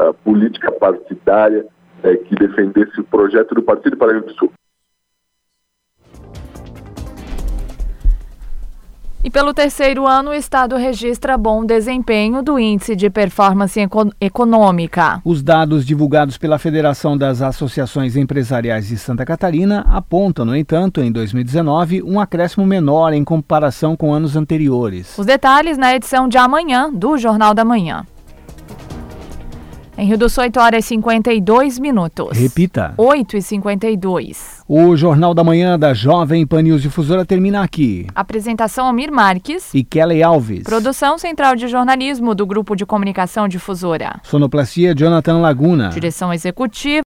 uh, 0.09 0.13
política 0.23 0.71
partidária 0.71 1.65
uh, 2.03 2.23
que 2.25 2.35
defendesse 2.35 2.99
o 2.99 3.03
projeto 3.03 3.55
do 3.55 3.61
Partido 3.61 3.97
Paraná 3.97 4.19
do 4.19 4.33
Sul. 4.33 4.51
E 9.23 9.29
pelo 9.29 9.53
terceiro 9.53 10.07
ano, 10.07 10.31
o 10.31 10.33
Estado 10.33 10.75
registra 10.75 11.37
bom 11.37 11.63
desempenho 11.63 12.41
do 12.41 12.57
Índice 12.57 12.95
de 12.95 13.07
Performance 13.07 13.79
Econômica. 14.19 15.21
Os 15.23 15.43
dados 15.43 15.85
divulgados 15.85 16.39
pela 16.39 16.57
Federação 16.57 17.15
das 17.15 17.39
Associações 17.39 18.15
Empresariais 18.15 18.87
de 18.87 18.97
Santa 18.97 19.23
Catarina 19.23 19.85
apontam, 19.91 20.43
no 20.43 20.55
entanto, 20.55 21.01
em 21.01 21.11
2019, 21.11 22.01
um 22.01 22.19
acréscimo 22.19 22.65
menor 22.65 23.13
em 23.13 23.23
comparação 23.23 23.95
com 23.95 24.11
anos 24.11 24.35
anteriores. 24.35 25.15
Os 25.19 25.25
detalhes 25.27 25.77
na 25.77 25.95
edição 25.95 26.27
de 26.27 26.39
amanhã 26.39 26.91
do 26.91 27.15
Jornal 27.15 27.53
da 27.53 27.63
Manhã. 27.63 28.07
Em 29.97 30.05
Rio 30.07 30.17
do 30.17 30.29
Sul, 30.29 30.43
8 30.43 30.59
horas 30.59 30.85
e 30.85 30.87
52 30.87 31.77
minutos. 31.77 32.37
Repita. 32.37 32.93
8 32.97 33.37
e 33.37 33.41
52. 33.41 34.61
O 34.67 34.95
Jornal 34.95 35.33
da 35.33 35.43
Manhã 35.43 35.77
da 35.77 35.93
Jovem 35.93 36.47
Pan 36.47 36.61
News 36.61 36.81
Difusora 36.81 37.25
termina 37.25 37.61
aqui. 37.61 38.07
Apresentação 38.15 38.87
Almir 38.87 39.11
Marques 39.11 39.73
e 39.73 39.83
Kelly 39.83 40.23
Alves. 40.23 40.63
Produção 40.63 41.17
Central 41.17 41.55
de 41.55 41.67
Jornalismo 41.67 42.33
do 42.33 42.45
Grupo 42.45 42.75
de 42.75 42.85
Comunicação 42.85 43.47
Difusora. 43.47 44.19
Sonoplastia 44.23 44.95
Jonathan 44.95 45.39
Laguna. 45.39 45.89
Direção 45.89 46.33
Executiva 46.33 46.91